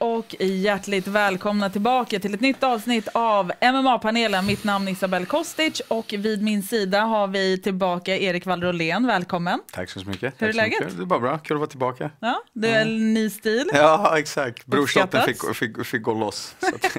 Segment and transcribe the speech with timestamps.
[0.00, 4.46] Och hjärtligt välkomna tillbaka till ett nytt avsnitt av MMA-panelen.
[4.46, 9.06] Mitt namn är Isabel Kostic och vid min sida har vi tillbaka Erik Wallrolén.
[9.06, 9.60] Välkommen.
[9.72, 10.34] Tack så mycket.
[10.38, 10.80] Hur är Tack läget?
[10.80, 10.96] mycket.
[10.96, 12.10] Det är bara bra, kul att vara tillbaka.
[12.20, 13.70] Ja, du är en ny stil.
[13.72, 14.66] Ja, exakt.
[14.66, 16.56] Brorsdottern fick, fick, fick gå loss.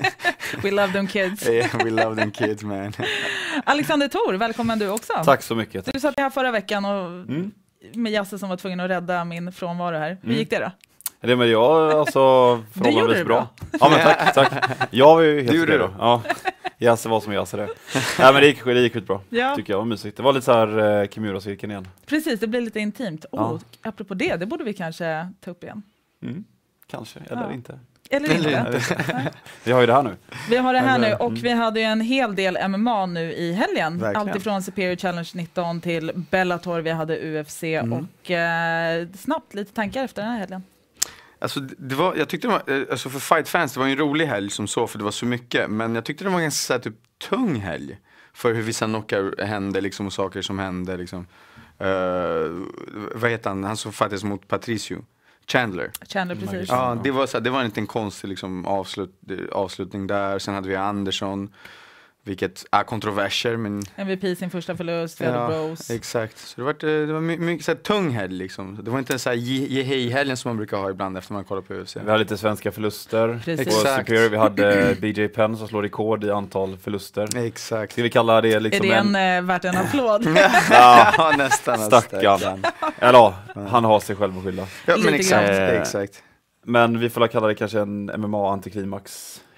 [0.64, 1.48] We love them kids.
[1.50, 2.94] yeah, we love them kids man.
[3.64, 5.14] Alexander Thor, välkommen du också.
[5.26, 5.94] Tack så mycket.
[5.94, 7.52] Du satt här förra veckan och Mm.
[7.94, 10.18] med Jasse som var tvungen att rädda min frånvaro här.
[10.24, 10.72] Hur gick det då?
[11.28, 12.20] Det men jag alltså
[12.74, 13.48] förhållandevis bra.
[13.80, 14.70] Ja men tack, tack.
[14.92, 15.90] Jag var ju helt Du gjorde det.
[16.00, 16.22] Ja.
[16.78, 17.68] Jasse var som Jasse det.
[18.20, 19.20] Nej men det gick, det gick skitbra.
[19.30, 20.18] Ja, Tycker jag var mysigt.
[20.18, 21.88] Det var lite så här eh, Kimura-cirkeln igen.
[22.06, 22.40] precis.
[22.40, 23.26] Det blir lite intimt.
[23.32, 23.90] Oh, Ja.
[23.90, 25.84] Apropå det, det borde vi kanske ta upp igen.
[26.24, 26.44] Mm.
[26.88, 27.54] Kanske, eller Ja.
[27.54, 27.80] inte.
[28.10, 28.82] Eller inte.
[29.64, 30.16] Vi har ju det här nu.
[30.50, 31.42] Vi har det här Eller- nu och mm.
[31.42, 33.98] vi hade ju en hel del MMA nu i helgen.
[34.00, 34.28] Verkligen.
[34.28, 37.94] Alltifrån Superior Challenge 19 till Bellator, vi hade UFC Mm.
[37.94, 40.64] och eh, snabbt lite tankar efter den här helgen.
[41.40, 44.26] Alltså, det var, jag tyckte det var, eh, alltså för fight-fans, det var en rolig
[44.26, 45.70] helg som så för det var så mycket.
[45.70, 46.96] Men jag tyckte det var en ganska så här, typ,
[47.30, 47.98] tung helg.
[48.34, 50.98] För hur vissa knockar hände liksom, och saker som hände.
[50.98, 51.28] Liksom.
[51.78, 51.88] Eh,
[53.16, 55.06] vad heter han, han som fightades mot Patricio?
[55.48, 55.92] Chandler.
[56.10, 56.70] Chandler precis.
[56.70, 59.20] Ja, det var, så här, det var en liten konstig liksom, avslut,
[59.52, 60.40] avslutning där.
[60.40, 61.54] Sen hade vi Andersson,
[62.28, 65.90] vilket är kontroverser men MVP sin första förlust, Ja, Bros.
[65.90, 68.80] Exakt, så det var, det var my- mycket så här, tung helg liksom.
[68.84, 71.34] Det var inte en så här ge- ge hej-helgen som man brukar ha ibland efter
[71.34, 71.96] man kollar på UFC.
[71.96, 73.40] Vi hade lite svenska förluster.
[73.46, 73.66] Precis.
[73.66, 73.72] På.
[73.72, 74.30] Superior.
[74.30, 77.38] Vi hade BJ Penn som slår rekord i antal förluster.
[77.46, 77.92] Exakt.
[77.92, 79.38] Ska vi kalla det Är liksom det en, en...
[79.44, 80.28] eh, värt en applåd?
[80.72, 81.78] Ja, nästan.
[81.80, 82.64] Stackarn.
[83.00, 83.36] eller ja,
[83.70, 84.68] han har sig själv att skylla.
[84.86, 85.58] Ja, men exakt, grann.
[85.82, 86.24] exakt.
[86.66, 88.10] Men vi får kalla det kanske en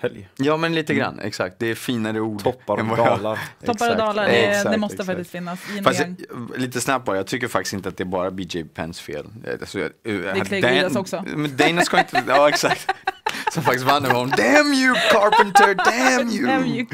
[0.01, 0.27] MMA-antiklimax-helg.
[0.35, 1.59] Ja, men lite grann, exakt.
[1.59, 2.43] Det är finare ord.
[2.43, 3.39] Toppar och dalar.
[3.65, 5.07] Toppar och dalar, det, exakt, det måste exakt.
[5.07, 5.59] faktiskt finnas.
[5.83, 6.01] Fast
[6.57, 9.25] lite snabbt bara, jag tycker faktiskt inte att det är bara BJ Pence fel.
[9.61, 11.23] Alltså, jag- är Clay Guidas också.
[11.35, 12.91] Men Dana ska inte, ja exakt.
[13.53, 14.33] Som faktiskt vann över honom.
[14.37, 16.47] Damn you Carpenter, damn you!
[16.47, 16.85] Damn you.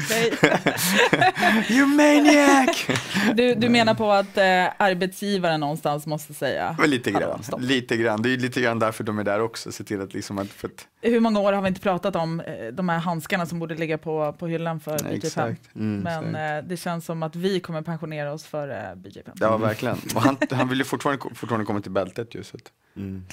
[1.68, 2.86] You maniac!
[3.34, 4.44] Du, du menar på att eh,
[4.78, 8.22] arbetsgivaren någonstans måste säga Men lite grann, lite grann.
[8.22, 9.72] Det är lite grann därför de är där också.
[9.72, 12.40] Se till att liksom att, för att Hur många år har vi inte pratat om
[12.40, 15.14] eh, de här handskarna som borde ligga på, på hyllan för BJ Penn?
[15.16, 15.74] exakt.
[15.74, 16.38] Mm, Men så.
[16.38, 19.34] eh, det känns som att vi kommer pensionera oss för eh, BJ Penn.
[19.40, 19.98] Ja, verkligen.
[20.14, 22.42] Och han, han vill ju fortfarande, fortfarande komma till bältet ju.
[22.44, 22.62] Så att,
[22.96, 23.24] Mm.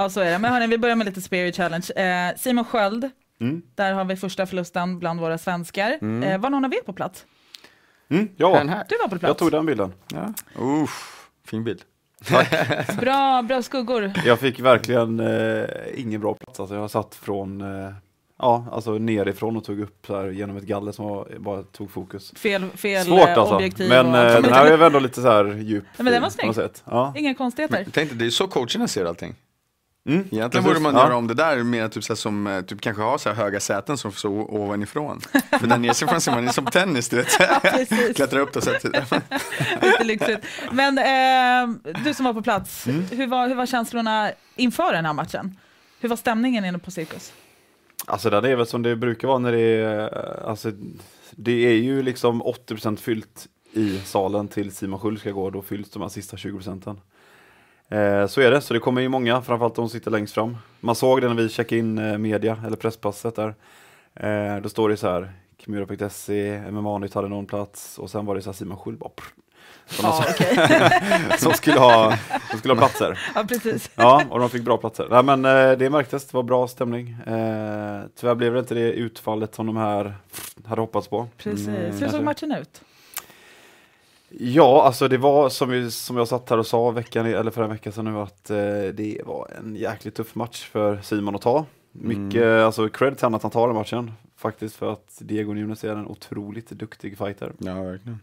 [0.00, 0.38] Ja, så är det.
[0.38, 1.86] Men hörni, vi börjar med lite Spirit Challenge.
[1.96, 3.62] Eh, Simon Sköld, Mm.
[3.74, 5.98] där har vi första förlusten bland våra svenskar.
[6.02, 6.22] Mm.
[6.22, 7.24] Eh, var någon av er på plats?
[8.10, 8.84] Mm, den ja, här.
[8.88, 9.22] Du var på plats.
[9.22, 9.92] jag tog den bilden.
[10.14, 10.32] Ja.
[10.62, 11.82] Uff, fin bild.
[13.00, 14.12] Bra, bra skuggor.
[14.24, 15.64] Jag fick verkligen eh,
[15.96, 16.60] ingen bra plats.
[16.60, 17.92] Alltså, jag satt från, eh,
[18.38, 21.90] ja, alltså nerifrån och tog upp så här, genom ett galler som var, bara tog
[21.90, 22.32] fokus.
[22.36, 23.54] Fel, fel Svårt eh, alltså.
[23.54, 23.88] objektiv.
[23.88, 25.84] Men och eh, den här är väl ändå lite så här djup.
[25.96, 26.70] Ja, men den var snygg.
[26.84, 27.14] Ja.
[27.16, 27.82] Inga konstigheter.
[27.82, 29.34] Men tänk dig, det är så coacherna ser allting.
[30.08, 30.24] Mm.
[30.30, 31.04] Egentligen borde man Ja.
[31.04, 33.36] göra om det där mer typ så här som, eh, typ kanske ha så här
[33.36, 35.20] höga säten som så ovanifrån.
[35.60, 37.38] För där nerifrån ser man det som tennis, du vet.
[37.62, 38.16] Precis.
[38.16, 38.90] Klättrar upp och sätter
[39.82, 40.44] Lite lyxigt.
[40.72, 43.04] Men eh, du som var på plats, Mm.
[43.10, 45.56] hur, var, hur var känslorna inför den här matchen?
[46.00, 47.32] Hur var stämningen inne på Cirkus?
[48.06, 50.00] Alltså den är väl som det brukar vara när det är,
[50.42, 50.72] eh, alltså
[51.30, 55.90] det är ju liksom 80% fyllt i salen till Simon Sköld ska gå, då fylls
[55.90, 57.00] de här sista 20 procenten.
[57.90, 60.56] Eh, så är det, så det kommer ju många, framförallt de som sitter längst fram.
[60.80, 63.54] Man såg det när vi checkade in eh, media, eller presspasset där.
[64.14, 68.42] Eh, då står det så här, Kimura.se, MMA-nytt hade någon plats och sen var det
[68.42, 69.24] så här Simon Sköld bara prr,
[69.86, 70.34] som, Ja, ja.
[70.34, 71.38] okej.
[71.38, 72.14] som, skulle ha,
[72.50, 73.18] som skulle ha platser.
[73.34, 73.90] ja, precis.
[73.94, 75.06] Ja, och de fick bra platser.
[75.10, 77.10] Nej, men eh, det märktes, det var bra stämning.
[77.26, 80.14] Eh, tyvärr blev det inte det utfallet som de här
[80.66, 81.26] hade hoppats på.
[81.36, 81.68] precis.
[81.68, 82.82] Mm, Hur såg matchen ut?
[84.38, 87.62] Ja, alltså det var som, vi, som jag satt här och sa veckan, eller för
[87.62, 88.56] en vecka sedan nu att eh,
[88.94, 91.66] det var en jäkligt tuff match för Simon att ta.
[91.92, 94.12] Mycket, alltså cred till att han tar den matchen.
[94.36, 97.52] Faktiskt för att Diego Nunes är en otroligt duktig fighter.
[97.58, 98.18] Ja, verkligen.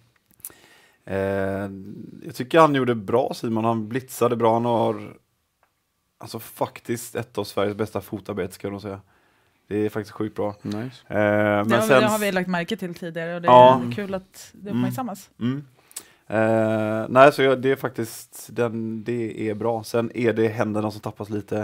[1.06, 1.70] Eh,
[2.26, 5.14] jag tycker han gjorde bra Simon, han blitzade bra, han har
[6.18, 9.02] alltså faktiskt ett av Sveriges bästa fotarbete ska jag nog säga.
[9.68, 10.56] Det är faktiskt sjukt bra.
[10.62, 10.78] Nice.
[10.80, 13.48] Eh, Det men har, vi, sen, det har vi lagt märke till tidigare och det
[13.48, 13.82] är Ja.
[13.96, 14.82] kul att det Mm.
[14.84, 15.30] uppmärksammas.
[15.40, 15.66] mm.
[16.28, 19.84] Eh, nej, så jag, det är faktiskt, den, det är bra.
[19.84, 21.58] Sen är det händerna som tappas lite.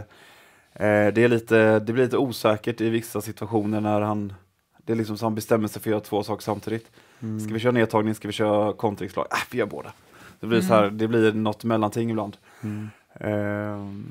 [0.73, 1.79] Eh, det, är lite.
[1.79, 4.33] det blir lite osäkert i vissa situationer när han,
[4.77, 6.91] det är liksom så han bestämmer sig för att göra två saker samtidigt.
[7.19, 7.39] Mm.
[7.39, 9.27] Ska vi köra nedtagning, ska vi köra kontringslag?
[9.31, 9.93] Äh, vi gör båda.
[10.39, 12.37] Det blir, så här, det blir något mellanting ibland.
[12.61, 12.89] Mm.
[13.13, 14.05] Ehm,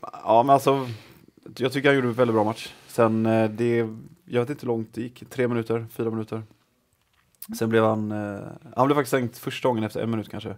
[0.00, 0.88] ja, men alltså,
[1.56, 2.74] jag tycker han gjorde en väldigt bra match.
[2.86, 3.88] Sen, det,
[4.24, 6.42] jag vet inte hur långt det gick, tre minuter, fyra minuter.
[7.58, 8.40] Sen blev han, eh,
[8.76, 10.56] han blev faktiskt sänkt första gången efter en minut kanske.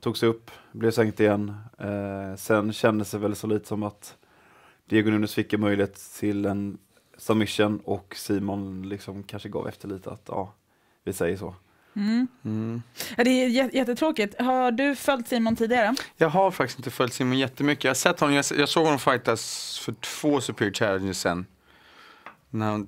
[0.00, 1.54] Tog sig upp, blev sänkt igen.
[1.78, 4.16] Eh, sen kändes det väl så lite som att
[4.88, 6.78] Diego Nunes fick en möjlighet till en
[7.18, 10.52] submission och Simon liksom kanske gav efter lite att ja,
[11.04, 11.54] vi säger så.
[11.96, 12.28] Mm.
[12.44, 12.82] Mm.
[13.16, 14.40] Ja, Det är jä- jättetråkigt.
[14.40, 15.94] Har du följt Simon tidigare?
[16.16, 17.84] Jag har faktiskt inte följt Simon jättemycket.
[17.84, 21.46] Jag har sett honom, jag, jag såg honom fightas för två Superior Challenges sen.
[22.50, 22.86] När han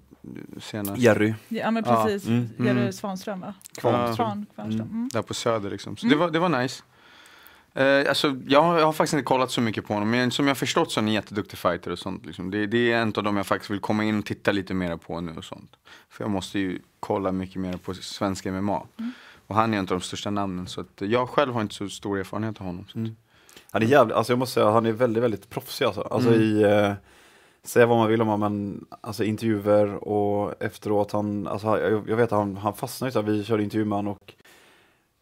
[0.60, 1.02] senast.
[1.02, 1.34] Jerry.
[1.48, 2.28] Ja, men Ja, precis.
[2.28, 2.92] mm, Jerry mm.
[2.92, 3.54] Svanström, va?
[3.76, 4.46] Kvarnström.
[4.56, 5.08] Mm.
[5.12, 5.96] Där på Söder liksom.
[5.96, 6.18] Så Mm.
[6.18, 6.82] det, var, det var nice.
[7.74, 10.48] Eh, alltså, jag, har, jag har faktiskt inte kollat så mycket på honom, men som
[10.48, 12.26] jag förstått så är han en jätteduktig fighter och sånt.
[12.26, 12.50] Liksom.
[12.50, 14.96] Det, det är en av dem jag faktiskt vill komma in och titta lite mer
[14.96, 15.76] på nu och sånt.
[16.08, 18.82] För jag måste ju kolla mycket mer på svenska MMA.
[18.98, 19.12] Mm.
[19.46, 21.88] Och han är en av de största namnen, så att jag själv har inte så
[21.88, 22.84] stor erfarenhet av honom.
[22.88, 22.98] Så.
[22.98, 23.16] Mm.
[23.70, 26.00] Han är jävligt, alltså jag måste säga, han är väldigt, väldigt proffsig alltså.
[26.00, 26.40] Alltså Mm.
[26.42, 26.92] i, eh,
[27.64, 32.16] säga vad man vill om honom, men alltså intervjuer och efteråt, han, alltså jag, jag
[32.16, 34.34] vet att han, han fastnade ju så här, vi körde intervju med honom och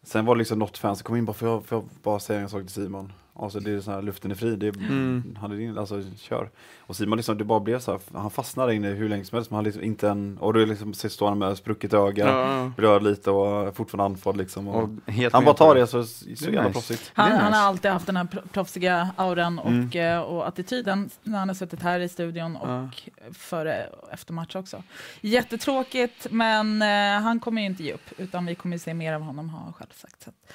[0.02, 2.18] sen var det liksom något fan som kom in bara, får jag, får jag bara
[2.20, 3.12] säga en sak till Simon?
[3.42, 5.36] Alltså det är så här, luften är fri, det är, Mm.
[5.40, 6.50] han är din, alltså kör.
[6.80, 9.50] Och Simon liksom, det bara blev så här, han fastnade inne hur länge som helst,
[9.50, 12.72] men han liksom inte en, och du liksom ser står han med sprucket öga, Ja,
[12.76, 14.68] rör lite och fortfarande andfådd liksom.
[14.68, 16.72] Och, och helt han bara tar det så, så jävla nice.
[16.72, 17.10] proffsigt.
[17.14, 19.90] Han, han har alltid haft den här pro- proffsiga auran och, Mm.
[20.16, 22.88] eh, och attityden när han har suttit här i studion och Ja.
[23.32, 24.82] före och efter match också.
[25.20, 29.12] Jättetråkigt, men eh, han kommer ju inte ge upp, utan vi kommer ju se mer
[29.12, 30.22] av honom har han själv sagt.
[30.22, 30.52] Så att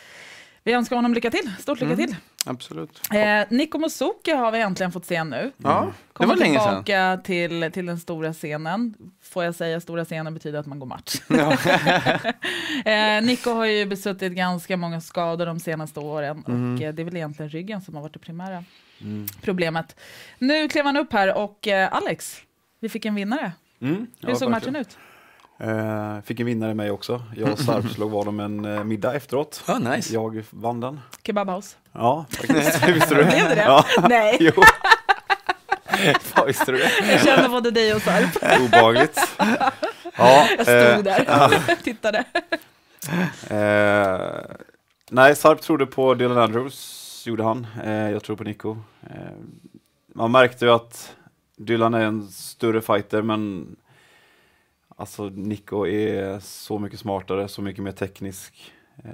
[0.68, 2.08] vi önskar honom lycka till, stort lycka Mm.
[2.08, 2.16] till.
[2.46, 3.02] Absolut.
[3.14, 5.52] Eh, Nico Musuki har vi äntligen fått se nu.
[5.58, 6.84] Ja, det var länge sedan.
[6.84, 8.94] tillbaka till, till den stora scenen.
[9.24, 11.16] Får jag säga stora scenen betyder att man går match.
[12.86, 16.76] eh, Nico har ju besuttit ganska många skador de senaste åren Mm.
[16.76, 18.64] och eh, det är väl egentligen ryggen som har varit det primära
[19.02, 19.26] Mm.
[19.42, 19.96] problemet.
[20.40, 22.42] Nu klev han upp här och eh, Alex,
[22.80, 23.52] vi fick en vinnare.
[23.82, 24.98] Mm, Hur ja, såg matchen ut?
[25.60, 27.24] Eh, fick en vinnare med också.
[27.36, 29.64] Jag och Sarp slog vad om en eh, middag efteråt.
[29.68, 30.14] Ja, nice.
[30.14, 31.00] Jag vann den.
[31.24, 31.76] Kebabhouse?
[31.92, 32.88] Ja, faktiskt.
[32.88, 33.30] visste du det?
[33.30, 33.62] Blev det det?
[33.62, 34.64] Ja, Nej, jo.
[36.36, 36.92] Ja, visste du det?
[37.12, 38.62] jag kände både dig och Sarp.
[38.62, 39.20] Obehagligt.
[40.18, 40.62] Ja, Jag
[40.94, 41.26] stod där
[41.78, 42.24] och tittade.
[43.50, 44.20] Eh,
[45.12, 47.68] nej, Sarp trodde på Dylan Andrews, gjorde han.
[47.84, 48.78] Eh, jag tror på Nico.
[49.10, 49.16] Eh,
[50.16, 51.16] man märkte ju att
[51.58, 53.76] Dylan är en större fighter, men
[54.98, 58.74] alltså Nico är så mycket smartare, så mycket mer teknisk.
[59.04, 59.12] Eh,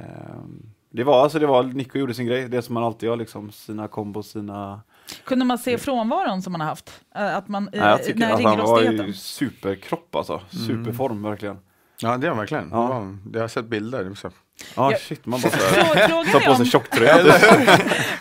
[0.89, 3.51] det var alltså, det var, Nico gjorde sin grej, det som man alltid gör liksom,
[3.51, 4.81] sina kombos, sina...
[5.23, 7.01] Kunde man se frånvaron som man har haft?
[7.15, 10.41] Eh, Att man, eh, Nej, jag tycker den här att han var ju superkropp alltså,
[10.49, 11.57] superform verkligen.
[11.99, 12.69] Ja, det är han verkligen.
[12.71, 12.89] Ja.
[12.89, 13.17] Ja.
[13.33, 14.13] Jag har sett bilder.
[14.15, 14.29] Så.
[14.75, 14.97] Ja, Ja.
[14.97, 17.33] shit, man bara tar på sig om, tjocktröja.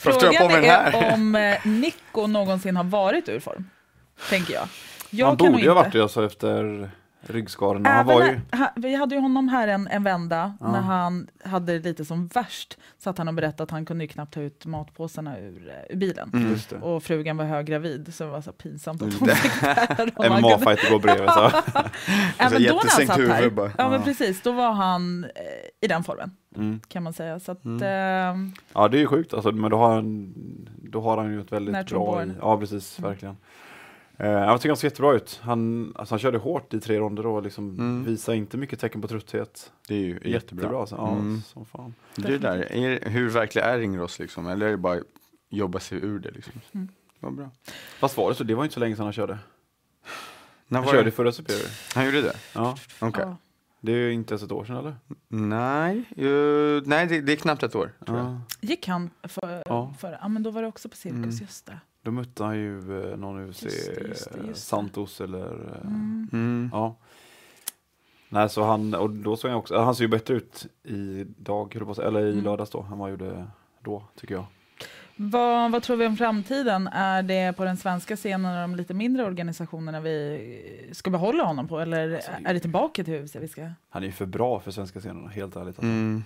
[0.01, 3.65] Frågan är om eh, Nico någonsin har varit ur form.
[4.31, 4.69] Tänker jag.
[5.11, 6.91] jag Han borde ju ha varit det alltså efter
[7.23, 7.89] ryggskadorna.
[7.91, 8.41] Han var ju...
[8.51, 10.73] han, vi hade ju honom här en, en vända Ja.
[10.73, 12.79] när han hade det lite som värst.
[12.99, 15.97] Satt han och berättade att han kunde ju knappt ta ut matpåsarna ur, eh, ur
[15.97, 16.31] bilen.
[16.35, 16.83] Mm.
[16.83, 19.19] Och frugan var höggravid så det var så pinsamt att Mm.
[19.21, 19.97] hon fick bära
[20.29, 20.43] dem.
[20.43, 21.31] MMA-fighter går bredvid.
[21.31, 21.41] Så.
[22.39, 23.37] Även då när han satt här.
[23.39, 23.71] huvud bara.
[23.79, 24.05] Ja men Ja.
[24.05, 25.31] precis, då var han eh,
[25.81, 26.81] i den formen Mm.
[26.89, 27.41] kan man säga.
[27.41, 27.83] Så att, Mm.
[27.83, 30.35] ehm, Ja, det är ju sjukt alltså, men då har han,
[30.83, 32.25] då har han ju ett väldigt bra...
[32.25, 33.37] I, ja, precis, verkligen.
[34.17, 35.41] Eh, jag tycker han ser jättebra ut.
[35.43, 38.05] Han, alltså, han körde hårt i tre ronder och liksom Mm.
[38.05, 39.73] visade inte mycket tecken på trötthet.
[39.89, 40.81] Det är ju jättebra.
[40.81, 40.95] Alltså.
[40.97, 41.43] Ja, Mm.
[41.43, 41.95] som fan.
[42.17, 42.73] Det är det där.
[42.73, 44.47] Är, hur verklig är ringrost liksom?
[44.47, 44.99] Eller är det bara
[45.51, 46.53] jobba sig ur det liksom?
[46.73, 46.89] Mm.
[47.21, 47.51] Vad bra.
[47.99, 48.45] Fast var det så?
[48.45, 49.39] Det var inte så länge sedan han körde.
[50.69, 51.11] När Han var körde det?
[51.11, 51.69] förra Superior.
[51.95, 52.37] Han gjorde det?
[52.55, 53.25] Ja, Okej.
[53.27, 53.37] ja.
[53.81, 54.97] det är ju inte ens ett år sedan eller?
[55.29, 57.93] Nej, ju- nej det, det är knappt ett år.
[58.07, 58.27] Tror jag.
[58.27, 58.41] Ja.
[58.61, 59.95] Gick han för, Ja.
[59.99, 61.37] för, ja men då var det också på Cirkus, Mm.
[61.41, 61.79] just det.
[62.03, 64.67] Då mötte han ju eh, någon UFC, Just det, just det, eh, just det.
[64.67, 65.47] Santos eller...
[65.47, 66.29] eh, Mm.
[66.33, 66.71] Mm.
[66.73, 66.97] Ja.
[68.29, 70.67] Nej, så han, och då såg han också, han ser ju bättre ut
[71.95, 72.45] säga, eller i Mm.
[72.45, 73.47] lördags då, än vad han gjorde
[73.81, 74.45] då, tycker jag.
[75.17, 76.87] Vad, vad tror vi om framtiden?
[76.89, 81.69] Är det på den svenska scenen och de lite mindre organisationerna vi ska behålla honom
[81.69, 81.81] på?
[81.81, 83.71] Eller Alltså, är det tillbaka till UFC vi ska?
[83.91, 85.69] Han är ju för bra för svenska scenerna, helt ärligt.
[85.69, 86.25] Alltså, Mm.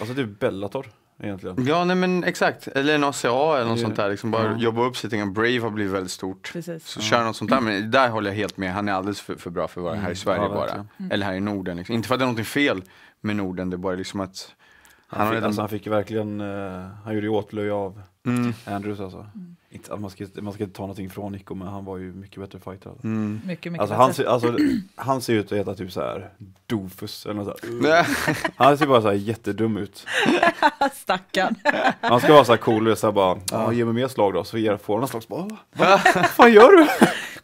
[0.00, 0.86] alltså typ Bellator,
[1.22, 1.64] egentligen.
[1.66, 2.68] Ja, nej men exakt.
[2.68, 4.10] Eller en ACA eller något sånt där.
[4.10, 4.56] Liksom bara ja.
[4.58, 5.26] jobba upp sig.
[5.26, 6.50] Brave har blivit väldigt stort.
[6.52, 6.86] Precis.
[6.86, 7.02] Så Ja.
[7.04, 7.60] kör något sånt där.
[7.60, 8.72] Men där håller jag helt med.
[8.72, 10.70] Han är alldeles för, för bra för att vara här i Sverige Ja, bara.
[10.98, 11.10] Mm.
[11.12, 11.76] Eller här i Norden.
[11.76, 11.94] Liksom.
[11.94, 12.82] Inte för att det är något fel
[13.20, 13.70] med Norden.
[13.70, 14.54] Det är bara liksom att
[15.06, 17.72] Han, Han har fick, redan- alltså, han fick ju verkligen, eh, han gjorde ju åtlöje
[17.72, 18.54] av Mm.
[18.64, 19.18] Andrews alltså.
[19.34, 19.56] Mm.
[19.74, 22.12] Inte, att man, ska, man ska inte ta någonting från Nico, men han var ju
[22.12, 22.90] mycket bättre fighter.
[22.90, 23.06] Alltså.
[23.06, 23.40] Mm.
[23.46, 24.22] Mycket, mycket Alltså, han, bättre.
[24.24, 24.56] ser, alltså,
[24.96, 26.30] han ser ut att heta typ så här
[26.66, 27.82] Dofus eller något sånt.
[27.82, 28.04] Nej.
[28.56, 30.06] Han ser bara så här jättedum ut.
[30.94, 31.54] Stackarn.
[32.00, 34.34] Han ska vara så här cool och så här bara, ja, ge mig mer slag
[34.34, 35.56] då, så ger, får han en slags bara, "Va?
[36.14, 36.86] vad fan gör du?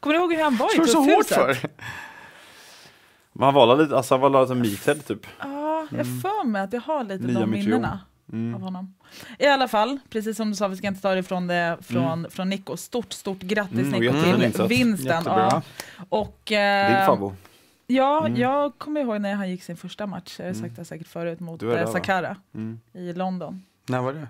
[0.00, 1.56] Kommer du ihåg hur han var i Slår så hårt för.
[3.40, 5.26] Han var lite, alltså han var lite meathead typ.
[5.38, 7.68] Ja, jag har för mig att jag har lite Nya de Mitchell.
[7.70, 8.00] minnena.
[8.32, 8.54] Mm.
[8.54, 8.94] av honom.
[9.38, 12.26] I alla fall, precis som du sa, vi ska inte ta det från, det, från,
[12.30, 12.76] från Nico.
[12.76, 14.70] Stort, stort grattis Mm, Nico till insats.
[14.70, 15.22] vinsten.
[15.26, 15.62] Ja.
[16.08, 17.34] Och, Din eh, favvo.
[17.86, 18.40] Ja, Mm.
[18.40, 20.62] jag kommer ihåg när han gick sin första match, jag har Mm.
[20.62, 21.92] sagt det säkert förut, mot där, eh?
[21.92, 22.80] Sakara Mm.
[22.92, 23.62] i London.
[23.86, 24.26] När var det?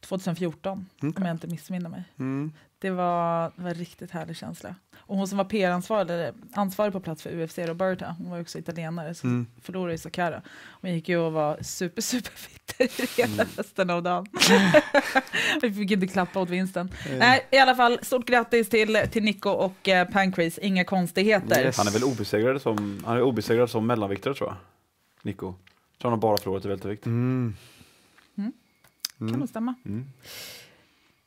[0.00, 1.12] 2014, Okej.
[1.16, 2.04] om jag inte missminner mig.
[2.18, 2.52] Mm.
[2.78, 4.74] Det var, det var en riktigt härlig känsla.
[4.98, 9.14] Och hon som var PR-ansvarig ansvarig på plats för UFC, Roberta, hon var också italienare,
[9.14, 9.46] så Mm.
[9.62, 10.42] förlorade ju Sakara.
[10.80, 13.46] Hon gick ju och var super, super fitter hela Mm.
[13.56, 14.26] resten av dagen.
[15.62, 16.90] Vi fick inte klappa åt vinsten.
[17.10, 17.18] Eh.
[17.18, 21.64] Nej, i alla fall, stort grattis till, till Nico och eh, Pancrase, inga konstigheter.
[21.64, 21.78] Yes.
[21.78, 24.56] Han är väl obesegrad som, han är obesegrad som mellanviktare tror jag.
[25.22, 25.46] Nico.
[25.46, 27.06] Jag tror han har bara förlorat i vältervikt.
[27.06, 27.56] Mm.
[28.38, 28.52] Mm.
[29.18, 29.40] Kan Mm.
[29.40, 29.74] nog stämma.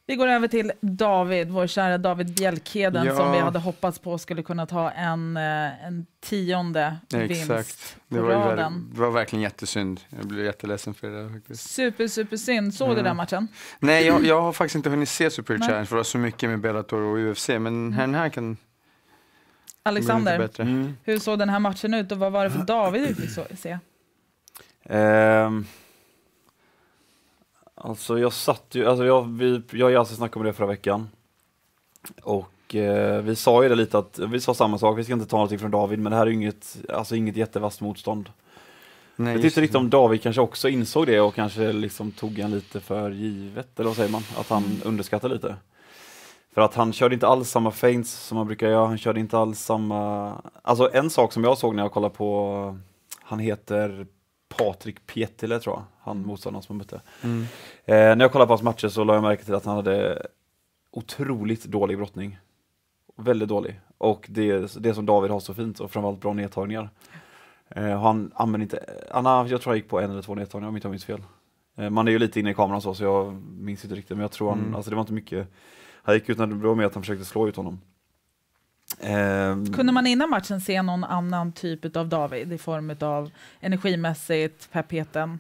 [0.10, 0.14] Mm.
[0.14, 3.16] Vi går över till David, vår kära David Bjelkheden Ja.
[3.16, 7.48] som vi hade hoppats på skulle kunna ta en, eh, en tionde vinst
[8.10, 8.90] på Det var, raden.
[8.94, 10.02] det var verkligen jättesynd.
[10.10, 11.70] Jag blev jätteledsen för det där faktiskt.
[11.70, 12.74] Super, super synd.
[12.74, 13.04] Såg du Mm.
[13.04, 13.48] den matchen?
[13.80, 15.58] Nej, jag, jag har faktiskt inte hunnit se Super.
[15.58, 17.50] Challenge för det var så mycket med Bellator och UFC.
[17.50, 18.58] Men den här kan
[19.84, 20.50] Alexander.
[20.62, 20.98] Mm.
[21.04, 23.78] hur såg den här matchen ut och vad var det för David du fick se?
[24.86, 25.66] Ehm,
[27.80, 31.10] alltså jag satt ju, alltså jag, vi, jag och Yasin snackade om det förra veckan.
[32.22, 35.26] Och eh, vi sa ju det lite att, vi sa samma sak, vi ska inte
[35.26, 38.30] ta någonting från David men det här är ju inget, alltså inget jättevast motstånd.
[39.16, 42.40] Nej, jag vet inte riktigt om David kanske också insåg det och kanske liksom tog
[42.40, 44.24] en lite för givet, eller vad säger man?
[44.38, 45.56] Att han underskattade lite.
[46.54, 49.38] För att han körde inte alls samma feints som han brukar göra, han körde inte
[49.38, 50.34] alls samma...
[50.62, 52.78] Alltså en sak som jag såg när jag kollade på,
[53.20, 54.08] han heter
[54.58, 57.02] Patrik Pietile tror jag, han motståndaren som han mötte.
[57.24, 57.42] Mm.
[57.86, 60.26] Eh, när jag kollade på hans matcher så lade jag märke till att han hade
[60.92, 62.40] otroligt dålig brottning.
[63.16, 63.80] Väldigt dålig.
[63.98, 66.90] Och det, det som David har så fint och framförallt bra nedtagningar.
[67.70, 70.76] Eh, han använder inte, han jag tror han gick på en eller två nedtagningar om
[70.76, 71.24] jag inte minns fel.
[71.78, 74.22] Eh, man är ju lite inne i kameran så, så jag minns inte riktigt men
[74.22, 74.76] jag tror han, Mm.
[74.76, 75.48] alltså det var inte mycket.
[76.04, 77.82] Han gick ut när det var med att han försökte slå ut honom.
[79.00, 84.72] Eh, Kunde man innan matchen se någon annan typ av David i form av energimässigt,
[84.72, 85.40] peppheten?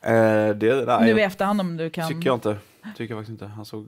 [0.00, 2.08] eh, det, nej, nu i efterhand om du kan...
[2.08, 2.56] tycker jag inte.
[2.96, 3.54] Tycker jag faktiskt inte.
[3.54, 3.86] Han såg,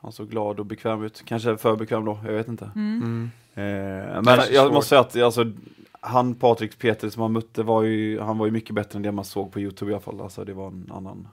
[0.00, 1.22] han såg glad och bekväm ut.
[1.24, 2.70] Kanske för bekväm då, jag vet inte.
[2.74, 3.02] Mm.
[3.02, 3.30] Mm.
[3.54, 4.72] Eh, men jag svårt.
[4.72, 5.52] måste säga att alltså,
[6.00, 9.12] han Patrik Peter som han mötte var ju, han var ju mycket bättre än det
[9.12, 10.20] man såg på Youtube i alla fall.
[10.20, 11.28] Alltså, det var en annan,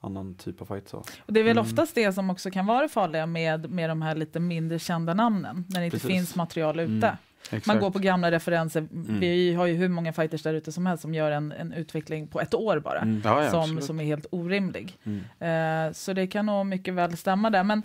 [0.00, 0.88] annan typ av fight.
[0.88, 0.96] Så.
[0.96, 1.64] Och det är väl Mm.
[1.70, 5.14] oftast det som också kan vara det farliga med, med de här lite mindre kända
[5.14, 6.10] namnen, när det inte Precis.
[6.10, 7.06] finns material ute.
[7.50, 7.62] Mm.
[7.66, 8.88] Man går på gamla referenser.
[8.90, 12.26] Vi har ju hur många fighters där ute som helst som gör en, en utveckling
[12.26, 12.98] på ett år bara.
[12.98, 13.20] Mm.
[13.24, 13.84] Ja, ja, som, absolut.
[13.84, 14.96] som är helt orimlig.
[15.04, 15.86] Mm.
[15.88, 17.64] Eh, så det kan nog mycket väl stämma där.
[17.64, 17.78] Men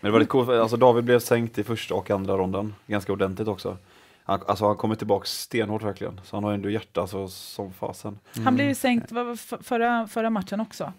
[0.00, 3.12] Men det var lite coolt, alltså David blev sänkt i första och andra ronden, ganska
[3.12, 3.76] ordentligt också.
[4.24, 8.18] Han, alltså han kommer tillbaka stenhårt verkligen, så han har ändå hjärta alltså, som fasen.
[8.44, 10.92] han blev ju sänkt var f- förra, förra matchen också,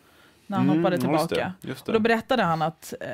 [0.48, 1.22] när han Mm, hoppade tillbaka.
[1.22, 2.04] Just det, just Och då det.
[2.04, 3.10] berättade han att, eh,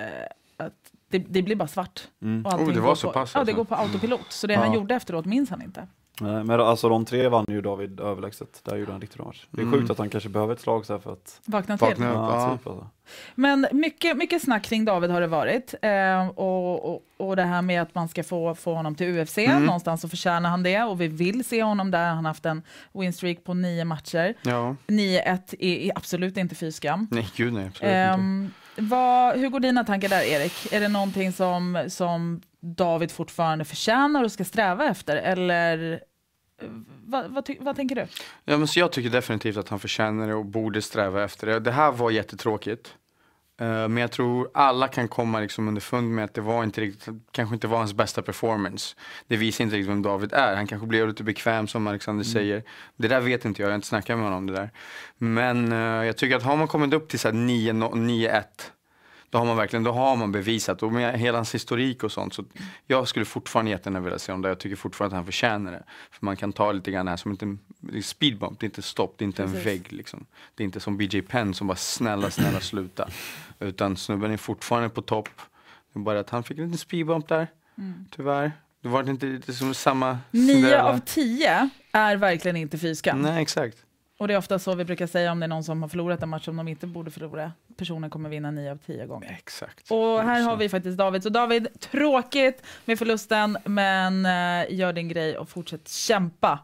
[0.65, 0.73] att
[1.09, 2.07] det, det blir bara svart.
[2.21, 2.45] Mm.
[2.45, 3.55] Och Oh, det var går så på, pass Ja, det alltså.
[3.55, 4.25] går på autopilot.
[4.31, 5.87] Så det han gjorde efteråt minns han inte.
[6.19, 9.45] Nej, Men alltså de tre vann ju David överlägset, där gjorde han riktigt bra match.
[9.51, 9.79] Det är Mm.
[9.79, 11.41] sjukt att han kanske behöver ett slag så här för att...
[11.45, 11.87] Vakna till.
[11.87, 12.15] Vakna upp.
[12.15, 12.57] Ja.
[12.57, 12.87] typ, alltså.
[13.35, 15.73] Men mycket, mycket snack kring David har det varit.
[15.81, 19.37] Eh, och, och, och det här med att man ska få, få honom till UFC.
[19.37, 19.65] Mm.
[19.65, 20.83] Någonstans så förtjänar han det.
[20.83, 22.07] Och vi vill se honom där.
[22.09, 22.61] Han har haft en
[22.93, 24.33] winstreak på nio matcher.
[24.41, 27.07] Ja, 9-1 är, är absolut inte fy skam.
[27.11, 27.95] nej gud nej, absolut inte.
[27.97, 30.73] Ehm, vad, hur går dina tankar där Erik?
[30.73, 35.15] Är det någonting som, som David fortfarande förtjänar och ska sträva efter?
[35.15, 36.01] Eller
[36.61, 36.67] eh,
[37.05, 38.07] vad, vad, vad tänker du?
[38.45, 41.59] Ja, men så jag tycker definitivt att han förtjänar det och borde sträva efter det.
[41.59, 42.95] Det här var jättetråkigt.
[43.61, 47.15] Eh, men jag tror alla kan komma liksom underfund med att det var inte riktigt,
[47.31, 48.95] kanske inte var hans bästa performance.
[49.27, 50.55] Det visar inte riktigt vem David är.
[50.55, 52.63] Han kanske blev lite bekväm som Alexander säger.
[52.95, 54.69] Det där vet inte jag, jag har inte snackat med honom om det där.
[55.17, 58.43] Men eh, jag tycker att har man kommit upp till så här 9 no- 9-1
[59.31, 62.33] då har man verkligen, då har man bevisat och med hela hans historik och sånt.
[62.33, 62.43] Så
[62.87, 64.49] jag skulle fortfarande jättegärna vilja se honom där.
[64.49, 65.83] Jag tycker fortfarande att han förtjänar det.
[66.11, 68.81] För man kan ta lite grann här som inte, det är speedbump, det är inte
[68.81, 69.67] stopp, det är inte en Precis.
[69.67, 70.25] vägg liksom.
[70.55, 73.09] Det är inte som BJ Penn som bara snälla, snälla sluta.
[73.59, 75.29] Utan snubben är fortfarande på topp.
[75.93, 77.47] Det är bara att han fick en liten speedbump där,
[78.15, 78.51] tyvärr.
[78.81, 83.21] Det var inte lite som samma Nio av tio är verkligen inte fy skam.
[83.21, 83.77] Nej, exakt.
[84.21, 86.23] Och det är ofta så vi brukar säga om det är någon som har förlorat
[86.23, 87.51] en match som de inte borde förlora.
[87.77, 89.37] Personen kommer vinna nio av tio gånger.
[89.39, 89.91] Exakt.
[89.91, 91.23] Och här har vi faktiskt David.
[91.23, 96.59] Så David, tråkigt med förlusten, men eh, gör din grej och fortsätt kämpa.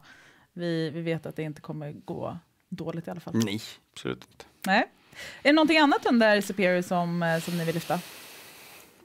[0.52, 2.38] Vi, vi vet att det inte kommer gå
[2.68, 3.34] dåligt i alla fall.
[3.44, 3.60] Nej,
[3.92, 4.44] absolut inte.
[4.66, 4.88] Nej.
[5.42, 8.00] Är det någonting annat under Superior som, eh, som ni vill lyfta?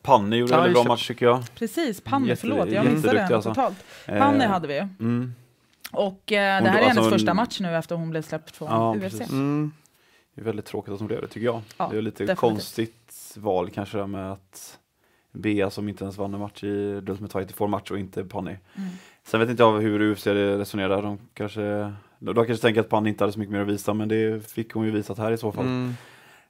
[0.01, 1.43] Panny gjorde Ja, en bra match tycker jag.
[1.55, 3.49] Precis, Panny, förlåt, jag missade den alltså.
[3.49, 3.85] totalt.
[4.05, 4.79] Eh, Panny hade vi ju.
[4.79, 5.33] Mm.
[5.93, 8.21] Och eh, det här då, är alltså hennes en- första match nu efter hon blev
[8.21, 9.01] släppt från Ja, UFC.
[9.01, 9.31] precis.
[9.31, 9.71] Mm.
[10.35, 11.61] Det är väldigt tråkigt att hon blev det tycker jag.
[11.77, 12.39] Ja, det är lite definitivt.
[12.39, 14.79] konstigt val kanske där med att
[15.31, 18.51] Bea som inte ens vann en match i Ultimate Fighter får match och inte Panny.
[18.75, 18.89] Mm.
[19.23, 21.01] Sen vet inte jag hur UFC resonerar.
[21.01, 24.07] De kanske, de kanske tänker att Panny inte hade så mycket mer att visa men
[24.09, 25.65] det fick hon ju visat här i så fall.
[25.65, 25.93] Mm.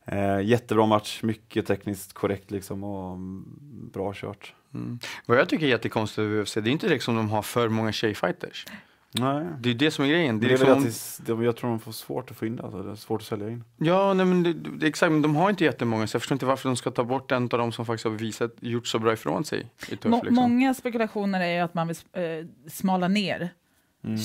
[0.06, 3.46] Eh, jättebra match, mycket tekniskt korrekt liksom och mm,
[3.94, 4.54] bra kört.
[4.74, 5.00] Mm.
[5.26, 7.92] Vad jag tycker är jättekonstigt med UFC, det är inte liksom de har för många
[7.92, 8.66] tjejfighters.
[9.16, 9.46] Nej.
[9.60, 10.40] Det är det som är grejen.
[10.40, 12.56] Det är är liksom, att det, de- jag tror de får svårt att få in
[12.56, 12.84] det, alltså.
[12.84, 13.64] det är svårt att sälja in.
[13.78, 16.46] Ja, nej, men det, det, exakt, men de har inte jättemånga så jag förstår inte
[16.46, 19.14] varför de ska ta bort en av dem som faktiskt har visat, gjort så bra
[19.14, 20.12] ifrån sig i tuff.
[20.12, 20.36] Må- liksom.
[20.36, 22.22] Många spekulationer är ju att man vill eh,
[22.70, 23.50] smala ner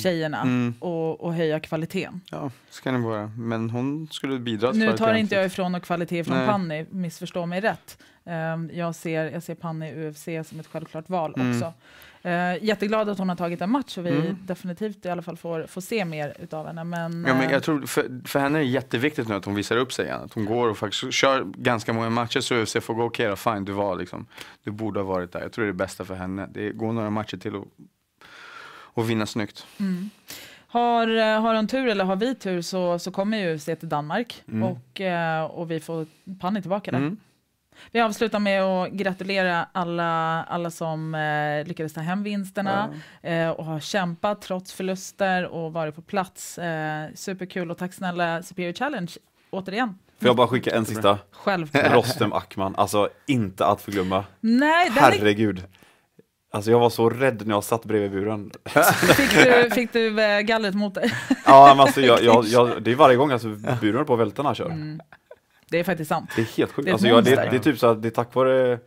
[0.02, 0.74] tjejerna Mm.
[0.80, 2.20] och, och höja kvaliteten.
[2.30, 3.26] Ja, så kan det vara.
[3.36, 6.46] Men hon skulle bidra till Nu tar inte jag ifrån någon kvalitet från Nej.
[6.46, 7.98] Panny, missförstå mig rätt.
[8.24, 11.50] Ehm, jag, ser, jag ser Panny i UFC som ett självklart val Mm.
[11.56, 11.72] också.
[12.26, 14.36] Uh, jätteglad att hon har tagit en match och vi Mm.
[14.46, 16.84] definitivt i alla fall får, får se mer utav henne.
[16.84, 19.54] Men, Ja, men eh, jag tror för, för henne är det jätteviktigt nu att hon
[19.54, 20.20] visar upp sig igen.
[20.24, 23.36] Att hon går och faktiskt kör ganska många matcher så UFC får gå okej då,
[23.36, 24.26] fine du var liksom,
[24.64, 25.40] du borde ha varit där.
[25.40, 26.48] Jag tror det är det bästa för henne.
[26.54, 27.66] Det går några matcher till och,
[28.70, 29.66] och vinna snyggt.
[29.80, 30.10] mm.
[30.70, 33.88] har, eh, har hon tur eller har vi tur så, så kommer ju UFC till
[33.88, 34.62] Danmark Mm.
[34.62, 36.06] och, eh, och vi får
[36.40, 36.98] Panny tillbaka där.
[36.98, 37.16] Mm.
[37.92, 43.64] Vi avslutar med att gratulera alla, alla som eh, lyckades ta hem vinsterna eh, och
[43.64, 46.58] har kämpat trots förluster och varit på plats.
[46.58, 49.12] Eh, superkul och tack snälla Superior Challenge
[49.50, 49.98] återigen.
[50.20, 51.18] Får jag bara skicka en sista?
[51.32, 51.92] Självklart.
[51.92, 54.24] Rostem Ackman, alltså inte att förglömma.
[54.40, 55.64] Nej, den Herregud.
[56.50, 58.50] Alltså jag var så rädd när jag satt bredvid buren.
[59.16, 61.12] fick du, fick du eh, gallret mot dig?
[61.44, 63.48] Ja, men alltså jag, jag, jag, det är varje gång alltså
[63.80, 64.66] buren på att välta när han kör.
[64.66, 65.00] Mm.
[65.70, 66.30] Det är faktiskt sant.
[66.36, 66.84] Det är helt sjukt.
[66.86, 68.78] Det är alltså jag, det, det är typ så att det är tack vare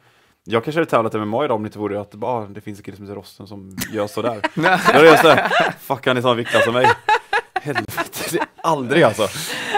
[0.44, 2.84] jag kanske hade tävlat MMA idag om det inte vore att ah, det finns en
[2.84, 4.41] kille som heter Rosten som gör sådär.
[4.56, 4.62] Då
[5.00, 6.88] är jag såhär, fuck han är samma viktklass som mig.
[7.62, 7.94] Helvete,
[8.32, 9.28] det är aldrig alltså.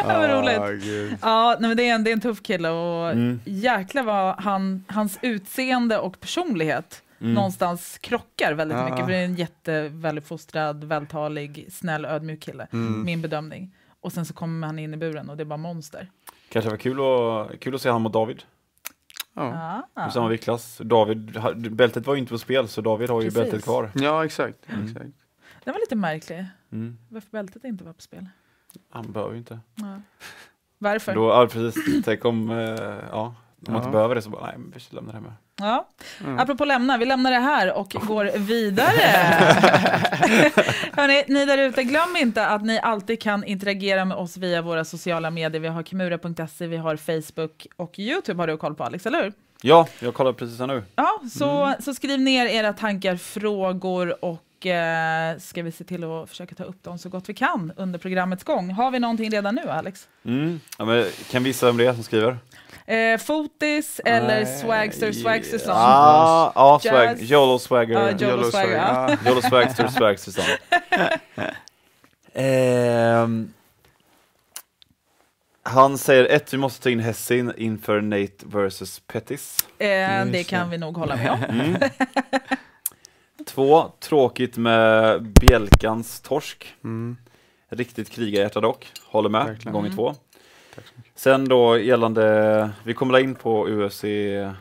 [0.06, 0.58] vad roligt.
[0.60, 1.18] Ah, gud.
[1.22, 3.40] Ja, nej, men det, är en, det är en tuff kille och Mm.
[3.46, 7.34] jäklar vad han, hans utseende och personlighet Mm.
[7.34, 8.84] någonstans krockar väldigt Ja.
[8.84, 9.00] mycket.
[9.06, 12.68] För det är en jättevälfostrad, vältalig, snäll, ödmjuk kille.
[12.74, 13.06] Mm.
[13.06, 13.72] Min bedömning.
[14.02, 16.10] Och sen så kommer han in i buren och det är bara monster.
[16.54, 18.44] Kanske var kul att, kul att se han mot David.
[19.34, 19.84] Ja.
[19.94, 20.08] Ah.
[20.08, 20.78] I samma viktklass.
[20.84, 21.40] David,
[21.72, 23.42] bältet var ju inte på spel så David har ju Precis.
[23.42, 23.92] bältet kvar.
[23.96, 24.70] ja, exakt.
[24.70, 24.86] Mm.
[24.86, 25.06] exakt.
[25.64, 26.46] Den var lite märklig.
[26.72, 26.98] Mm.
[27.10, 28.26] Varför bältet inte var på spel.
[28.90, 29.60] Han behöver ju inte.
[29.76, 30.02] Ja.
[30.78, 31.16] Varför?
[31.16, 32.06] Då, ja, precis.
[32.06, 32.58] Tänk om, eh,
[33.12, 33.36] ja,
[33.68, 33.88] om man Ja.
[33.88, 35.34] inte behöver det så bara, nej, vi lämnar det här med.
[35.60, 35.88] Ja.
[36.24, 36.40] Mm.
[36.40, 38.92] Apropå lämna, vi lämnar det här och går vidare.
[40.94, 44.86] Hörrni, ni där ute, glöm inte att ni alltid kan interagera med oss via våra
[44.86, 45.62] sociala medier.
[45.62, 49.34] Vi har kimura.se, vi har Facebook och YouTube har du koll på Alex, eller hur?
[49.62, 50.84] Ja, jag kollar precis här nu.
[50.96, 56.30] Ja, så, så skriv ner era tankar, frågor och eh, ska vi se till att
[56.30, 58.72] försöka ta upp dem så gott vi kan under programmets gång.
[58.72, 60.08] Har vi någonting redan nu, Alex?
[60.26, 60.60] Mm.
[60.78, 62.38] Ja, men, kan vi gissa vem det är som skriver?
[62.86, 65.76] Eh, fotis eller Nej, Swagster, Swagster song?
[65.76, 67.22] Ja, ja swag.
[67.22, 67.94] Jolo Swagger.
[67.94, 69.18] Ja, Jolo Yellow Swagger, ja.
[69.26, 70.46] Jolo Swagster, Swagster song.
[72.36, 73.54] Ehm,
[75.64, 79.58] han säger ett, vi måste ta in Hessin inför Nate versus Pettis.
[79.80, 80.48] Eh, det.
[80.48, 81.40] kan vi nog hålla med om.
[81.50, 81.76] Mm.
[83.46, 86.76] Två, tråkigt med Bjälkans torsk.
[86.84, 87.18] Mm.
[87.70, 88.92] Riktigt krigarhjärta dock.
[89.06, 89.74] Håller med, Verkligen.
[89.74, 89.98] gånger Mm.
[89.98, 90.14] två.
[90.76, 91.12] Tack så mycket.
[91.20, 94.52] Sen då gällande, vi kommer la in på UFC, eh,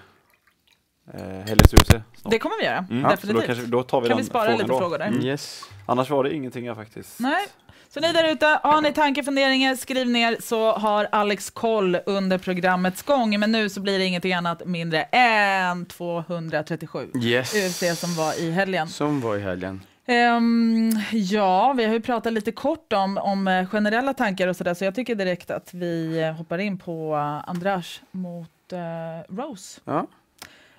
[1.21, 2.31] helgens UFC snart.
[2.31, 3.47] Det kommer vi göra, Mm, så då, definitivt.
[3.47, 4.79] kanske, då tar vi Kan den vi spara frågan lite då.
[4.79, 5.07] frågor där?
[5.07, 5.25] Mm.
[5.25, 5.62] Yes.
[5.87, 7.21] Annars var det ingenting jag faktiskt.
[7.21, 7.47] Nej.
[7.95, 12.39] Så ni där ute, har ni tankar, funderingar, skriv ner så har Alex koll under
[12.39, 13.41] programmets gång.
[13.41, 17.11] Men nu så blir det ingenting annat mindre än 237.
[17.23, 17.55] Yes.
[17.55, 18.89] UFC som var i helgen.
[18.89, 19.83] Som var i helgen.
[20.07, 24.75] Ehm, ja, vi har ju pratat lite kort om, om eh, generella tankar och sådär,
[24.75, 29.81] så jag tycker direkt att vi eh, hoppar in på uh, Andras mot eh, Rose.
[29.85, 30.07] Ja.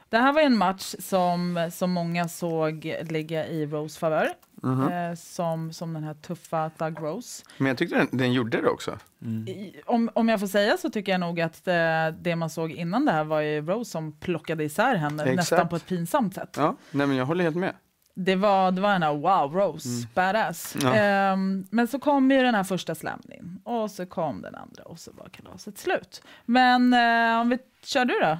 [0.09, 4.29] Det här var en match som, som många såg ligga i Rose favör,
[4.63, 4.91] Mhm.
[4.91, 7.43] eh, som, som den här tuffa Thug Rose.
[7.57, 8.97] Men jag tyckte den, den gjorde det också.
[9.21, 9.47] Mm.
[9.47, 12.71] I- Om, om jag får säga så tycker jag nog att eh, det man såg
[12.71, 15.35] innan det här var ju Rose som plockade isär henne Exakt.
[15.35, 16.55] nästan på ett pinsamt sätt.
[16.57, 17.73] Ja, nej men jag håller helt med.
[18.15, 20.07] Det var, det var en här, wow, Rose, Mm.
[20.13, 20.75] badass.
[20.81, 20.93] Ja.
[20.95, 24.83] Ehm, men så kom ju den här första slammen in och så kom den andra
[24.83, 26.23] och så var kalaset slut.
[26.45, 28.37] Men eh, om vi kör du då?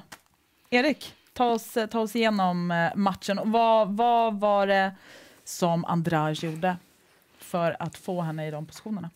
[0.70, 3.40] Erik, ta oss, ta oss igenom eh, matchen.
[3.44, 4.94] Vad, vad var det
[5.44, 6.76] som Andrade gjorde
[7.38, 9.10] för att få henne i de positionerna?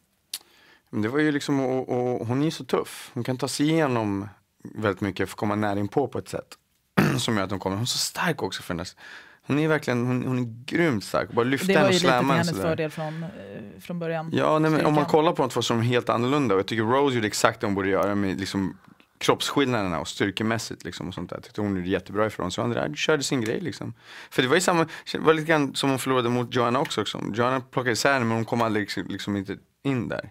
[0.91, 3.11] Det var ju liksom, och, och, hon är ju så tuff.
[3.15, 4.29] Hon kan ta sig igenom
[4.75, 6.59] väldigt mycket för att komma nära in på på ett sätt.
[7.19, 7.77] som gör att hon kommer.
[7.77, 8.97] Hon är så stark också för hennes,
[9.43, 11.33] Hon är verkligen, hon, hon är grymt stark.
[11.33, 12.69] Bara lyfta Det henne var och ju lite till slamma henne hennes sådär.
[12.69, 14.31] fördel från, eh, från början.
[14.33, 16.55] Ja, nej, men om man kollar på de två så är de helt annorlunda.
[16.55, 18.79] Och jag tycker Rose gjorde exakt det hon borde göra med liksom
[19.19, 21.41] kroppsskillnaderna och styrkemässigt liksom och sånt där.
[21.41, 22.63] Tyckte hon gjorde jättebra ifrån sig.
[22.63, 23.95] Och Andrea körde sin grej liksom.
[24.31, 27.01] För det var ju samma, det var lite grann som hon förlorade mot Joanna också.
[27.01, 27.23] också.
[27.35, 30.31] Joanna plockade isär henne men hon kom aldrig liksom, liksom inte in där.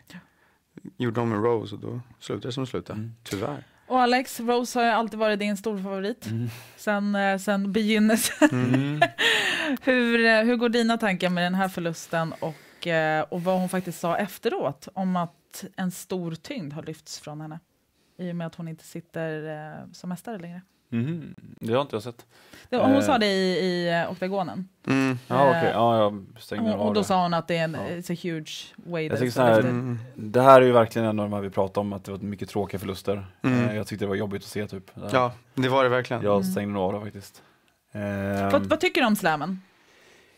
[0.98, 3.00] Gjorde hon med Rose och då slutade det som slutade.
[3.00, 3.14] Mm.
[3.24, 3.64] Tyvärr.
[3.88, 6.50] Och Alex, Rose har ju alltid varit din storfavorit Mm.
[6.78, 8.50] sen, eh, sen begynnelsen.
[8.52, 9.02] Mm.
[9.82, 13.70] hur, eh, hur går dina tankar med den här förlusten och, eh, och vad hon
[13.70, 17.60] faktiskt sa efteråt om att en stor tyngd har lyfts från henne
[18.18, 19.50] i och med att hon inte sitter
[19.80, 20.62] eh, som mästare längre?
[20.90, 21.36] Mhm.
[21.60, 22.26] Det har inte jag sett.
[22.70, 23.02] Det, hon Eh.
[23.02, 24.68] sa det i, i eh, oktagonen.
[24.88, 25.20] Mm.
[25.28, 25.64] Ja, okej.
[25.64, 27.08] Eh, Ja, jag stängde Och, av och då det.
[27.08, 27.96] sa hon att det är en Ja.
[27.96, 29.60] it's a huge way Jag så här-.
[29.60, 30.00] Mm.
[30.16, 32.20] Det här är ju verkligen en av de här vi pratade om, att det var
[32.20, 33.26] mycket tråkiga förluster.
[33.44, 33.70] Mm.
[33.70, 34.92] Eh, Jag tyckte det var jobbigt att se typ.
[35.12, 36.24] Ja, det var det verkligen.
[36.24, 36.44] Jag Mm.
[36.52, 37.44] stängde nog av det faktiskt.
[37.92, 39.62] Ehm, Vad, vad tycker du om slammen?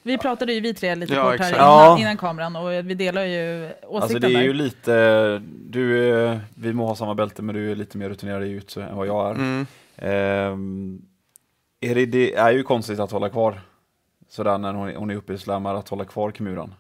[0.02, 1.98] Vi pratade ju vi tre lite Ja, kort här innan, Ja.
[2.00, 4.42] innan kameran och vi delar ju åsikten Alltså det är där.
[4.42, 8.44] ju lite, du är, vi må ha samma bälte men du är lite mer rutinerad
[8.44, 9.32] i jujutsu än vad jag är.
[9.36, 9.66] Mm.
[9.98, 11.02] Ehm,
[11.82, 13.60] är det, det är ju konstigt att hålla kvar
[14.30, 16.74] sådär när hon, hon är uppe i slammar, att hålla kvar Kimuran.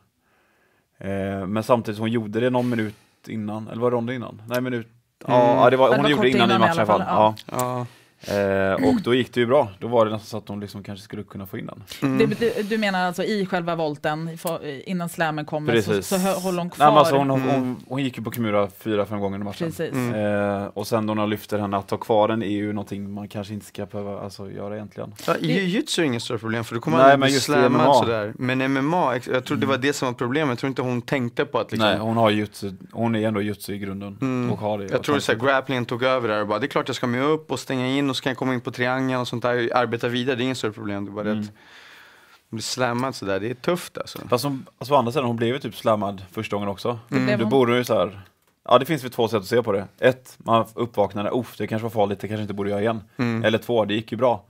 [0.97, 2.95] Ehm, men samtidigt, hon gjorde det någon minut
[3.27, 4.41] innan, eller var det ronden innan?
[4.47, 4.87] Nej, minut.
[5.27, 5.39] Mm.
[5.39, 6.85] Ja, det var, Ja, det hon var gjorde det innan, innan i matchen i alla
[6.85, 7.35] fall, Ja.
[7.51, 7.85] Ja.
[8.27, 9.67] Ehm, och då gick det ju bra.
[9.79, 11.83] Då var det nästan så att hon liksom kanske skulle kunna få in den.
[12.01, 12.29] Mm.
[12.29, 14.37] Det, du, du menar alltså i själva volten,
[14.85, 16.07] innan slammen kommer, så, Precis.
[16.23, 16.85] så håller hon kvar?
[16.85, 17.49] Nej, men alltså hon, Mm.
[17.49, 19.67] hon, hon gick ju på Kimura fyra, fem gånger i matchen.
[19.67, 19.93] Precis.
[19.93, 20.15] Mm.
[20.61, 23.11] Eh, och sen då när hon lyfter henne, att ta kvar den är ju någonting
[23.13, 25.13] man kanske inte ska behöva alltså, göra egentligen.
[25.27, 27.71] Ja, I jujutsu är inget större problem för du kommer Nej, aldrig men bli slammad
[27.71, 27.93] MMA.
[27.93, 28.33] sådär.
[28.37, 30.49] Men MMA, jag tror det var det som var problemet.
[30.49, 33.41] Jag tror inte hon tänkte på att liksom, Nej, hon har jutsu, hon är ändå
[33.41, 34.17] jutsu i grunden.
[34.21, 34.51] Mm.
[34.51, 34.87] Och har det.
[34.91, 36.95] Jag tror är så här, grapplingen tog över där och bara, det är klart jag
[36.95, 39.27] ska med upp och stänga in och så kan jag komma in på triangeln och
[39.27, 41.05] sånt där, arbeta vidare, det är inget större problem.
[41.05, 41.43] Det är bara det Mm.
[41.43, 44.19] att bli slammad sådär, det är tufft alltså.
[44.27, 46.99] Fast hon, alltså, å andra sidan, hon blev ju typ slammad första gången också.
[47.07, 48.21] Blev Då borde ju så här.
[48.69, 49.87] Ja det finns väl två sätt att se på det.
[49.99, 53.01] Ett, man uppvaknade, uff det kanske var farligt, det kanske inte borde göra igen.
[53.17, 53.43] Mm.
[53.43, 54.43] Eller två, det gick ju bra.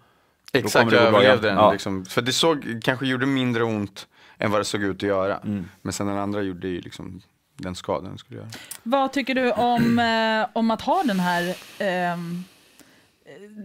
[0.53, 1.71] Exakt, jag överlevde den Ja.
[1.71, 2.05] liksom.
[2.05, 5.37] För det såg, kanske gjorde mindre ont än vad det såg ut att göra.
[5.37, 5.69] Mm.
[5.81, 7.21] Men sen den andra gjorde ju liksom
[7.57, 8.49] den skadan den skulle göra.
[8.83, 12.43] Vad tycker du om, eh, om att ha den här ehm,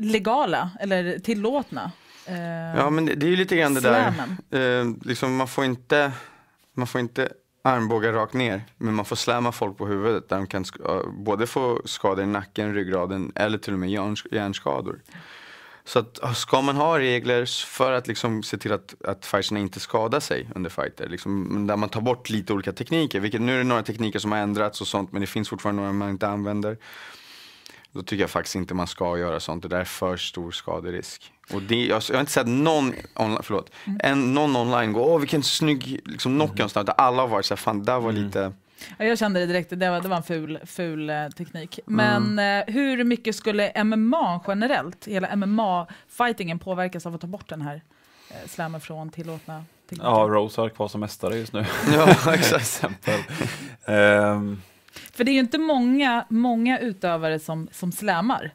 [0.01, 1.93] legala, eller tillåtna
[2.27, 4.97] eh, Ja men det, det är ju lite grann det där, slammen?
[5.01, 6.13] eh, liksom man får inte,
[6.75, 7.29] man får inte
[7.65, 10.65] armbågar rakt ner, men man får slämma folk på huvudet där de kan
[11.09, 15.01] både få skador i nacken, ryggraden eller till och med hjärn, hjärnskador.
[15.87, 19.81] Så att, ska man ha regler för att liksom se till att, att fighterna inte
[19.81, 23.59] skadar sig under fighter, liksom, där man tar bort lite olika tekniker, vilket nu är
[23.59, 26.29] det några tekniker som har ändrats och sånt, men det finns fortfarande några man inte
[26.29, 26.77] använder.
[27.95, 31.33] Då tycker jag faktiskt inte man ska göra sånt, det där är för stor skaderisk.
[31.53, 35.21] Och det, jag, jag har inte sett någon, online, förlåt, en, någon online gå, åh
[35.21, 36.85] vilken snygg liksom, knockout, mm.
[36.85, 38.25] där alla har varit såhär, fan det där var Mm.
[38.25, 38.53] lite
[38.99, 41.81] Ja, jag kände det direkt, det var, det var en ful, ful eh, teknik.
[41.87, 47.63] Men eh, hur mycket skulle MMA generellt, hela MMA-fightingen påverkas av att ta bort den
[47.63, 47.83] här
[48.31, 50.11] eh, slammen från tillåtna tekniker?
[50.11, 51.67] Ja, Rose har kvar som mästare just nu.
[51.93, 52.55] Ja, exakt.
[52.55, 53.21] exempel.
[53.85, 54.63] Ehm,
[55.17, 58.55] För det är ju inte många, många utövare som, som slammar.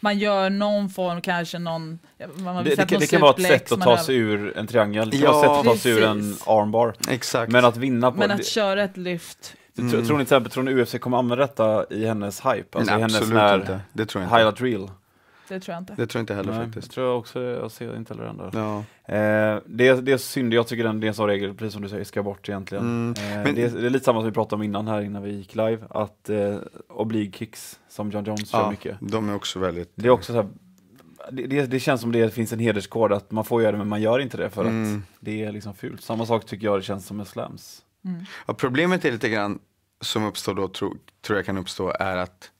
[0.00, 1.98] Man gör någon form, kanske någon...
[2.36, 4.02] Man har det, sett det, kan- någon det kan vara ett sätt att man ta
[4.02, 6.36] sig ur en triangel, det kan Ja, vara ett sätt att ta sig ur en
[6.46, 6.94] armbar.
[7.10, 7.52] Exakt.
[7.52, 9.54] Men att vinna på Men det, att köra ett lyft.
[9.76, 9.90] Tror, Mm.
[9.92, 12.78] tror ni till exempel, tror ni UFC kommer använda detta i hennes hype?
[12.78, 13.80] Alltså i Nej, hennes absolut inte.
[13.92, 14.36] Det tror jag inte.
[14.38, 14.90] highlight reel?
[15.52, 15.94] Det tror jag inte.
[15.96, 16.86] Det tror jag inte heller Nej, faktiskt.
[16.86, 18.50] Jag tror jag också, jag ser inte heller den där.
[18.52, 18.78] Ja.
[19.14, 21.82] Eh, det, det är synd, jag tycker den, det är en sån regel, precis som
[21.82, 22.84] du säger, ska bort egentligen.
[22.84, 25.00] Mm, Eh, men- det, är, det är lite samma som vi pratade om innan här
[25.02, 26.56] innan vi gick live, att eh,
[26.88, 28.96] oblique kicks som John Jones kör ja, mycket.
[29.00, 29.92] de är också väldigt...
[29.94, 30.48] Det är också så här,
[31.30, 33.88] det, det, det känns som det finns en hederskod att man får göra det men
[33.88, 34.96] man gör inte det för Mm.
[34.96, 36.02] att det är liksom fult.
[36.02, 37.82] Samma sak tycker jag det känns som med slams.
[38.04, 38.24] Mm.
[38.46, 39.58] Ja, problemet är lite grann
[40.00, 42.50] som uppstår då, tro, tror jag kan uppstå, är att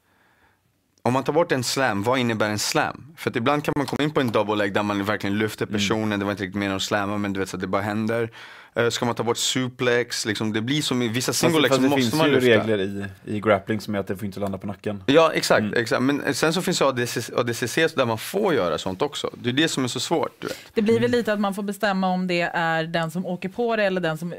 [1.05, 3.15] om man tar bort en slam, vad innebär en slam?
[3.17, 5.67] För att ibland kan man komma in på en double leg där man verkligen lyfter
[5.67, 7.83] personen, det var inte riktigt meningen att slamma men du vet så att det bara
[7.83, 8.31] händer.
[8.75, 11.71] Eh, ska man ta bort suplex, liksom, det blir som i vissa single Fast, legs
[11.71, 13.05] fast det måste finns man ju regler i,
[13.37, 15.05] i grappling som är att det får inte landa på nacken.
[15.07, 15.75] Ja exakt, Mm.
[15.83, 19.31] exakt, men sen så finns det ADCC, ADCC där man får göra sånt också.
[19.43, 20.31] Det är det som är så svårt.
[20.41, 20.57] Du vet.
[20.75, 23.77] Det blir väl lite att man får bestämma om det är den som åker på
[23.77, 24.39] det eller den som eh,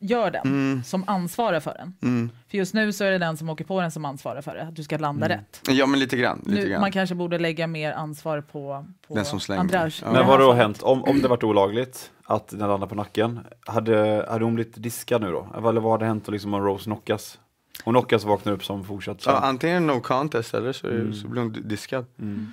[0.00, 0.82] gör den, Mm.
[0.84, 1.94] som ansvarar för den.
[2.02, 2.30] Mm.
[2.50, 4.62] För just nu så är det den som åker på den som ansvarar för det,
[4.62, 5.38] att du ska landa Mm.
[5.38, 5.60] rätt.
[5.68, 6.42] Ja men lite grann.
[6.46, 6.80] Lite Nu, grann.
[6.80, 9.60] man kanske borde lägga mer ansvar på, på Den som slänger.
[9.60, 10.00] Andreas.
[10.00, 10.06] Ja.
[10.06, 10.62] Men det vad har fallet.
[10.62, 13.40] hänt om, om det varit olagligt att den landar på nacken?
[13.66, 15.68] Hade, hade hon blivit diskad nu då?
[15.68, 17.38] Eller vad hade hänt liksom om Rose knockas?
[17.84, 21.14] Hon knockas och vaknar upp som fortsatt Ja, antingen no contest eller så, Mm.
[21.14, 22.06] så blir hon diskad.
[22.18, 22.52] Mm.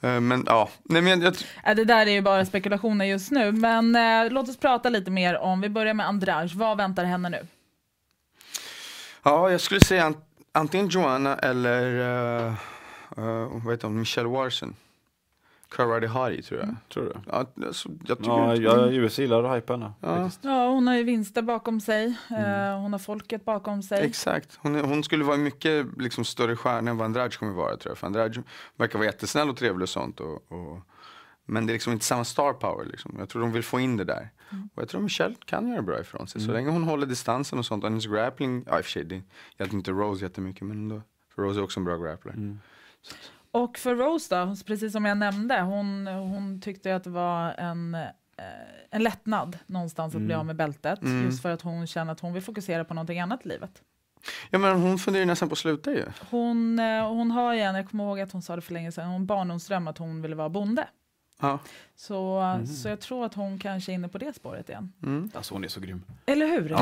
[0.00, 1.34] Eh, men ja, nej men jag,
[1.76, 5.38] Det där är ju bara spekulationer just nu, men eh, låt oss prata lite mer
[5.38, 7.46] om, vi börjar med Andrade, vad väntar henne nu?
[9.22, 10.16] ja, jag skulle säga an,
[10.52, 11.82] antingen Joanna eller
[12.46, 12.52] uh,
[13.18, 14.74] uh, vad heter hon, Michelle Warson.
[15.70, 16.76] Karadi Hari tror jag.
[16.92, 17.12] Tror du?
[17.26, 19.92] Ja, alltså, jag tycker Ja, inte- jag, US gillar att hypa henne.
[20.00, 20.30] Ja.
[20.42, 24.06] Ja, hon har ju vinster bakom sig, eh, hon har folket bakom sig.
[24.06, 24.58] Exakt.
[24.62, 27.98] Hon, hon skulle vara mycket liksom, större stjärna än vad Andrade kommer vara tror jag.
[27.98, 28.42] För Andrade
[28.76, 30.20] verkar vara jättesnäll och trevlig och sånt.
[30.20, 30.80] Och, och,
[31.46, 32.84] men det är liksom inte samma star power.
[32.84, 33.16] Liksom.
[33.18, 34.30] Jag tror de vill få in det där.
[34.74, 36.40] Och jag tror Michelle kan göra bra ifrån sig.
[36.40, 37.84] Så länge hon håller distansen och sånt.
[37.84, 39.22] Och hennes grappling, ja i och för sig det
[39.58, 40.62] hjälper inte Rose jättemycket.
[40.62, 41.02] Men ändå.
[41.34, 42.58] För Rose är också en bra grappler.
[43.52, 47.94] Och för Rose då, precis som jag nämnde, hon, hon tyckte att det var en,
[47.94, 48.02] eh,
[48.90, 51.02] en lättnad någonstans att bli av med bältet.
[51.02, 51.24] Mm.
[51.24, 53.82] Just för att hon känner att hon vill fokusera på någonting annat i livet.
[54.50, 56.04] Ja men hon funderar ju nästan på att sluta ju.
[56.30, 58.92] Hon, eh, hon har ju en, jag kommer ihåg att hon sa det för länge
[58.92, 60.88] sedan, hon barndomsdröm att hon ville vara bonde.
[61.40, 61.58] Ja.
[61.96, 62.42] Så,
[62.82, 64.92] så jag tror att hon kanske är inne på det spåret igen.
[65.02, 65.30] Mm.
[65.34, 66.04] Alltså hon är så grym.
[66.26, 66.76] Eller hur?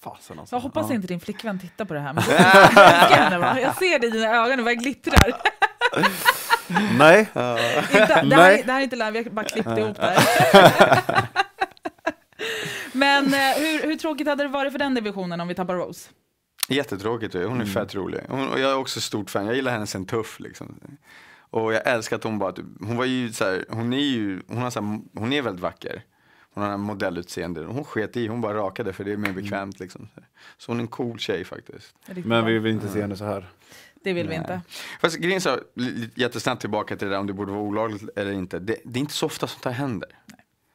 [0.00, 0.56] Fasen alltså.
[0.56, 0.94] Jag hoppas Ja.
[0.94, 2.12] inte din flickvän tittar på det här.
[2.12, 2.22] Men?
[3.62, 5.32] Jag ser det i dina ögon, det bara glittrar.
[6.98, 7.20] Nej.
[7.20, 7.34] Inte,
[7.94, 8.62] det, här, Nej.
[8.66, 11.28] det här är inte live, jag bara klippte ihop det här.
[12.92, 16.10] Men eh, hur, hur tråkigt hade det varit för den divisionen om vi tappar Rose?
[16.68, 17.34] Jättetråkigt.
[17.34, 18.20] Hon är fett rolig.
[18.28, 19.46] Hon, och jag är också stort fan.
[19.46, 20.80] Jag gillar henne sen tuff liksom.
[21.50, 24.42] Och jag älskar att hon bara, typ- hon var ju så här, hon är ju,
[24.48, 26.02] hon har så här, hon är väldigt vacker.
[26.54, 27.64] Hon har en modellutseende.
[27.64, 30.08] Hon sket i, hon bara rakade för det är mer bekvämt liksom.
[30.58, 31.94] Så hon är en cool tjej faktiskt.
[32.24, 33.46] Men vi vill inte se henne så här.
[34.04, 34.38] Det vill vi Nej.
[34.38, 34.60] inte.
[35.00, 35.58] Fast grejen så,
[36.14, 38.58] jättesnabbt tillbaka till det där om det borde vara olagligt eller inte.
[38.58, 40.08] Det, det är inte så ofta sånt här händer.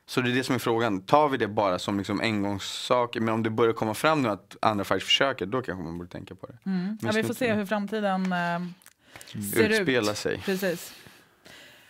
[0.10, 1.02] Så det är det som är frågan.
[1.02, 3.16] Tar vi det bara som liksom engångssak?
[3.16, 6.10] Men om det börjar komma fram nu att andra faktiskt försöker, då kanske man borde
[6.10, 6.58] tänka på det.
[6.70, 6.98] Mm.
[7.02, 8.60] Ja, vi får se hur framtiden eh,
[9.54, 10.18] ser Utspela ut.
[10.18, 10.42] sig.
[10.46, 10.94] Precis.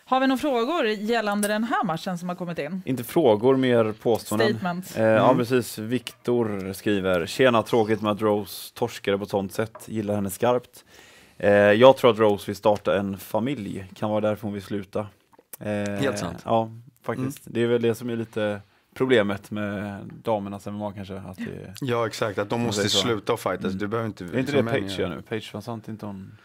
[0.06, 2.82] Har vi några frågor gällande den här matchen som har kommit in?
[2.86, 4.50] Inte frågor, mer påståenden.
[4.50, 4.97] Statements.
[4.97, 5.38] Eh, Ja Mm.
[5.38, 10.30] precis, Viktor skriver Tjena, tråkigt med att Rose torskade på ett sånt sätt, gillar henne
[10.30, 10.86] skarpt.
[11.38, 15.08] Eh, jag tror att Rose vill starta en familj, kan vara därför hon vill sluta.
[15.60, 16.41] Eh, Helt sant.
[16.45, 16.71] Ja,
[17.04, 17.41] faktiskt.
[17.43, 18.62] Det är väl det som är lite
[18.93, 21.15] problemet med damernas MMA kanske.
[21.15, 23.65] Att det, Ja exakt, att de måste sluta och fightas.
[23.65, 23.78] Mm.
[23.78, 24.23] Du behöver inte...
[24.23, 25.10] är inte det Page gör.
[25.10, 25.21] nu?
[25.21, 26.38] Page var sant inte hon?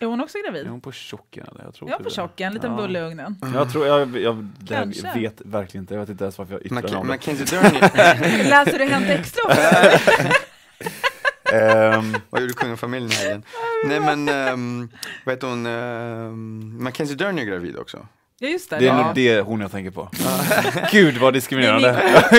[0.00, 0.66] Är hon också gravid?
[0.66, 1.64] Är hon på tjocken eller?
[1.64, 2.76] Jag tror Ja, typ på tjocken, en liten Ja.
[2.76, 3.36] bulle i ugnen.
[3.54, 5.06] Jag tror, jag, jag, det här, Kanske.
[5.06, 8.48] jag vet verkligen inte, jag vet inte ens varför jag yttrar mig om det.
[8.48, 10.32] Läser du Hänt Extra ofta?
[11.52, 13.42] Ehm, vad gjorde kungafamiljen i helgen?
[13.86, 14.88] Nej men, um,
[15.24, 18.06] vad heter hon, um, Mackenzie Derney är gravid också.
[18.38, 18.78] Ja, just det.
[18.78, 19.06] det är ja.
[19.06, 20.08] nog det hon jag tänker på.
[20.92, 22.02] Gud vad diskriminerande.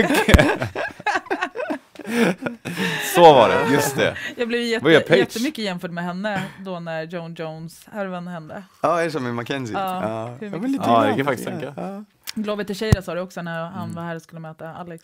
[3.15, 4.15] Så var det, just det.
[4.38, 5.19] Jag blev jätte, Paige?
[5.19, 8.63] jättemycket jämförd med henne då när Joan Jones-härvan hände.
[8.82, 9.78] Ja, är det som med Mackenzie?
[9.80, 11.74] Ja, hur jag mycket vill lite Ja, grann jag kan faktiskt tänka.
[11.78, 12.04] Ja.
[12.36, 13.95] Glover Teixeira sa det också när han Mm.
[13.95, 15.04] var här och skulle möta Alex.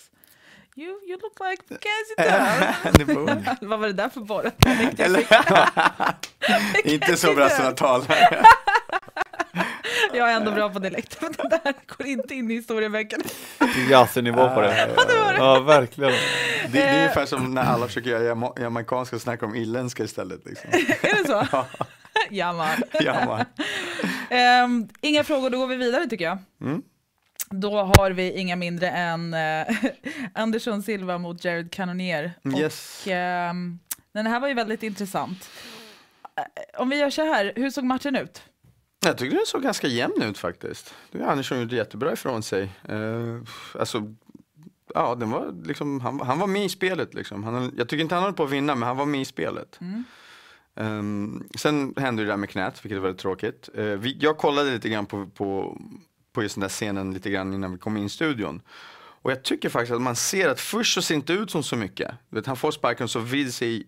[0.77, 1.63] You, you look like
[2.97, 3.45] Det var- Dern.
[3.69, 4.51] Vad var det där för borr?
[5.03, 5.25] Eller,
[6.83, 8.45] inte så bra som jag talar.
[10.13, 13.23] Jag är ändå bra på dialekt, men det där går inte in i historieböckerna.
[13.89, 14.89] Jazznivå på det.
[15.37, 16.11] Ja, verkligen.
[16.11, 16.19] Det,
[16.71, 20.45] det är ungefär som när alla försöker göra jama- jamaicanska och snackar om irländska istället.
[20.45, 20.69] Liksom.
[21.01, 21.65] Är det så?
[22.29, 22.69] ja, man.
[22.91, 23.45] Ja, man.
[24.29, 26.37] Ehm, inga frågor, då går vi vidare tycker jag.
[26.61, 26.81] Mm.
[27.49, 29.75] Då har vi inga mindre än eh,
[30.33, 32.33] Andersson Silva mot Jared Cannonier.
[32.57, 33.03] Yes.
[33.05, 33.79] Och, ehm,
[34.11, 35.49] den här var ju väldigt intressant.
[36.35, 38.41] Eh, Om vi gör så här, hur såg matchen ut?
[39.05, 40.93] Jag tyckte den såg ganska jämn ut faktiskt.
[41.25, 42.71] Andersson gjort jättebra ifrån sig.
[42.89, 43.41] Uh,
[43.79, 44.13] alltså,
[44.93, 47.13] ja, den var liksom, han, han var med i spelet.
[47.13, 47.43] Liksom.
[47.43, 49.77] Han, jag tycker inte han höll på att vinna, men han var med i spelet.
[49.81, 50.03] Mm.
[50.75, 53.69] Ehm, sen hände det där med knät, vilket är väldigt tråkigt.
[53.73, 55.77] Eh, vi, jag kollade lite grann på, på,
[56.35, 58.61] på just den där scenen lite grann innan vi kom in i studion.
[59.21, 61.75] Och jag tycker faktiskt att man ser att först så ser inte ut som så
[61.75, 62.11] mycket.
[62.29, 63.87] Vet, han får sparken så vrider sig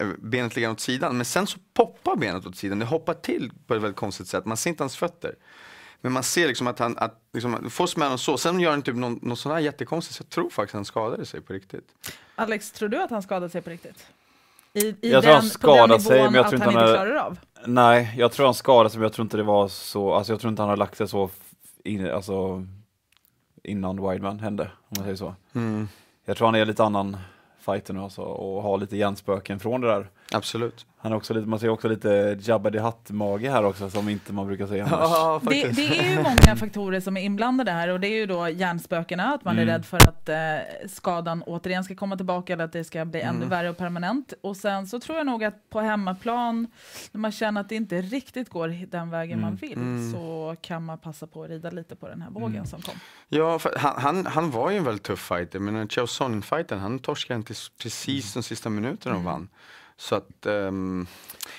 [0.00, 1.16] eh, benet lite grann åt sidan.
[1.16, 2.78] Men sen så poppar benet åt sidan.
[2.78, 4.44] Det hoppar till på ett väldigt konstigt sätt.
[4.44, 5.34] Man ser inte hans fötter.
[6.00, 8.38] Men man ser liksom att han att, liksom, får smällen och så.
[8.38, 10.16] Sen gör han typ någon, någon sån här jättekonstigt.
[10.16, 11.88] Så jag tror faktiskt han skadade sig på riktigt.
[12.34, 14.06] Alex, tror du att han skadade sig på riktigt?
[14.72, 16.92] I, i Jag tror han den skadade sig, men jag att tror han inte inte
[16.94, 17.38] han är- klarar av?
[17.66, 20.40] Nej, jag tror han skadade sig, men jag tror inte det var så, alltså jag
[20.40, 21.30] tror inte han har lagt sig så
[21.84, 22.66] in, alltså,
[23.62, 25.34] innan Wideman hände, om man säger så.
[25.52, 25.88] Mm.
[26.24, 27.16] Jag tror han är lite annan
[27.58, 30.86] fighter nu alltså, och har lite hjärnspöken från det där Absolut.
[31.00, 34.32] Han är också lite, man ser också lite Jabba the Hutt-mage här också som inte
[34.32, 35.00] man brukar säga annars.
[35.10, 38.26] Ja, Det, det är ju många faktorer som är inblandade här och det är ju
[38.26, 39.68] då hjärnspökena, att man Mm.
[39.68, 43.20] är rädd för att eh, skadan återigen ska komma tillbaka eller att det ska bli
[43.20, 43.48] ännu Mm.
[43.48, 44.32] värre och permanent.
[44.42, 46.66] Och sen så tror jag nog att på hemmaplan,
[47.12, 49.56] när man känner att det inte riktigt går den vägen man Mm.
[49.60, 50.12] vill, Mm.
[50.12, 52.66] så kan man passa på att rida lite på den här vågen Mm.
[52.66, 52.94] som kom.
[53.28, 57.38] Ja, för han, han, han var ju en väldigt tuff fighter, men Sonnen-fighten, han torskade
[57.38, 59.32] inte precis de sista minuterna och Mm.
[59.32, 59.48] vann.
[60.00, 61.06] Så att ehm,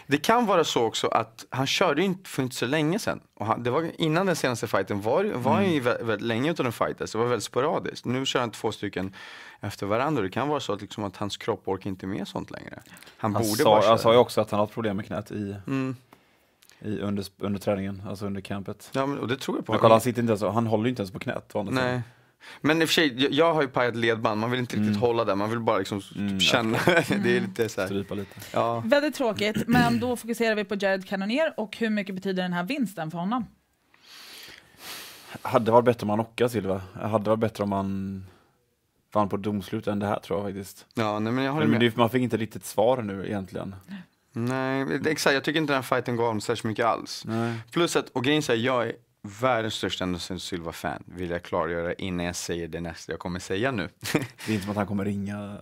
[0.08, 3.19] det kan vara så också att han körde inte för inte så länge sedan.
[3.34, 6.52] Och han, det var, innan den senaste fighten var, var han ju väldigt, väldigt länge
[6.52, 8.06] utan en fighter, så det var väldigt sporadiskt.
[8.06, 9.13] Nu kör han två stycken
[9.60, 12.52] efter varandra det kan vara så att, liksom att hans kropp orkar inte med sånt
[12.52, 12.80] längre.
[13.17, 13.89] Han, Han, borde bara sa, köra.
[13.89, 15.95] han sa ju också att han har problem med knät i, mm.
[16.80, 18.89] i under, under träningen, alltså under campet.
[18.93, 19.71] Ja, men, och det tror jag på.
[19.71, 21.54] Men kolla, han, sitter inte ens, han håller ju inte ens på knät.
[21.71, 22.02] Nej.
[22.62, 24.89] Men i och för sig, jag, jag har ju pajat ledband, man vill inte riktigt
[24.89, 25.02] Mm.
[25.02, 26.78] hålla där, man vill bara liksom Mm, känna.
[26.86, 27.88] det är lite så här.
[27.88, 28.39] Strypa lite.
[28.54, 28.80] Ja.
[28.86, 32.63] Väldigt tråkigt, men då fokuserar vi på Jared Cannonier och hur mycket betyder den här
[32.63, 33.45] vinsten för honom?
[35.41, 36.82] Hade varit bättre om han knockade Silva.
[37.02, 38.25] Hade varit bättre om han
[39.13, 40.86] vann på domslut än det här tror jag faktiskt.
[40.93, 41.91] ja, nej men jag håller Men med.
[41.91, 43.75] det, man fick inte riktigt svar nu egentligen.
[44.32, 47.23] Nej, det- exakt, jag tycker inte den här fighten gav honom särskilt mycket alls.
[47.25, 47.54] Nej.
[47.71, 52.26] Plus att, och grejen är, jag är världens största Anderson Silva-fan, vill jag klargöra innan
[52.26, 53.90] jag säger det nästa jag kommer säga nu.
[54.12, 55.58] Det är inte som att han kommer ringa.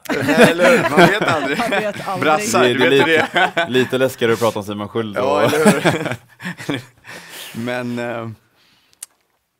[0.50, 0.90] eller hur?
[0.90, 1.58] Man vet aldrig.
[1.58, 2.24] Han vet aldrig.
[2.24, 3.68] Brassar, Det du vet lite- det.
[3.70, 5.18] Lite läskigare att prata om Simon Sköld.
[5.18, 5.82] Ja, eller
[6.68, 6.82] hur?
[7.54, 8.30] Men eh,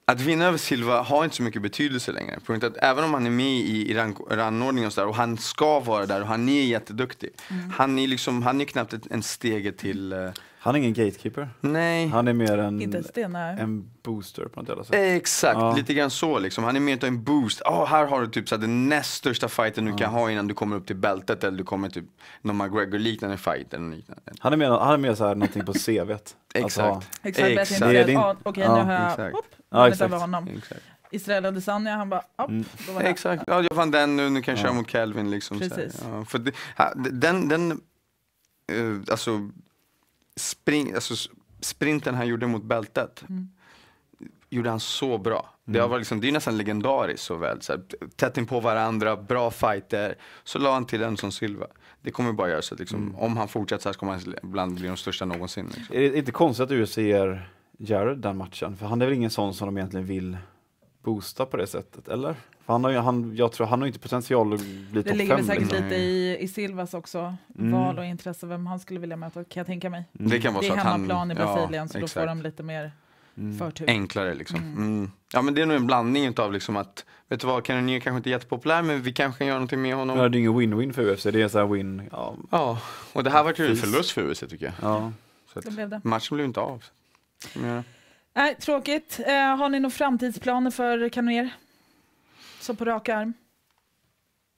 [0.06, 2.40] att vinna över Silva har inte så mycket betydelse längre.
[2.46, 5.80] Punkt att även om han är med i, i rank, rangordning och och han ska
[5.80, 7.30] vara där och han är jätteduktig.
[7.78, 10.30] Han är liksom, han är knappt ett- en stege till, eh,
[10.68, 11.50] Han är ingen gatekeeper.
[11.62, 12.08] nej.
[12.08, 13.58] Han är mer en, Inte ens det, nej.
[13.60, 14.96] en booster på något jävla sätt.
[14.96, 15.76] Exakt, Ja.
[15.76, 16.64] lite grann så liksom.
[16.64, 17.62] Han är mer utav en boost.
[17.66, 20.48] Ja, här har du typ så här, den näst största fighten du kan ha innan
[20.48, 22.06] du kommer upp till bältet eller du kommer typ
[22.42, 24.22] någon McGregor-liknande fight eller liknande.
[24.40, 26.36] Han är mer, han är mer så här någonting på CVt.
[26.54, 26.80] Exakt.
[26.80, 27.82] Alltså, Exakt, Exakt.
[27.82, 29.36] än Det är att, din- ah, okej Ja, nu har jag exakt.
[29.36, 30.02] hopp, Ja, exakt.
[30.02, 30.48] över honom.
[30.58, 30.82] Exakt.
[31.12, 32.66] Israel Adesanya, han bara, ah, Mm.
[32.88, 33.10] då var det.
[33.10, 34.76] Exakt, ja, jag vann den nu, nu kan jag köra Ja.
[34.78, 35.60] mot Calvin liksom.
[35.60, 36.04] Så Precis.
[36.04, 36.16] här.
[36.18, 37.72] Ja, för det, ha, den, den,
[38.72, 39.50] eh, alltså,
[40.38, 43.50] spring, alltså sprinten han gjorde mot bältet, Mm.
[44.50, 45.54] gjorde han så bra.
[45.66, 47.62] Det, har varit liksom, det är nästan legendariskt så väl.
[47.62, 47.82] Så här,
[48.16, 50.16] tätt in på varandra, bra fighter.
[50.44, 51.68] Så la han till en som Silva.
[52.02, 54.36] Det kommer bara göra så att liksom, om han fortsätter så här så kommer han
[54.44, 55.66] ibland bli de största någonsin.
[55.76, 55.96] Liksom.
[55.96, 58.78] är det inte konstigt att UFC ger Jared den matchen?
[58.78, 60.38] För han är väl ingen sån som de egentligen vill
[61.08, 62.34] boosta på det sättet, eller?
[62.66, 64.60] För han har ju, han, jag tror han har inte potential att
[64.92, 65.46] bli Det ligger fem.
[65.46, 65.84] säkert Liksom.
[65.84, 67.72] lite i, i Silvas också, Mm.
[67.72, 70.04] val och intresse, vem han skulle vilja möta kan jag tänka mig.
[70.14, 70.92] Det kan vara Det så är att han...
[70.92, 72.28] hemmaplan i Brasilien så då får exakt.
[72.28, 72.92] de lite mer
[73.38, 73.58] Mm.
[73.58, 73.86] förtur.
[73.90, 74.60] enklare liksom.
[74.60, 75.12] Mm.
[75.34, 78.18] Ja men det är nog en blandning utav liksom att, vet du vad, Cannonier kanske
[78.18, 80.18] inte är jättepopulär men vi kanske kan göra någonting med honom.
[80.20, 82.36] Ja, det är ingen win-win för UFC, det är så här win, ja.
[82.52, 82.80] Ja,
[83.14, 84.74] och det här var ju en förlust för USA tycker jag.
[84.82, 85.12] ja.
[85.54, 86.02] Så att Det blev det.
[86.04, 86.84] matchen blev inte av.
[87.64, 87.84] Ja.
[88.38, 89.20] Nej, tråkigt.
[89.26, 91.50] Eh, har ni några framtidsplaner för Canoer?
[92.60, 93.34] Så på rak arm?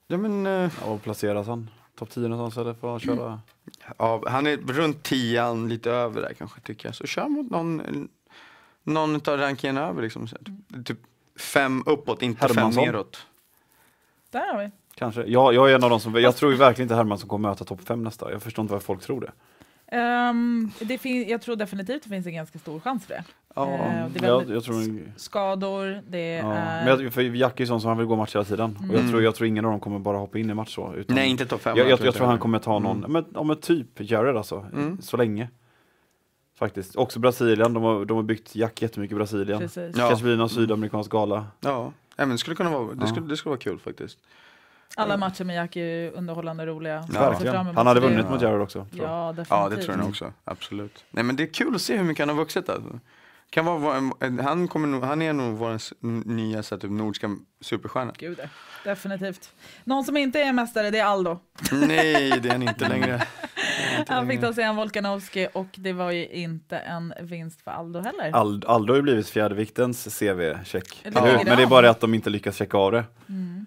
[0.06, 1.70] ja men, eh, ja och placeras han?
[1.94, 3.40] Topp 10 någonstans eller får han köra?
[3.98, 6.94] ja, han är runt tian, lite över där kanske tycker jag.
[6.94, 8.08] Så kör mot någon,
[8.82, 10.26] någon utav rankingen över liksom.
[10.26, 10.98] Här, typ
[11.38, 12.84] fem uppåt, inte Hermansson.
[12.84, 13.26] fem neråt.
[14.30, 14.70] Där har vi.
[14.94, 15.24] Kanske.
[15.24, 17.64] Jag, jag är en av de som, jag tror ju verkligen inte Hermansson kommer möta
[17.64, 18.32] topp 5 nästa.
[18.32, 19.32] Jag förstår inte varför folk tror det.
[19.90, 23.24] Ehm, det fin- jag tror definitivt det finns en ganska stor chans för det.
[23.54, 23.68] Ja.
[23.74, 26.52] Eh, det är jag, jag tror, Skador, det ja.
[26.54, 26.84] är...
[26.96, 28.76] Men jag, för Jack är sån som han vill gå match hela tiden.
[28.80, 29.10] Och jag, Mm.
[29.10, 30.94] tror, jag tror ingen av dem kommer bara hoppa in i match så.
[30.94, 31.76] Utan Nej, inte topp fem.
[31.76, 33.12] jag, jag, inte jag tror han kommer ta någon, Mm.
[33.12, 35.02] men, ja, men typ Jared alltså, Mm.
[35.02, 35.48] så länge.
[36.58, 36.96] Faktiskt.
[36.96, 39.58] Också Brasilien, de har, de har byggt Jack jättemycket i Brasilien.
[39.58, 39.96] Precis.
[39.98, 40.08] Ja.
[40.08, 41.46] Kanske blir någon sydamerikansk gala.
[41.60, 44.18] Ja, det skulle kunna vara, det skulle, det skulle vara kul faktiskt.
[44.96, 47.04] Alla matcher med Jack är ju underhållande och roliga.
[47.14, 47.56] Ja, Verkligen.
[47.56, 48.06] Han hade det.
[48.06, 48.84] vunnit mot Jared också.
[48.84, 49.10] Tror jag.
[49.10, 49.50] Ja, definitivt.
[49.50, 50.32] Ja, det tror jag också.
[50.44, 51.04] Absolut.
[51.10, 52.68] Nej, men det är kul att se hur mycket han har vuxit.
[52.68, 52.98] Alltså.
[53.50, 54.10] Kan vara,
[54.42, 55.78] han, kommer han är nog vår
[56.28, 58.12] nya så här, typ, nordiska superstjärna.
[58.18, 58.48] Gud, ja.
[58.84, 59.52] definitivt.
[59.84, 61.38] Någon som inte är mästare, det är Aldo.
[61.72, 63.22] Nej, det är han inte längre.
[63.98, 67.70] Inte Han fick ta sig en Volkanovski och det var ju inte en vinst för
[67.70, 68.36] Aldo heller.
[68.36, 71.00] Ald, Aldo har ju blivit fjärdeviktens CV-check.
[71.02, 71.10] Det
[71.44, 73.04] Men det är bara det att de inte lyckas checka av det.
[73.28, 73.66] Mm.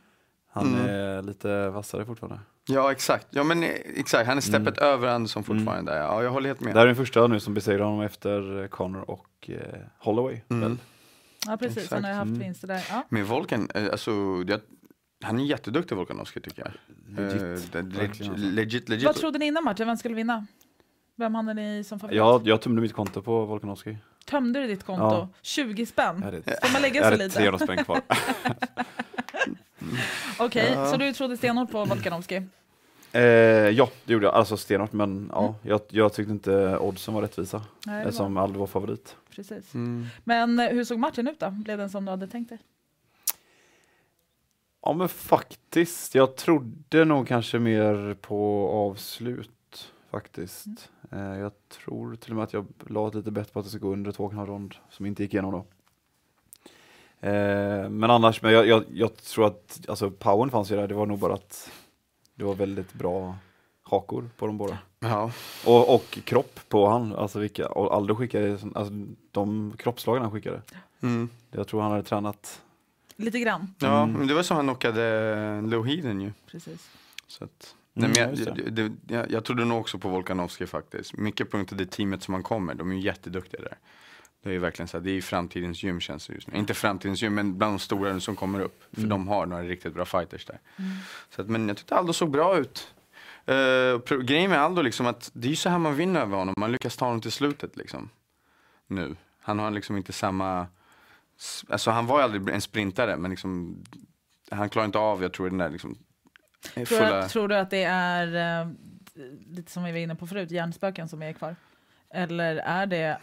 [0.54, 0.90] Han Mm.
[0.90, 2.40] är lite vassare fortfarande.
[2.68, 3.28] Ja, exakt.
[3.30, 4.28] Ja, men eh, exakt.
[4.28, 5.96] Han är steppet över Andersson fortfarande.
[5.96, 6.66] Ja, jag håller helt med.
[6.68, 6.74] Mm.
[6.74, 9.58] Det här är den första nu som besegrar honom efter eh, Connor och eh,
[10.00, 10.42] Holloway.
[10.50, 10.62] Mm.
[10.70, 10.78] väl?
[11.48, 11.78] Ja, precis.
[11.78, 11.94] Exakt.
[11.94, 12.40] Han har ju haft Mm.
[12.40, 12.86] vinster där.
[12.90, 13.04] Ja.
[13.10, 14.12] Men Volkan, eh, alltså,
[14.48, 14.60] jag,
[15.24, 16.72] han är jätteduktig Volkanovski tycker jag.
[17.24, 17.72] Legit.
[17.72, 18.48] Det- Verkligen, alltså.
[18.48, 19.06] legit, legit.
[19.06, 19.88] Vad trodde ni innan matchen?
[19.88, 20.46] Vem skulle vinna?
[21.16, 22.18] Vem hade ni som favorit?
[22.18, 23.98] Jag, jag tömde mitt konto på Volkanovski.
[24.26, 25.04] Tömde du ditt konto?
[25.04, 25.30] Ja.
[25.42, 26.16] 20 spänn?
[26.20, 27.36] Jag hade, Får man lägga jag så hade lite?
[27.40, 28.02] 300 spänn kvar.
[30.40, 30.86] Okej, Ja.
[30.92, 32.42] så du trodde stenhårt på Volkanovski?
[33.12, 33.22] Eh,
[33.70, 34.36] ja, det gjorde jag.
[34.36, 35.54] Alltså stenhårt, men ja, Mm.
[35.62, 37.64] jag, jag tyckte inte oddsen var rättvisa.
[37.86, 39.16] Nej, var, Eftersom Aldo var favorit.
[39.36, 39.74] precis.
[39.74, 40.06] Mm.
[40.24, 41.50] Men eh, hur såg matchen ut då?
[41.50, 42.60] Blev den som du hade tänkt dig?
[44.86, 50.66] Ja men faktiskt, jag trodde nog kanske mer på avslut faktiskt.
[51.12, 51.32] Mm.
[51.34, 53.70] Eh, jag tror till och med att jag la ett lite bett på att det
[53.70, 55.66] skulle gå under två och en halv rond som inte gick igenom då.
[57.24, 60.94] Eh, men annars, men jag, jag, jag tror att alltså powern fanns ju där, det
[60.94, 61.72] var nog bara att
[62.36, 63.38] det var väldigt bra
[63.84, 64.78] hakor på de båda.
[65.00, 65.32] Ja.
[65.66, 68.94] Och, och kropp på han, alltså vilka, och Aldo skickade, alltså
[69.32, 70.62] de kroppslagen han skickade.
[71.02, 71.30] Mm.
[71.52, 72.62] Jag tror han hade tränat
[73.16, 74.16] Lite grann, ja, Mm.
[74.20, 76.32] men det var som han knockade Lohiden ju.
[76.52, 76.90] precis.
[77.28, 78.70] Så att, Mm, nej, men just jag, det.
[78.70, 81.18] det, det, jag, jag trodde nog också på Volkanovski faktiskt.
[81.18, 83.78] Mycket på grund av det teamet som han kommer, de är ju jätteduktiga där.
[84.44, 86.58] Det är ju verkligen så här, det är framtidens gym känns det just nu.
[86.58, 88.84] Inte framtidens gym, men bland de stora som kommer upp.
[88.92, 89.10] För Mm.
[89.10, 90.60] de har några riktigt bra fighters där.
[90.78, 90.92] Mm.
[91.36, 92.94] Så att, men jag tyckte Aldo såg bra ut.
[93.50, 96.54] Uh, grejen med Aldo liksom att det är ju så här man vinner över honom.
[96.58, 98.10] Man lyckas ta honom till slutet liksom.
[98.88, 99.16] Nu.
[99.42, 100.68] Han har liksom inte samma,
[101.70, 103.84] alltså han var ju aldrig en sprintare men liksom
[104.52, 105.98] han klarar inte av, jag tror den där liksom
[106.74, 107.22] Tror, fulla...
[107.22, 108.68] du, tror du att det är, eh,
[109.56, 111.56] lite som vi var inne på förut, hjärnspöken som är kvar?
[112.10, 113.18] Eller är det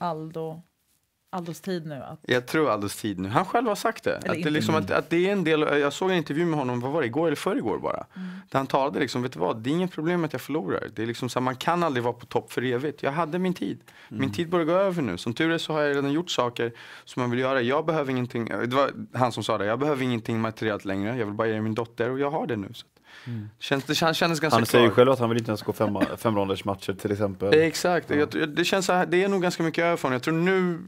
[0.00, 0.62] Aldo,
[1.32, 1.94] Aldos tid nu?
[1.94, 3.28] Att, Jag tror Aldos tid nu.
[3.28, 4.16] Han själv har sagt det.
[4.16, 6.80] Att det, liksom, att, att det är en del, jag såg en intervju med honom,
[6.80, 8.06] vad var det, igår eller förrgår bara.
[8.50, 10.88] Där han talade liksom, vet du vad, det är inget problem att jag förlorar.
[10.94, 13.02] Det är liksom så här, man kan aldrig vara på topp för evigt.
[13.02, 13.80] Jag hade min tid.
[14.08, 15.18] Min tid börjar gå över nu.
[15.18, 16.72] Som tur är så har jag redan gjort saker
[17.04, 17.62] som man vill göra.
[17.62, 21.16] Jag behöver ingenting, det var han som sa det, jag behöver ingenting materiellt längre.
[21.16, 22.68] Jag vill bara ge min dotter och jag har det nu.
[22.72, 22.86] Så.
[23.24, 24.96] Att- Känns, det känns, kändes ganska Han säger ju klart.
[24.96, 27.54] själv att han vill inte ens gå fem, femronders matcher till exempel.
[27.54, 30.12] Exakt, jag, jag- det känns så här, det är nog ganska mycket honom.
[30.12, 30.78] Jag tror nu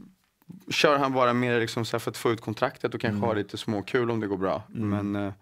[0.69, 3.27] kör han bara mer liksom så här för att få ut kontraktet och kanske Mm.
[3.27, 4.63] ha lite småkul om det går bra.
[4.75, 4.89] Mm.
[5.11, 5.33] Men eh,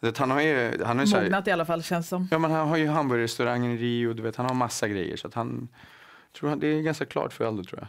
[0.00, 2.28] det, han har ju, han har ju så här, mognat i alla fall känns som.
[2.30, 5.16] ja, men han har ju hamburgerrestaurangen i Rio, du vet, han har massa grejer.
[5.16, 5.68] Så att han,
[6.38, 7.88] tror han, det är ganska klart för Aldo tror jag.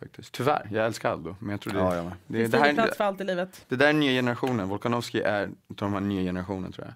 [0.00, 0.32] Faktiskt.
[0.32, 1.36] Tyvärr, jag älskar Aldo.
[1.38, 2.12] Men jag tror det, Ja, jag med.
[2.26, 3.64] det, Finns det, det här, plats för allt i livet?
[3.68, 4.68] det där är nya generationen.
[4.68, 6.94] Volkanovski är de här nya generationen tror jag.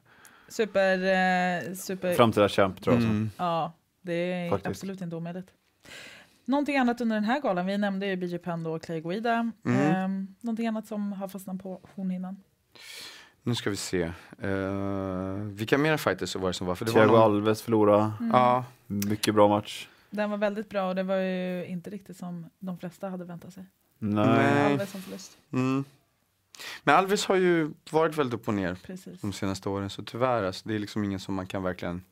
[0.49, 0.99] Super,
[1.69, 3.03] eh, super, Framtida champ tror jag.
[3.03, 3.09] så.
[3.09, 3.31] Mm.
[3.37, 3.73] ja,
[4.03, 4.67] det är Faktiskt.
[4.67, 5.47] absolut inte omöjligt.
[6.45, 9.51] Någonting annat under den här galan, vi nämnde ju BJ Penn och Clay Guida.
[9.65, 9.81] Mm.
[9.81, 12.37] Eh, någonting annat som har fastnat på hornhinnan?
[13.43, 14.13] Nu ska vi se.
[14.45, 16.75] Uh, vilka mera fighters var det som var?
[16.75, 19.89] För det Thiago var någon, Alves förlorade, Ja, mycket bra match.
[20.11, 23.55] Den var väldigt bra och det var ju inte riktigt som de flesta hade väntat
[23.55, 23.65] sig.
[23.99, 24.27] Nej.
[24.27, 24.73] Nej.
[24.73, 25.85] Alves som förlust, Mm.
[26.83, 29.21] Men Alves har ju varit väldigt upp och ner precis.
[29.21, 32.05] de senaste åren så tyvärr, alltså, det är liksom ingen som man kan verkligen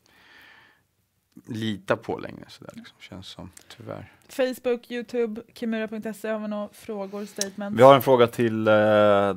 [1.47, 2.45] lita på längre.
[2.49, 4.13] Så där, liksom, känns som, tyvärr.
[4.33, 7.79] Facebook, Youtube, kimura.se har vi några frågor, statements?
[7.79, 8.75] Vi har en fråga till eh,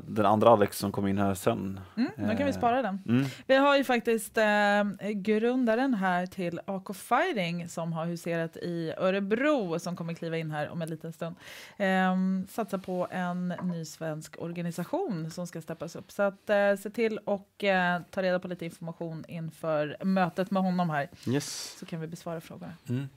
[0.07, 1.79] den andra Alex som kom in här sen.
[1.97, 2.99] Mm, då kan vi Eh, spara den.
[3.09, 3.25] Mm.
[3.47, 4.83] Vi har ju faktiskt eh,
[5.13, 10.69] grundaren här till AK Fighting som har huserat i Örebro som kommer kliva in här
[10.69, 11.35] om en liten stund.
[11.77, 12.15] Eh,
[12.49, 16.11] satsar på en ny svensk organisation som ska steppas upp.
[16.11, 20.63] Så att eh, se till och eh, ta reda på lite information inför mötet med
[20.63, 21.75] honom här Yes.
[21.79, 22.73] så kan vi besvara frågorna.
[22.89, 23.09] Mm.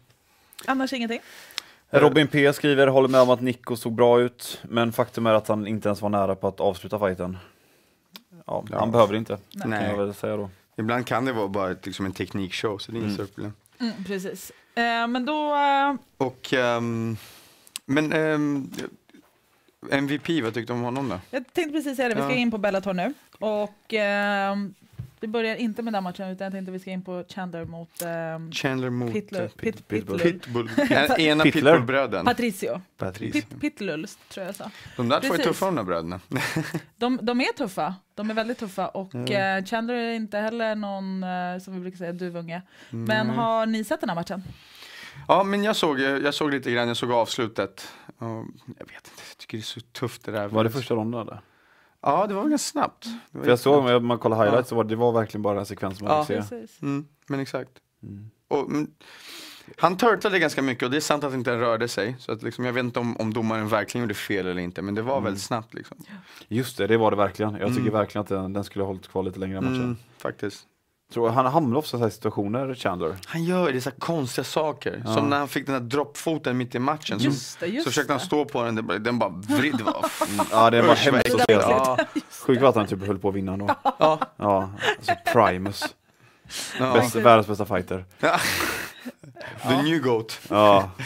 [0.66, 1.20] Annars ingenting.
[1.90, 5.48] Robin P skriver, håller med om att Nico såg bra ut, men faktum är att
[5.48, 7.38] han inte ens var nära på att avsluta fighten.
[8.46, 8.78] Ja, Ja.
[8.78, 9.78] Han behöver inte, Nej.
[9.80, 10.50] kan jag väl säga då.
[10.76, 13.26] Ibland kan det vara bara liksom en teknikshow så det är inget Mm.
[13.26, 13.52] större problem.
[13.80, 14.52] Mm, precis.
[14.74, 15.54] Eh, men då...
[15.56, 15.94] Eh,
[16.26, 17.16] Och, ehm,
[17.86, 18.70] men ehm,
[19.90, 21.20] MVP, vad tyckte du om honom då?
[21.30, 22.36] Jag tänkte precis säga det, vi ska Ja.
[22.36, 23.14] in på Bellator nu.
[23.38, 24.74] Och ehm,
[25.20, 28.02] vi börjar inte med den matchen utan jag tänkte vi ska in på Chandler mot
[28.02, 29.42] ehm, Chandler mot Pitlull.
[29.42, 30.18] eh, Pit, Pitbull.
[30.20, 30.70] Pitbull.
[30.90, 31.72] Ja, Ena Pitler.
[31.74, 32.24] Pitbull-bröden.
[32.24, 32.80] Patricio.
[32.96, 33.32] Patrice.
[33.32, 34.70] Pit, Pitlull tror jag sa.
[34.96, 36.20] De där två är tuffa de där bröderna.
[36.96, 39.58] De, de är tuffa, de är väldigt tuffa och Mm.
[39.58, 42.62] eh, Chandler är inte heller någon, eh, som vi brukar säga, duvunge.
[42.90, 43.36] Men Mm.
[43.36, 44.42] har ni sett den här matchen?
[45.28, 47.88] Ja, men jag såg, jag såg lite grann, jag såg avslutet.
[48.18, 50.48] Och jag vet inte, jag tycker det är så tufft det där.
[50.48, 51.40] Var det första ronden eller?
[52.02, 53.06] Ja, det var ganska snabbt.
[53.32, 55.66] För jag såg, om man kollar highlights, så var det, det var verkligen bara en
[55.66, 56.24] sekvens man Ja.
[56.24, 56.66] fick se.
[56.82, 57.70] Mm, men exakt.
[58.02, 58.30] Mm.
[58.48, 58.90] Och, men,
[59.76, 62.16] han turtlade ganska mycket och det är sant att inte den rörde sig.
[62.18, 64.94] Så att liksom, jag vet inte om, om domaren verkligen gjorde fel eller inte, men
[64.94, 65.24] det var Mm.
[65.24, 65.74] väldigt snabbt.
[65.74, 65.96] Liksom.
[66.48, 67.54] Just det, det var det verkligen.
[67.54, 67.92] Jag tycker Mm.
[67.92, 69.74] verkligen att den, den skulle ha hållit kvar lite längre i matchen.
[69.82, 70.64] Mm, faktiskt.
[71.12, 73.16] Tror, han hamnar ofta i så här situationer, Chandler.
[73.26, 75.02] Han gör det så här konstiga saker.
[75.06, 75.14] Ja.
[75.14, 77.20] Som när han fick den där droppfoten mitt i matchen.
[77.20, 78.26] Så, Just det, just så försökte han det.
[78.26, 81.52] stå på den, den bara- den bara Mm, ja, det var hemskt att se.
[81.52, 81.98] Ja,
[82.46, 83.68] Sjukt att han typ höll på att vinna då.
[83.98, 85.84] ja, Ja, alltså Primus.
[86.78, 86.92] ja.
[86.94, 88.04] Bäst, världens bästa fighter.
[89.68, 90.40] The new goat.
[90.48, 90.90] Ja,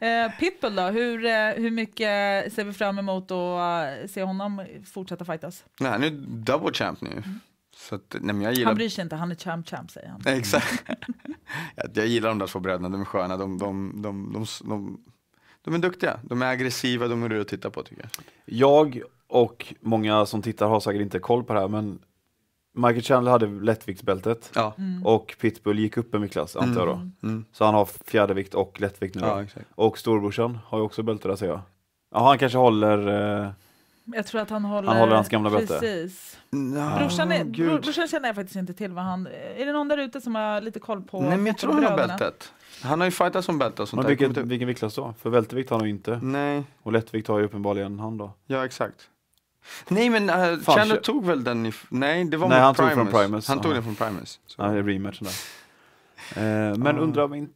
[0.00, 4.62] Eh, Pitbull då, hur, eh, hur mycket ser vi fram emot att eh, se honom
[4.94, 5.64] fortsätta fightas?
[5.80, 7.22] Nej, han är double champ nu.
[7.88, 8.66] Så att, nej, men jag gillar...
[8.66, 10.22] Han bryr sig inte, han är champ champ säger han.
[10.26, 10.84] Exakt.
[11.94, 13.36] jag, gillar de där två bröderna, de är sköna.
[13.36, 15.04] De, de, de, de, de,
[15.62, 18.10] de är duktiga, de är aggressiva, de är roliga att titta på tycker jag.
[18.44, 21.98] Jag och många som tittar har säkert inte koll på det här men
[22.72, 24.74] Michael Chandler hade lättviktsbältet Ja.
[25.04, 27.26] och Pitbull gick upp en viktklass antar jag då.
[27.28, 27.44] Mm.
[27.52, 29.20] Så han har fjärdevikt och lättvikt nu.
[29.20, 29.66] Ja, exakt.
[29.74, 31.60] Och storbrorsan har ju också bälte där ser jag.
[32.12, 33.08] Ja, han kanske håller,
[33.42, 33.50] eh,
[34.14, 34.88] Jag tror att han håller...
[34.88, 35.78] Han håller hans gamla bälte.
[35.80, 36.38] Precis.
[36.50, 39.26] No, Brorsan, är, bror, brorsan känner jag faktiskt inte till vad han...
[39.56, 41.84] Är det någon där ute som har lite koll på Nej men jag tror han
[41.84, 42.52] har bältet.
[42.82, 44.08] Han har ju fightat som bälte och sånt men där.
[44.08, 45.14] vilken, inte- vilken viktklass då?
[45.18, 46.20] För vältevikt har han ju inte.
[46.22, 48.32] Nej, Och lättvikt har ju uppenbarligen han då.
[48.46, 49.08] ja exakt.
[49.88, 51.72] Nej men uh, Fan, Chandler kö- tog väl den i...
[51.88, 53.10] Nej, det var Nej, mot han tog Primus.
[53.12, 54.40] från Primus, Han tog den från Primus.
[54.46, 54.62] Så.
[54.62, 56.70] Ja, det är rematchen där.
[56.70, 57.02] Eh, men Ja.
[57.02, 57.52] undrar om inte...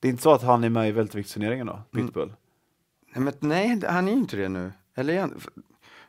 [0.00, 1.82] Det är inte så att han är med i välteviktsturneringen då?
[1.94, 2.12] Mm.
[3.12, 4.72] Nej, men, nej, han är ju inte det nu.
[4.96, 5.40] Eller är han?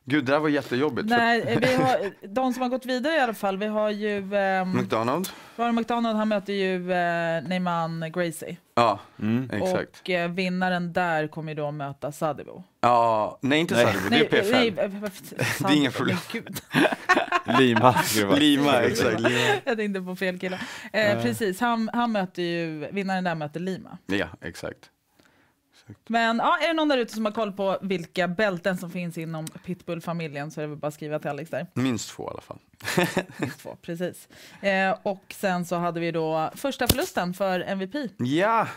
[0.06, 1.10] Gud, det där var jättejobbigt.
[1.10, 4.18] Nej, vi har, de som har gått vidare i alla fall, vi har ju...
[4.36, 5.30] Um, McDonald?
[5.56, 8.58] Ronald McDonald, han möter ju uh, Neyman Gracie.
[8.76, 9.50] Ja, Mm.
[9.54, 10.00] exakt.
[10.02, 12.64] Och eh, vinnaren där kommer ju då möta Sadibou.
[12.82, 13.96] Ja, nej inte Nej.
[14.10, 14.52] Det är PFL.
[14.52, 15.02] nej, eh,
[15.60, 16.18] Det är inga problem.
[17.60, 17.96] Lima.
[18.38, 19.20] Lima, exakt.
[19.20, 19.40] Lima.
[19.66, 20.60] jag tänkte på fel kille.
[20.94, 23.98] Eh, precis, han, han möter ju, vinnaren där möter Lima.
[24.06, 24.90] Ja, exakt.
[26.08, 29.18] Men ja, är det någon där ute som har koll på vilka bälten som finns
[29.18, 31.68] inom Pitbull-familjen så är det väl bara att skriva till Alex där.
[31.74, 32.60] Minst två i alla fall.
[33.38, 34.28] Minst två, precis.
[34.62, 37.96] Eh, och sen så hade vi då första förlusten för MVP.
[38.18, 38.68] Ja,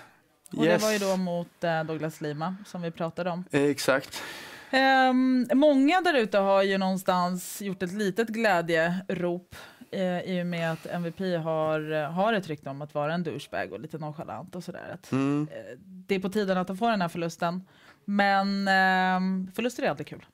[0.57, 0.81] Och yes.
[0.83, 3.45] det var ju då mot eh, Douglas Lima som vi pratade om.
[3.51, 4.23] Eh, Exakt.
[4.71, 9.57] Ehm, många där ute har ju någonstans gjort ett litet glädjerop
[9.95, 13.23] eh, i och med att MVP har, eh, har ett rykte om att vara en
[13.23, 14.91] douchebag och lite nonchalant och sådär.
[14.95, 15.49] Att, Mm.
[15.53, 17.63] eh, det är på tiden att han får den här förlusten.
[18.05, 20.25] Men ehm, förluster är alltid kul.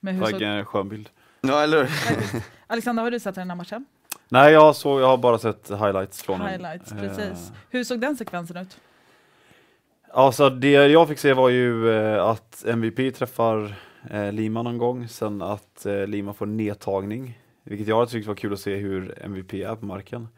[0.00, 1.08] Men hur Vilken skön bild.
[1.40, 1.90] Ja, eller?
[2.66, 3.84] Alexander, har du sett den här matchen?
[4.28, 6.48] Nej, jag, såg, jag har bara sett highlights från den.
[6.48, 7.52] Highlights, Eh, precis.
[7.70, 8.76] Hur såg den sekvensen ut?
[10.14, 13.74] Alltså det jag fick se var ju eh, att MVP träffar
[14.10, 18.52] eh, Lima någon gång, sen att eh, Lima får nedtagning, vilket jag tyckte var kul
[18.52, 20.28] att se hur MVP är på marken.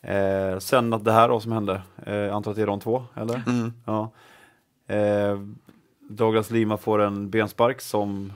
[0.00, 2.80] Eh, sen att det här då som hände, eh, jag antar att det är de
[2.80, 3.42] två, eller?
[3.46, 3.72] Mm.
[3.86, 4.10] Ja.
[4.94, 5.38] Eh,
[6.10, 8.32] Douglas Lima får en benspark som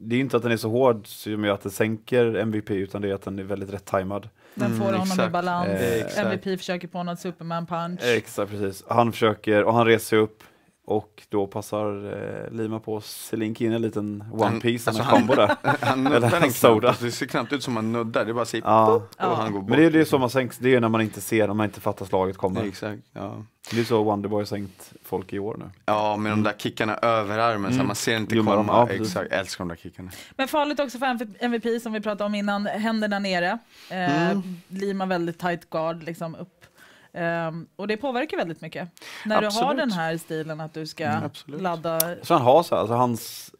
[0.00, 3.02] det är inte att den är så hård som gör att det sänker MVP utan
[3.02, 4.28] det är att den är väldigt rätt tajmad.
[4.54, 5.32] Den Mm, får honom i exakt.
[5.32, 5.68] balans.
[5.68, 6.18] Eh.
[6.26, 8.00] MVP försöker på något Superman punch.
[8.02, 8.84] Exakt precis.
[8.88, 10.42] Han försöker och han reser sig upp
[10.88, 12.12] och då passar
[12.46, 15.56] eh, Lima på Selin in en liten one piece, alltså en han- där.
[15.80, 16.96] Han Eller nuddar en den soda.
[17.00, 18.24] Det ser knappt ut som han nuddar.
[18.24, 18.92] Det är bara säger Ja.
[18.94, 19.34] och Ja.
[19.34, 19.70] han går bort.
[19.70, 21.64] Men det är det som man sänks, det är när man inte ser, när man
[21.66, 22.60] inte fattar slaget kommer.
[22.60, 23.02] Nej, exakt.
[23.12, 23.42] Ja.
[23.70, 25.64] Det är så Wonderboy har sänkt folk i år nu.
[25.86, 27.86] ja, med de där kickarna över armen så Mm.
[27.86, 28.72] man ser inte dem, komma.
[28.72, 30.10] ja, exakt, älskar de där kickarna.
[30.36, 31.06] Men farligt också för
[31.40, 33.58] MVP som vi pratade om innan, händerna nere.
[33.90, 34.42] Eh, Mm.
[34.68, 36.64] Lima väldigt tight guard liksom upp.
[37.12, 38.88] Ehm, och det påverkar väldigt mycket.
[39.24, 39.76] När du har Absolut.
[39.76, 41.60] den här stilen att du ska Mm, absolut.
[41.60, 42.00] ladda.
[42.22, 43.50] Så han har så här, alltså hans,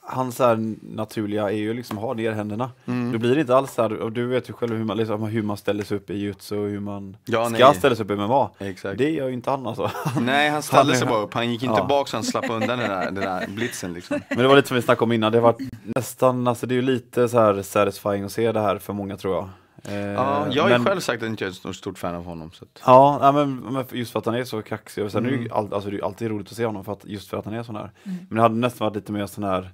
[0.00, 2.70] hans här naturliga är ju liksom ha ner händerna.
[2.86, 3.12] Mm.
[3.12, 5.42] Då blir inte alls så här, och du vet ju själv hur man, liksom, hur
[5.42, 7.74] man ställer sig upp i jutsu och hur man Ja, ska nej.
[7.74, 8.50] ställa sig upp i MMA.
[8.58, 8.98] Exakt.
[8.98, 9.90] Det gör ju inte han alltså.
[10.20, 11.34] Nej, han ställde sig bara upp.
[11.34, 11.84] Han gick inte Ja.
[11.86, 14.20] bak så han slapp undan den där, den där blitzen liksom.
[14.28, 15.54] Men det var lite som vi snackade om innan, det var
[15.96, 19.16] nästan, alltså det är ju lite så här satisfying att se det här för många
[19.16, 19.48] tror jag.
[19.84, 22.14] Eh, Ja, jag har ju men- själv sagt att jag inte är ett stort- fan
[22.14, 22.50] av honom.
[22.52, 25.04] Så att, Ja, men, men just för att han är så kaxig.
[25.04, 25.52] Och sen är det ju Mm.
[25.52, 27.44] all, alltså, det är ju alltid roligt att se honom för att, just för att
[27.44, 27.90] han är sån här.
[28.04, 28.18] Mm.
[28.28, 29.70] Men det hade nästan varit lite mer sån här,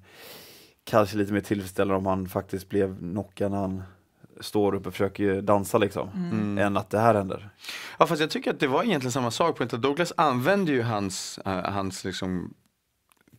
[0.85, 3.83] kanske lite mer tillfredsställande om han faktiskt blev knockad när han
[4.41, 6.09] står upp och försöker dansa liksom.
[6.15, 6.59] mm.
[6.59, 7.51] Än att det här händer.
[7.99, 9.59] Ja, fast jag tycker att det var egentligen samma sak.
[9.59, 12.55] På Douglas använde ju hans, eh, hans liksom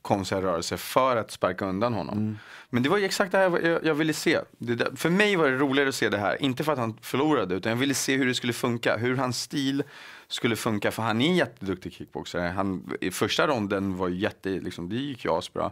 [0.02, 2.18] konstiga rörelse för att sparka undan honom.
[2.18, 2.38] Mm.
[2.70, 4.39] Men det var ju exakt det här jag, jag ville se.
[4.58, 7.56] Där, för mig var det roligare att se det här, inte för att han förlorade,
[7.56, 9.84] utan jag ville se hur det skulle funka, hur hans stil
[10.28, 12.47] skulle funka, för han är en jätteduktig kickboxare.
[12.47, 15.72] Han, I första ronden var jätte, liksom, det gick ju asbra.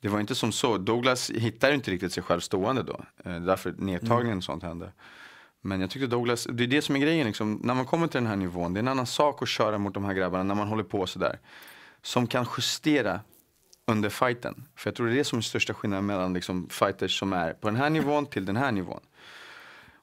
[0.00, 3.74] Det var inte som så, Douglas hittade inte riktigt sig själv stående då, eh, därför
[3.78, 4.92] nedtagningen och sånt hände.
[5.60, 8.20] Men jag tyckte Douglas, det är det som är grejen liksom, när man kommer till
[8.20, 10.54] den här nivån, det är en annan sak att köra mot de här grabbarna när
[10.54, 11.38] man håller på sådär.
[12.02, 13.20] Som kan justera
[13.92, 14.68] under fighten.
[14.76, 17.52] För jag tror det är det som är största skillnaden mellan liksom fighters som är
[17.52, 19.00] på den här nivån till den här nivån.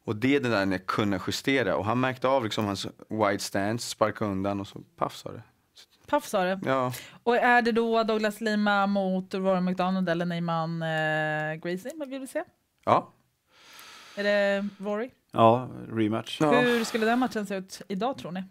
[0.03, 1.75] Och det är det där att kunna justera.
[1.75, 5.41] Och han märkte av liksom hans wide stance, sparka undan och så paff sa det.
[6.07, 6.59] Paff sa det.
[6.65, 12.09] Ja, Och är det då Douglas Lima mot Rory McDonald eller Neyman eh, Gracie man
[12.09, 12.43] vill vi se?
[12.85, 13.13] ja.
[14.15, 15.09] Är det Rory?
[15.31, 16.41] Ja, rematch.
[16.41, 16.61] ja.
[16.61, 18.43] Hur skulle den matchen se ut idag tror ni?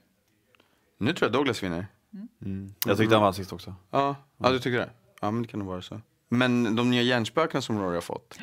[0.98, 1.86] Nu tror jag Douglas vinner.
[2.42, 2.74] Mm.
[2.86, 3.74] Jag tyckte han vann sist också.
[3.90, 4.90] Ja, ja du tycker det?
[5.20, 6.00] Ja men det kan nog vara så.
[6.28, 8.38] Men de nya hjärnspökena som Rory har fått.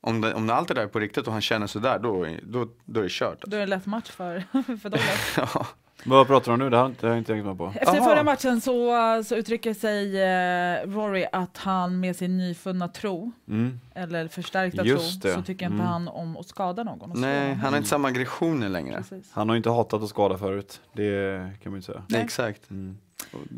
[0.00, 2.68] Om, det, om allt det där är på riktigt och han känner sådär, då, då,
[2.84, 3.42] då är det kört.
[3.46, 5.36] Då är det lätt match för, för Douglas.
[5.54, 5.66] Ja.
[6.04, 6.70] Vad pratar du om nu?
[6.70, 7.72] Det har jag inte- det har jag inte hängt med på.
[7.74, 8.04] Efter Aha.
[8.08, 8.92] förra matchen så,
[9.24, 13.80] så uttrycker sig eh, Rory att han med sin nyfunna tro, Mm.
[13.94, 15.34] eller förstärkta Just tro, det.
[15.34, 15.86] så tycker inte Mm.
[15.86, 17.20] han om att skada någon.
[17.20, 18.96] Nej, han har inte samma aggressioner längre.
[18.96, 19.30] Precis.
[19.32, 20.80] Han har inte hatat att skada förut.
[20.92, 21.98] Det kan man ju inte säga.
[21.98, 22.22] Nej, Nej.
[22.22, 22.70] exakt.
[22.70, 22.98] Mm.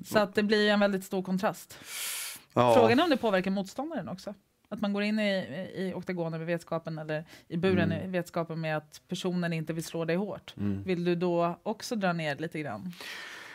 [0.04, 1.78] Så att det blir en väldigt stor kontrast.
[2.58, 2.74] Ja.
[2.74, 4.34] Frågan är om det påverkar motståndaren också.
[4.70, 5.32] Att man går in i,
[5.74, 8.04] i oktagonen med vetskapen eller i buren Mm.
[8.08, 10.54] i vetskapen med att personen inte vill slå dig hårt.
[10.56, 10.82] Mm.
[10.82, 12.92] Vill du då också dra ner lite grann?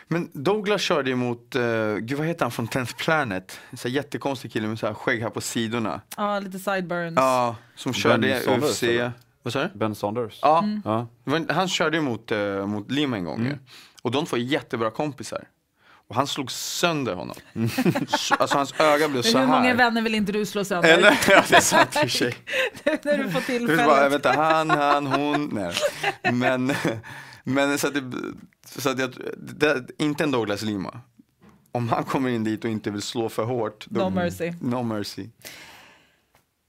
[0.08, 3.60] Men Douglas körde ju mot, uh, gud vad heter han från 10th Planet?
[3.70, 6.02] En sån här jättekonstig kille med så här skägg här på sidorna.
[6.18, 7.16] Ja, lite sideburns.
[7.18, 8.84] Ja, som körde i Saunders, UFC.
[8.84, 9.12] eller?
[9.44, 9.70] Vad sa du?
[9.74, 10.40] Ben Saunders.
[10.42, 10.60] Ja,
[11.26, 11.46] Mm.
[11.50, 13.52] Han körde ju mot, uh, mot Lima en gång Mm.
[13.52, 13.58] ju.
[14.02, 15.44] Och de två är jättebra kompisar.
[16.14, 17.36] Och han slog sönder honom.
[18.08, 19.76] Så, alltså hans öga blev så Hur många här.
[19.76, 20.90] vänner vill inte du slå sönder?
[20.98, 21.20] Eller?
[21.30, 22.36] Ja, det är sant i och sig.
[23.04, 24.12] När du får är bara, tillfället.
[24.12, 25.50] vänta, han, han, hon.
[25.54, 25.74] Nej.
[26.34, 26.74] Men,
[27.44, 28.12] men så att det,
[28.66, 31.00] så att jag, det, inte en Douglas Lima.
[31.72, 33.86] Om han kommer in dit och inte vill slå för hårt.
[33.90, 34.54] då- No mercy.
[34.62, 35.28] No mercy.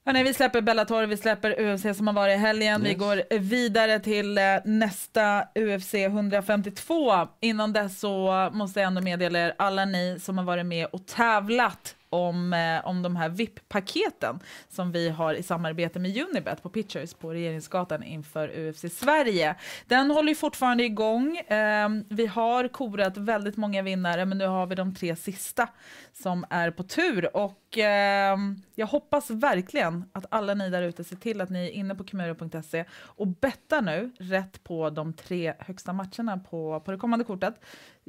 [0.06, 2.82] Hörrni, vi släpper Bellator, vi släpper UFC som har varit i helgen.
[2.82, 2.98] Vi Yes.
[2.98, 7.12] går vidare till eh, nästa UFC 152.
[7.40, 11.06] Innan dess så måste jag ändå meddela er, alla ni som har varit med och
[11.06, 16.68] tävlat om, eh, om de här VIP-paketen som vi har i samarbete med Unibet på
[16.68, 19.54] Pitchers på Regeringsgatan inför UFC Sverige.
[19.86, 21.36] Den håller ju fortfarande igång.
[21.36, 25.68] Eh, vi har korat väldigt många vinnare, men nu har vi de tre sista
[26.12, 27.36] som är på tur.
[27.36, 28.38] Och eh,
[28.74, 32.04] jag hoppas verkligen att alla ni där ute ser till att ni är inne på
[32.04, 37.54] kumuro.se och bettar nu rätt på de tre högsta matcherna på, på det kommande kortet.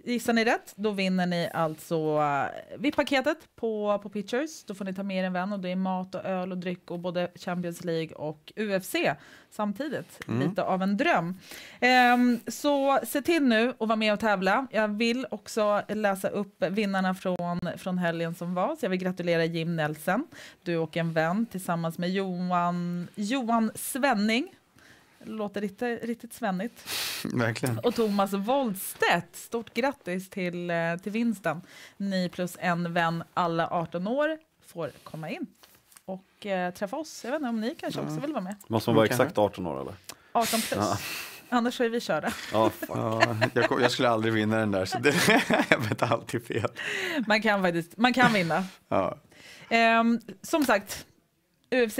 [0.03, 2.45] Gissar ni rätt, då vinner ni alltså uh,
[2.77, 4.63] VIP-paketet på, på Pitchers.
[4.63, 6.57] Då får ni ta med er en vän och det är mat och öl och
[6.57, 8.95] dryck och både Champions League och UFC
[9.51, 10.27] samtidigt.
[10.27, 10.49] Mm.
[10.49, 11.39] Lite av en dröm.
[11.79, 14.67] Ehm, så se till nu och vara med och tävla.
[14.71, 18.75] Jag vill också läsa upp vinnarna från, från helgen som var.
[18.75, 20.27] Så jag vill gratulera Jim Nelson,
[20.63, 24.55] du och en vän tillsammans med Johan, Johan Svenning.
[25.25, 26.85] Låter riktigt, riktigt svennigt.
[27.33, 27.79] Verkligen.
[27.79, 31.61] Och Thomas Woldstedt, stort grattis till, eh, till vinsten.
[31.97, 35.47] Ni plus en vän, alla 18 år, får komma in
[36.05, 37.23] och eh, träffa oss.
[37.23, 38.55] Jag vet inte om ni kanske också vill vara med.
[38.67, 39.93] Måste man vara exakt 18 år eller?
[40.31, 40.71] 18 plus.
[40.71, 40.97] Ja.
[41.49, 42.33] Annars är vi körda.
[42.53, 42.89] Ja, fuck.
[42.89, 45.15] Ja, jag, jag skulle aldrig vinna den där, så det,
[45.69, 46.69] jag vet alltid fel.
[47.27, 48.63] Man kan faktiskt man kan vinna.
[48.87, 49.17] Ja.
[49.69, 51.05] Ehm, som sagt,
[51.71, 51.99] UFC,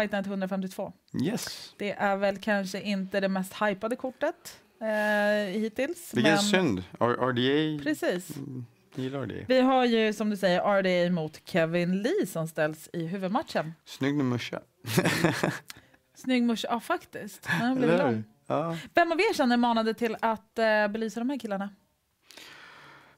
[0.00, 0.92] Fight Night 152.
[1.22, 6.14] Yes, Det är väl kanske inte det mest hypade kortet eh, hittills.
[6.14, 6.82] vilken men synd.
[7.00, 8.36] R- RDA, Precis.
[8.36, 9.44] mm, gillar det.
[9.48, 13.72] Vi har ju som du säger RDA mot Kevin Lee som ställs i huvudmatchen.
[13.84, 14.60] Snygg muscha.
[16.14, 17.48] Snygg musch, ja faktiskt.
[17.60, 18.24] Den blev lång.
[18.46, 18.76] Ja.
[18.94, 21.70] Vem av er känner manade till att eh, belysa de här killarna?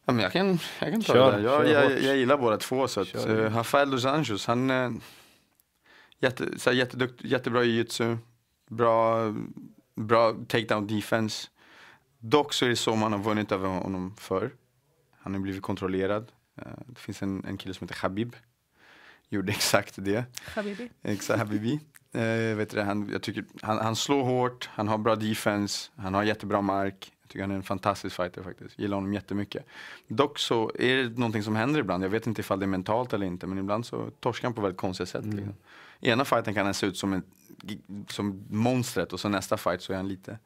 [0.04, 1.42] Ja, men jag kan, jag kan ta Kör, det.
[1.42, 2.02] Jag, jag, hårt.
[2.02, 2.88] jag gillar båda två.
[2.88, 4.92] Så att, uh, Rafael dos Anjos, han uh,
[6.18, 8.16] jätte, så här, jättedukt, jättebra i jitsu,
[8.68, 9.34] bra,
[9.94, 11.48] bra takedown defense.
[12.18, 14.50] Dock så är det så man har vunnit över honom förr.
[15.18, 16.32] Han har blivit kontrollerad.
[16.56, 18.36] Eh, det finns en, en kille som heter Habib.
[19.28, 20.24] Gjorde exakt det.
[20.54, 20.90] Habibi?
[21.02, 21.80] Exakt, Habibi.
[22.12, 25.90] Eh, vet du, det, han, jag tycker, han, han slår hårt, han har bra defense,
[25.96, 27.12] han har jättebra mark.
[27.22, 28.78] Jag tycker han är en fantastisk fighter faktiskt.
[28.78, 29.66] Gillar honom jättemycket.
[30.06, 32.04] Dock så är det någonting som händer ibland.
[32.04, 33.46] Jag vet inte ifall det är mentalt eller inte.
[33.46, 35.24] Men ibland så torskar han på väldigt konstiga sätt.
[35.24, 35.54] Liksom.
[36.00, 37.22] I ena fighten kan han se ut som, en,
[38.08, 40.38] som monstret och så nästa fight så är han lite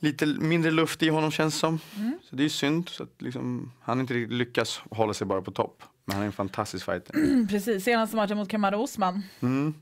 [0.00, 1.78] Lite mindre luft i honom känns som.
[1.96, 2.18] Mm.
[2.22, 2.88] Så det är synd.
[2.88, 5.82] Så att liksom, han inte riktigt lyckas hålla sig bara på topp.
[6.04, 7.46] Men han är en fantastisk fighter.
[7.48, 9.22] Precis, senaste matchen mot Kamaru Osman.
[9.40, 9.74] Mm.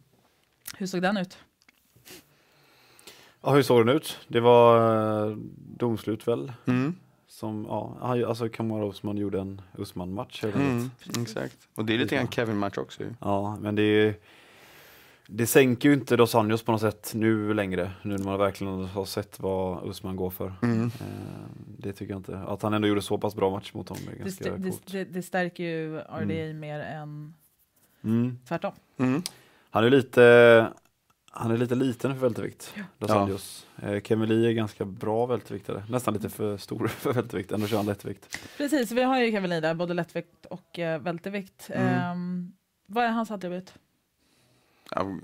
[0.76, 1.38] Hur såg den ut?
[3.42, 4.18] Ja, hur såg den ut?
[4.28, 5.36] Det var eh,
[5.76, 6.52] domslut väl?
[6.66, 6.94] Mm.
[7.28, 10.90] Som, ja, alltså Kamara Osman gjorde en Usman-match Mm,
[11.20, 11.56] exakt.
[11.74, 13.14] Och det är lite grann Kevin-match också ju.
[13.20, 14.14] Ja, men det är
[15.28, 18.84] det sänker ju inte Dos Anjos på något sätt nu längre, nu när man verkligen
[18.84, 20.52] har sett vad Usman går för.
[20.62, 20.84] Mm.
[20.86, 21.46] Eh,
[21.78, 22.38] det tycker jag inte.
[22.38, 24.92] Att han ändå gjorde så pass bra match mot honom är Det, ganska det, coolt.
[24.92, 27.34] det, det stärker ju RDA mer än
[28.04, 28.38] Mm.
[28.48, 28.72] tvärtom.
[28.98, 29.22] Mm.
[29.70, 30.72] Han är lite
[31.30, 33.20] han är lite liten för vältervikt, Dos Ja.
[33.20, 33.66] Anjos.
[33.82, 37.76] Eh, Kevin Lee är ganska bra välterviktare, nästan lite för stor för vältervikt, ändå kör
[37.76, 38.38] han lättvikt.
[38.56, 41.70] Precis, vi har ju Kevin Lee där, både lättvikt och eh, vältervikt.
[41.72, 41.94] Mm.
[41.94, 42.52] Ehm,
[42.86, 43.74] vad är hans attribut?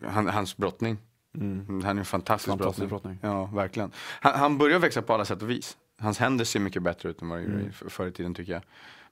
[0.09, 0.99] Han, hans brottning.
[1.35, 1.67] Mm.
[1.85, 3.19] Han är en fantastisk, Fantastisk brottning.
[3.23, 3.37] brottning.
[3.39, 3.93] Ja, verkligen.
[4.21, 5.77] Han, han börjar växa på alla sätt och vis.
[5.99, 7.67] Hans händer ser mycket bättre ut än vad det gjorde Mm.
[7.67, 7.91] mm.
[7.91, 8.63] förr i tiden tycker jag.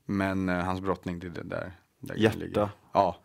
[0.04, 1.72] Men eh, hans brottning, det är det där.
[2.00, 2.70] där Hjärta.
[2.92, 3.16] Ja.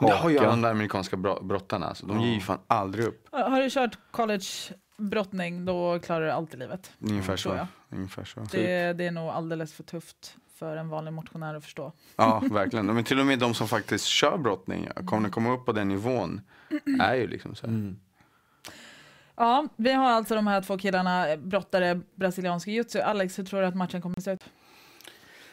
[0.00, 0.50] Det har ju haka.
[0.50, 2.06] de där amerikanska bro- brottarna, alltså.
[2.06, 3.28] de ger ju fan aldrig upp.
[3.32, 6.92] Har du kört college-brottning, då klarar du allt i livet.
[6.98, 7.48] Ungefär så.
[7.48, 7.66] jag.
[7.90, 8.40] Ungefär så.
[8.52, 11.92] Det, det är nog alldeles för tufft för en vanlig motionär att förstå.
[12.16, 12.86] Ja, verkligen.
[12.86, 16.40] Men till och med de som faktiskt kör brottning, kommer komma upp på den nivån,
[17.00, 17.74] är ju liksom så här.
[17.74, 17.96] Mm.
[19.36, 23.00] Ja, vi har alltså de här två killarna, eh, brottare, brasiliansk jiu-jitsu.
[23.02, 24.44] Alex, hur tror du att matchen kommer att se ut?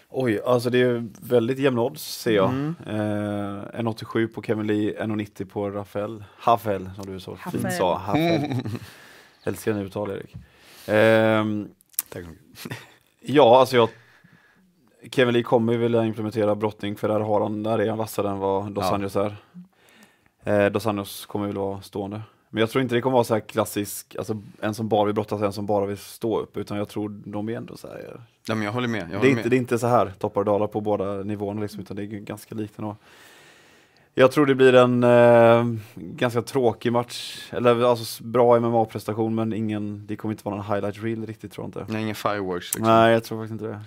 [0.10, 2.50] Oj, alltså det är väldigt jämna odds ser jag.
[2.50, 2.76] Mm.
[2.86, 6.24] Eh, 1,87 på Kevin Lee, 1,90 på Rafael.
[6.38, 7.62] Havel, som du så Havel.
[7.62, 7.98] fint sa.
[7.98, 8.42] Havel.
[9.44, 10.36] Älskar dina uttal Erik.
[10.88, 11.70] Ehm,
[12.10, 12.24] Tack.
[13.22, 13.90] ja, alltså jag
[15.12, 18.30] Kevin Lee kommer ju vilja implementera brottning för där, har han, där är han vassare
[18.30, 18.96] än vad Dos Ja.
[18.96, 19.36] Anjos är.
[20.44, 22.22] Eh, Dos Anjos kommer väl vara stående.
[22.50, 25.16] Men jag tror inte det kommer vara så här klassisk, alltså en som bara vill
[25.16, 28.22] brottas, en som bara vill stå upp, utan jag tror de är ändå så här.
[28.48, 29.02] Ja, men jag håller med.
[29.02, 29.52] Jag Det är, håller inte, med.
[29.52, 32.06] det är inte så här toppar och dalar på båda nivåerna liksom, utan det är
[32.06, 32.96] ganska likt ändå.
[34.14, 40.08] Jag tror det blir en eh, ganska tråkig match, eller alltså bra MMA-prestation men ingen,
[40.08, 41.94] det kommer inte vara någon highlight reel riktigt tror jag inte.
[41.94, 42.74] Nej, ingen fireworks.
[42.76, 42.94] Liksom.
[42.94, 43.80] Nej, jag tror faktiskt inte det.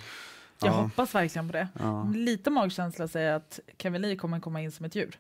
[0.63, 0.77] Jag Ja.
[0.81, 1.69] hoppas verkligen på det.
[1.81, 2.07] Ja.
[2.15, 5.19] Lite magkänsla säger att Kevin Lee kommer komma in som ett djur.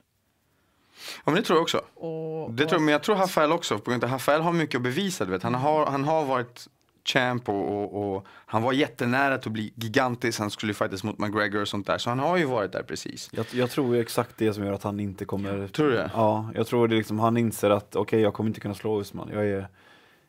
[1.16, 1.78] Ja, men det tror jag också.
[1.94, 4.52] Och, Det tror, jag- men jag tror Rafael också, på grund av att Rafael har
[4.52, 5.24] mycket att bevisa.
[5.24, 5.42] Du vet.
[5.42, 6.66] Han, har, han har varit
[7.04, 7.54] champ och,
[7.94, 10.38] och, och han var jättenära att bli gigantisk.
[10.40, 11.98] Han skulle fightas mot McGregor och sånt där.
[11.98, 13.28] Så han har ju varit där precis.
[13.32, 15.68] Jag, jag tror ju exakt det som gör att han inte kommer...
[15.68, 16.10] Tror du det?
[16.14, 19.00] Ja, jag tror det är liksom, han inser att okej, jag kommer inte kunna slå
[19.00, 19.28] Usman.
[19.32, 19.68] Jag är,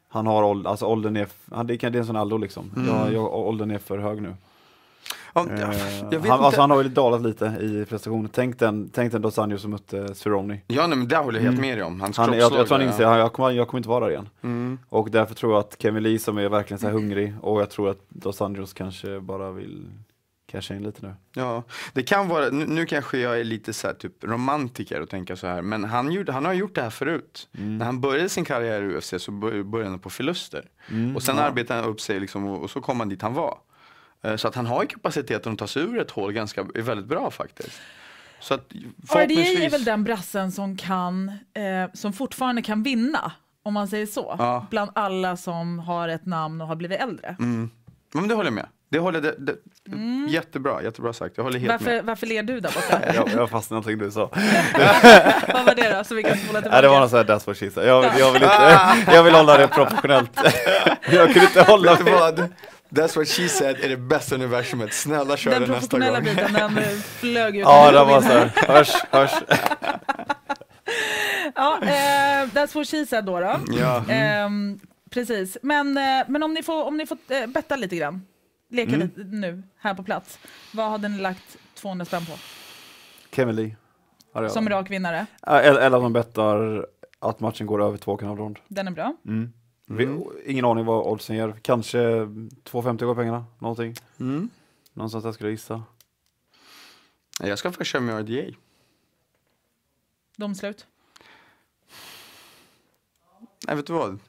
[0.09, 2.71] han har ålder, alltså åldern är, han, det, kan, det är en sån Aldo liksom.
[2.75, 2.87] Mm.
[2.87, 4.35] Jag, jag, åldern är för hög nu.
[5.33, 5.79] Ja, Eh, jag vet
[6.11, 6.31] han, inte.
[6.33, 8.29] alltså, han har ju dalat lite i prestationen.
[8.33, 10.59] Tänk den, tänk den Dos Anjos som mötte Cerrone.
[10.67, 11.69] Ja, nej, men det håller jag helt Mm.
[11.69, 12.01] med dig om.
[12.01, 14.11] Hans Han, jag, jag tror han inser, han, jag, kommer, jag kommer inte vara där
[14.11, 14.29] igen.
[14.41, 14.79] Mm.
[14.89, 17.69] Och därför tror jag att Kevin Lee som är verkligen så här hungrig och jag
[17.69, 19.85] tror att Dos Anjos kanske bara vill
[20.51, 21.13] casha in lite nu.
[21.33, 21.63] Ja,
[21.93, 25.35] det kan vara, nu, nu kanske jag är lite så här, typ romantiker och tänker
[25.35, 27.49] så här, men han, gjorde, han har gjort det här förut.
[27.57, 27.77] Mm.
[27.77, 30.65] När han började sin karriär i UFC så bör- började han på förluster.
[30.91, 31.43] Mm, Och sen ja.
[31.43, 33.57] arbetade han upp sig liksom, och, och så kom han dit han var.
[34.23, 36.81] Eh, Så att han har ju kapaciteten att ta sig ur ett hål ganska, är
[36.81, 37.81] väldigt bra faktiskt.
[38.39, 39.73] Så att RDA är förhoppningsvis.
[39.73, 43.31] väl den brassen som kan, eh, som fortfarande kan vinna,
[43.63, 44.35] om man säger så.
[44.39, 44.65] Ja.
[44.69, 47.35] Bland alla som har ett namn och har blivit äldre.
[47.39, 47.69] Mm.
[48.13, 48.67] Men det håller jag med.
[48.89, 49.55] Det håller det, det,
[50.29, 51.37] Jättebra, jättebra sagt.
[51.37, 52.05] Jag håller helt Varför, med.
[52.05, 53.13] varför ler du där borta?
[53.15, 54.19] Jag, jag fastnade i någonting du sa.
[55.53, 56.03] Vad var det då?
[56.03, 56.69] Så vi kan spola tillbaka.
[56.71, 57.87] Nej, det var någon sån här that's what she said.
[57.87, 60.31] Jag, jag, vill inte, jag vill hålla det proportionellt.
[61.11, 62.49] Jag kunde inte hålla vad?
[62.91, 64.93] That's what she said är det bästa universumet.
[64.93, 66.35] Snälla kör den det nästa professionella gång.
[66.35, 67.61] biten, den eh, flög ut.
[67.61, 69.31] Ja, det var så här, hörs, hörs.
[71.55, 73.39] Ja, eh, that's what she said då.
[73.39, 73.59] då.
[73.79, 74.03] Ja.
[74.09, 74.79] Ehm,
[75.09, 78.21] precis, men, eh, men om ni får, om ni får eh, betta lite grann,
[78.69, 79.01] leka Mm.
[79.01, 80.39] lite nu här på plats.
[80.73, 82.31] Vad hade ni lagt 200 spänn på?
[83.35, 83.75] Kevin Lee.
[84.49, 85.25] Som rak vinnare.
[85.47, 86.85] Eller, eller att man bettar
[87.19, 88.59] att matchen går över två och en halv rond.
[88.67, 89.13] Den är bra.
[89.27, 89.53] Mm.
[89.97, 91.55] Vi, ingen aning vad oddsen ger.
[91.61, 93.95] Kanske 2,50 går pengarna, någonting.
[94.19, 94.49] Mm.
[94.93, 95.83] Någonstans där skulle jag gissa.
[97.39, 98.57] Jag ska faktiskt köra med RDA.
[100.35, 100.87] Domslut.
[103.67, 104.19] Nej, vet du vad?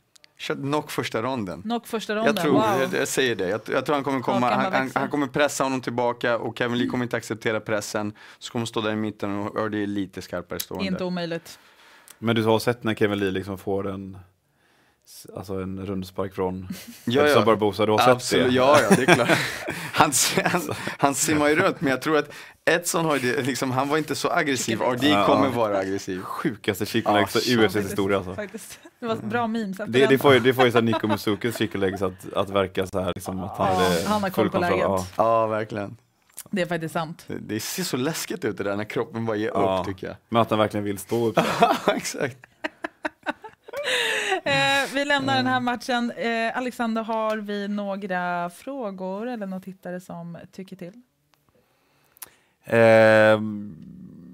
[0.46, 1.62] Knock första ronden.
[1.62, 2.34] Knock första ronden.
[2.34, 2.80] Jag tror, wow.
[2.80, 3.48] jag, jag säger det.
[3.48, 6.78] Jag, jag tror han kommer komma, han, han, han kommer pressa honom tillbaka och Kevin
[6.78, 8.12] Lee kommer inte acceptera pressen.
[8.38, 10.86] Så kommer stå där i mitten och RDA är lite skarpare stående.
[10.86, 11.58] Inte omöjligt.
[12.18, 14.18] Men du har sett när Kevin Lee liksom får en,
[15.36, 16.68] alltså en rundspark från
[17.04, 17.44] Ja, Edson ja.
[17.46, 18.54] Barbosa, du har sett Absolut, det?
[18.54, 19.28] ja, ja, det är klart.
[19.92, 20.12] Han,
[20.44, 20.62] han,
[20.98, 22.32] han simmar ju runt, men jag tror att
[22.70, 24.80] Edson har ju det, liksom, han var inte så aggressiv.
[24.80, 25.26] RD Ja.
[25.26, 26.22] kommer vara aggressiv.
[26.22, 28.34] Sjukaste chicken Ja, legs i så UFCs historia alltså.
[28.34, 28.78] Faktiskt.
[29.00, 30.08] Det var bra memes efter Det, den.
[30.08, 32.86] det får ju, det får ju så här Nico Musukes chicken legs att, att verka
[32.86, 34.70] så här liksom att han Ja, hade han har koll på kontroll.
[34.70, 34.84] läget.
[34.84, 35.06] Ja.
[35.16, 35.96] Ja, verkligen.
[36.50, 37.24] Det är faktiskt sant.
[37.26, 39.78] Det, det ser så läskigt ut det där när kroppen bara ger Ja.
[39.80, 40.16] upp tycker jag.
[40.28, 41.38] Men att han verkligen vill stå upp.
[41.86, 42.36] Exakt.
[44.44, 45.64] Eh, vi lämnar den här Mm.
[45.64, 46.10] matchen.
[46.16, 50.92] Eh, Alexander, har vi några frågor eller några tittare som tycker till?
[52.64, 53.74] Ehm,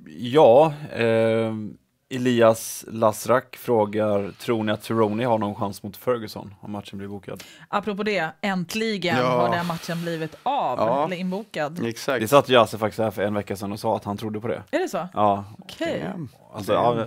[0.07, 1.77] ja, ehm,
[2.11, 7.09] Elias Lasrak frågar, tror ni att Cerrone har någon chans mot Ferguson om matchen blir
[7.09, 7.43] bokad?
[7.69, 9.27] Apropå det, äntligen Ja.
[9.27, 11.05] har den matchen blivit av, Ja.
[11.05, 11.87] eller inbokad.
[11.87, 12.21] Exakt.
[12.21, 14.49] Det satt Yasser faktiskt här för en vecka sedan och sa att han trodde på
[14.49, 14.63] det.
[14.71, 15.09] Är det så?
[15.15, 16.05] Ja, Okej.
[16.13, 16.29] Damn.
[16.55, 17.07] alltså ja,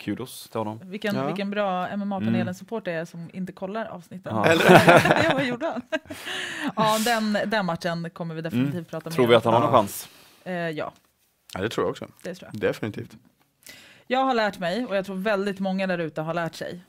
[0.00, 0.80] kudos till honom.
[0.84, 1.26] Vilken, Ja.
[1.26, 2.82] vilken bra MMA-panelen Mm.
[2.84, 4.36] det är som inte kollar avsnitten.
[4.36, 4.52] Ja.
[5.24, 5.82] ja, vad gjorde han?
[6.76, 8.84] ja, den, den matchen kommer vi definitivt Mm.
[8.84, 9.38] prata mer Tror vi om.
[9.38, 9.76] att han har någon Ja.
[9.78, 10.08] chans?
[10.44, 10.92] Eh, ja,
[11.54, 12.06] Ja, det tror jag också.
[12.22, 12.60] det tror jag.
[12.60, 13.16] Definitivt.
[14.06, 16.80] Jag har lärt mig, och jag tror väldigt många där ute har lärt sig.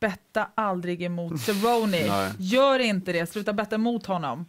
[0.00, 2.32] Betta aldrig emot Cerrone.
[2.38, 4.46] Gör inte det, sluta betta emot honom.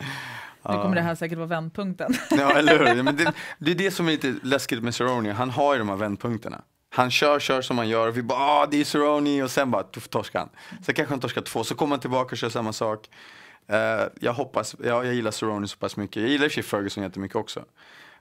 [0.69, 2.13] Nu kommer det här säkert vara vändpunkten.
[2.31, 3.03] Ja, eller hur?
[3.03, 5.31] Men det, det är det som är lite läskigt med Cerrone.
[5.33, 6.61] Han har ju de här vändpunkterna.
[6.97, 9.71] Han kör, kör som han gör och vi bara ah, det är Cerrone och sen
[9.71, 10.49] bara tuff torskar han.
[10.83, 13.09] Sen kanske han torskar två, så kommer han tillbaka och kör samma sak.
[13.67, 16.21] Eh, jag hoppas, ja, jag gillar Cerrone så pass mycket.
[16.21, 17.65] Jag gillar i och för sig Ferguson jättemycket också.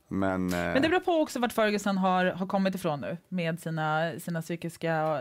[0.08, 3.60] Men, eh, Men det beror på också vart Ferguson har, har kommit ifrån nu med
[3.60, 5.20] sina, sina psykiska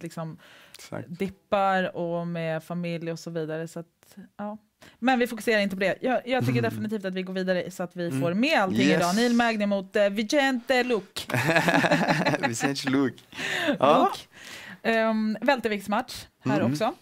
[0.00, 0.38] liksom,
[0.78, 1.08] exakt.
[1.08, 3.68] dippar och med familj och så vidare.
[3.68, 4.58] Så att, ja.
[4.98, 5.98] Men vi fokuserar inte på det.
[6.00, 8.96] Jag, jag tycker definitivt att vi går vidare så att vi får med allting Yes.
[8.96, 9.16] idag.
[9.16, 11.22] Neil Magny mot uh, Vicente Luke.
[12.48, 13.22] Vicente Luke.
[13.78, 14.12] Ja.
[14.82, 15.00] Luke.
[15.08, 16.72] Um, Välteviktsmatch här Mm.
[16.72, 16.94] också.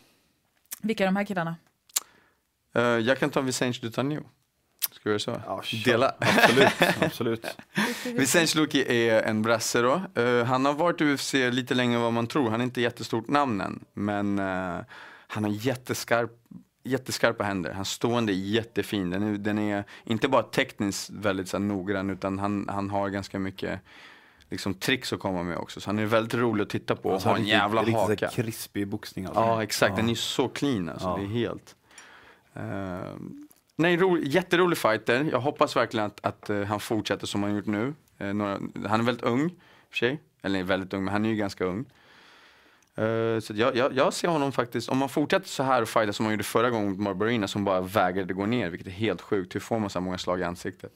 [0.83, 1.57] Vilka är de här killarna?
[2.75, 4.25] Eh, jag kan ta Vicente Dutanio.
[4.93, 5.41] Ska vi göra så?
[5.47, 5.63] Ja.
[5.85, 6.15] Dela.
[6.21, 7.47] Absolut, absolut.
[8.05, 10.03] Vicente Luque är en brasse då.
[10.23, 12.51] Eh, han har varit i UFC lite längre än vad man tror.
[12.51, 13.85] Han är inte jättestort namn än.
[13.93, 14.79] Men eh,
[15.27, 16.31] han har jätteskarp,
[16.85, 17.73] jätteskarpa händer.
[17.73, 19.11] Hans stående är jättefin.
[19.11, 23.09] Den är, den är inte bara tekniskt väldigt så här, noggrann utan han, han har
[23.09, 23.81] ganska mycket
[24.51, 25.81] liksom, tricks att komma med också.
[25.81, 27.97] Så han är väldigt rolig att titta på och Alltså, har en riktigt- jävla riktigt
[27.97, 28.29] haka.
[28.29, 29.41] krispig boxning alltså.
[29.41, 29.97] Ja exakt, Ja.
[29.97, 31.09] den är så clean alltså.
[31.09, 31.17] Ja.
[31.17, 31.77] Det är helt...
[32.57, 33.17] Uh,
[33.77, 35.29] nej, ro, jätterolig fighter.
[35.33, 37.95] Jag hoppas verkligen att, att eh, han fortsätter som han gjort nu.
[38.19, 38.59] Eh, några,
[38.89, 39.53] han är väldigt ung, i och
[39.91, 40.21] för sig.
[40.43, 41.85] Eller väldigt ung, men han är ju ganska ung.
[42.97, 46.13] Eh, så jag, jag, jag ser honom faktiskt, om man fortsätter så här och fighta
[46.13, 49.21] som han gjorde förra gången mot Marbarina som bara vägrade gå ner, vilket är helt
[49.21, 49.55] sjukt.
[49.55, 50.93] Hur får man så här många slag i ansiktet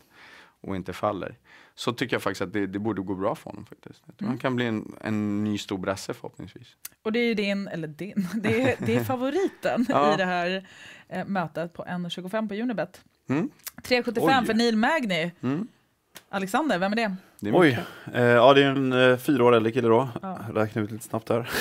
[0.61, 1.37] och inte faller?
[1.75, 4.05] Så tycker jag faktiskt att det, det borde gå bra för honom faktiskt.
[4.19, 6.69] Tror han kan bli en, en ny stor brasse förhoppningsvis.
[7.03, 10.15] Och det är din, eller din, det är, det är favoriten Ja.
[10.15, 10.69] i det här
[11.09, 13.01] eh, mötet på 1,25 på Unibet.
[13.29, 13.51] Mm?
[13.83, 14.47] 3,75 Oj.
[14.47, 15.31] för Neil Magny.
[15.41, 15.69] Mm?
[16.29, 17.17] Alexander, vem är det?
[17.41, 17.79] Det är Oj,
[18.15, 20.09] eh, ja det är en eh, fyra år äldre kille då.
[20.23, 20.39] Ja.
[20.55, 21.49] Räkna ut lite snabbt här.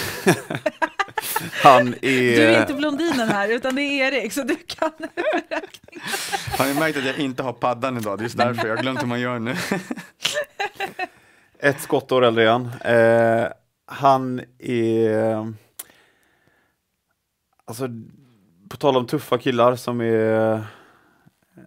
[1.63, 2.35] Han är...
[2.35, 4.91] Du är inte blondinen här, utan det är Erik, så du kan
[6.57, 8.17] Har ni märkt att jag inte har paddan idag?
[8.17, 8.67] Det är just därför.
[8.67, 9.55] Jag har glömt hur man gör nu.
[11.59, 12.65] Ett skottår äldre är han.
[12.65, 13.47] Eh,
[13.85, 15.53] han är...
[17.65, 17.87] Alltså,
[18.69, 20.63] på tal om tuffa killar som är...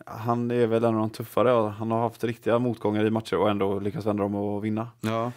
[0.06, 1.70] Han är väl en av de tuffare.
[1.70, 4.88] Han har haft riktiga motgångar i matcher och ändå lyckats vända dem och vinna.
[5.00, 5.32] Ja.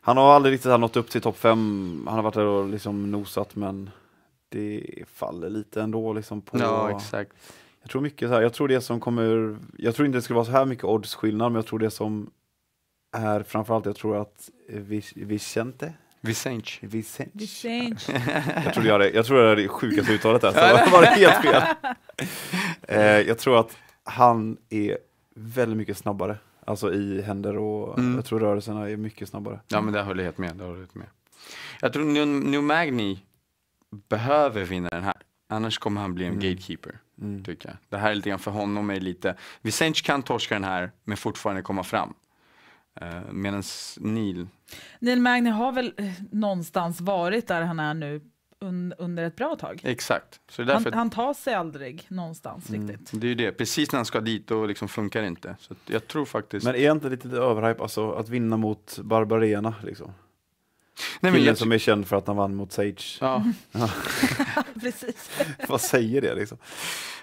[0.00, 2.02] Han har aldrig riktigt nått upp till topp fem.
[2.06, 3.90] Han har varit där och liksom nosat men
[4.48, 4.84] det
[5.14, 6.58] faller lite ändå liksom på...
[6.58, 7.32] ja, exakt.
[7.82, 10.34] Jag tror mycket så här, jag tror det som kommer, jag tror inte det skulle
[10.34, 12.30] vara så här mycket oddsskillnad, men jag tror det som
[13.16, 16.72] är framförallt, jag tror att Vic- Vicente, Vicente.
[16.80, 18.12] Vicente, Vicente.
[18.64, 20.90] jag tror det är det, jag tror det är det sjukaste uttalet där, så det
[20.92, 21.62] var det helt fel.
[22.82, 23.76] eh, jag tror att
[24.08, 24.98] han är
[25.34, 28.14] väldigt mycket snabbare, alltså i händer och Mm.
[28.14, 29.60] jag tror rörelserna är mycket snabbare.
[29.68, 30.56] Ja, men det håller jag helt med.
[30.56, 31.06] Det håller jag helt med.
[31.80, 33.24] Jag tror New, New Magni
[34.08, 35.14] behöver vinna den här.
[35.48, 36.50] Annars kommer han bli en Mm.
[36.50, 37.44] gatekeeper, Mm.
[37.44, 37.76] tycker jag.
[37.88, 41.16] Det här är lite grann för honom är lite, Vicente kan torska den här, men
[41.16, 42.14] fortfarande komma fram.
[43.02, 43.62] Uh, Medan
[44.00, 44.46] Neil,
[44.98, 48.20] Neil Magny har väl eh, någonstans varit där han är nu
[48.60, 49.80] un, under ett bra tag.
[49.84, 50.40] exakt.
[50.48, 52.88] Så det är Han, därför, han tar sig aldrig någonstans Mm.
[52.88, 53.10] riktigt.
[53.20, 53.52] det är ju det.
[53.52, 55.56] Precis när han ska dit, då liksom funkar inte.
[55.60, 56.66] Så jag tror faktiskt...
[56.66, 60.12] Men är inte lite överhype, alltså att vinna mot Barbarena liksom?
[61.20, 63.18] Nej, men Killen jag, som är känd för att han vann mot Sage.
[63.20, 63.44] ja.
[64.80, 65.30] Precis.
[65.68, 66.58] Vad säger det liksom?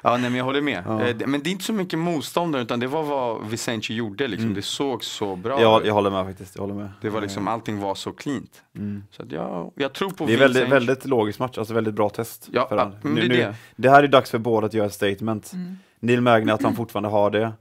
[0.02, 0.84] Ja, nej, men jag håller med.
[0.88, 1.04] Ja.
[1.08, 4.28] Eh, Men det är inte så mycket motståndare, utan det var vad Vicente gjorde.
[4.28, 4.46] Liksom.
[4.46, 4.56] Mm.
[4.56, 5.88] Det såg så bra Jag, ut.
[5.88, 6.90] jag håller med faktiskt, jag håller med.
[7.02, 8.64] Det var liksom, allting var så cleant.
[8.76, 9.04] Mm.
[9.12, 12.10] Så att jag, jag tror på Det är väldigt, väldigt logisk match, alltså väldigt bra
[12.10, 12.50] test.
[12.52, 13.56] Ja, för ja, nu, det är nu, det.
[13.76, 15.54] det här är dags för båda att göra ett statement.
[15.54, 15.78] Mm.
[16.00, 17.52] Neil Magny att han fortfarande har det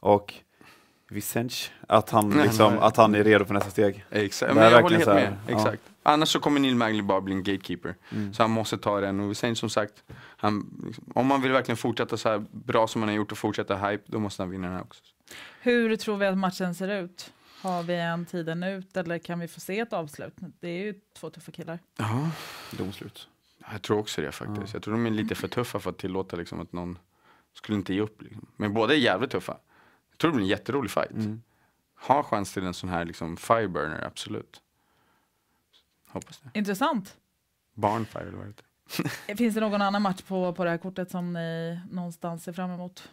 [0.00, 0.34] och
[1.10, 1.54] Vicente
[1.88, 2.82] att han, Nej, liksom, nej.
[2.82, 4.04] att han är redo för nästa steg.
[4.10, 5.56] Exakt, Det men är jag håller verkligen helt så med.
[5.56, 5.56] ja.
[5.56, 5.82] Exakt.
[6.02, 7.94] Annars så kommer Neil Magny bara bli en gatekeeper.
[8.12, 8.34] Mm.
[8.34, 9.20] Så han måste ta den.
[9.20, 10.02] Och Vicente som sagt,
[10.36, 10.70] han,
[11.14, 14.02] om man vill verkligen fortsätta så här bra som han har gjort och fortsätta hype,
[14.06, 15.02] då måste han vinna den här också.
[15.60, 17.32] Hur tror vi att matchen ser ut?
[17.62, 20.34] Har vi en tiden ut eller kan vi få se ett avslut?
[20.60, 21.78] Det är ju två tuffa killar.
[21.96, 22.30] Ja,
[22.70, 23.28] Domslut.
[23.72, 24.60] jag tror också det faktiskt.
[24.60, 24.66] Ja.
[24.72, 26.98] Jag tror de är lite för tuffa för att tillåta liksom, att någon
[27.54, 28.22] skulle inte ge upp.
[28.22, 28.46] Liksom.
[28.56, 29.56] Men båda är jävligt tuffa.
[30.20, 31.10] Tror det blir en jätterolig fight.
[31.10, 31.42] Mm.
[31.94, 34.62] Ha chans till en sån här liksom, fireburner, absolut.
[36.08, 36.58] Hoppas det.
[36.58, 37.16] Intressant.
[37.74, 39.36] Barnfire eller vad det heter.
[39.36, 42.70] Finns det någon annan match på, på det här kortet som ni någonstans ser fram
[42.70, 43.08] emot?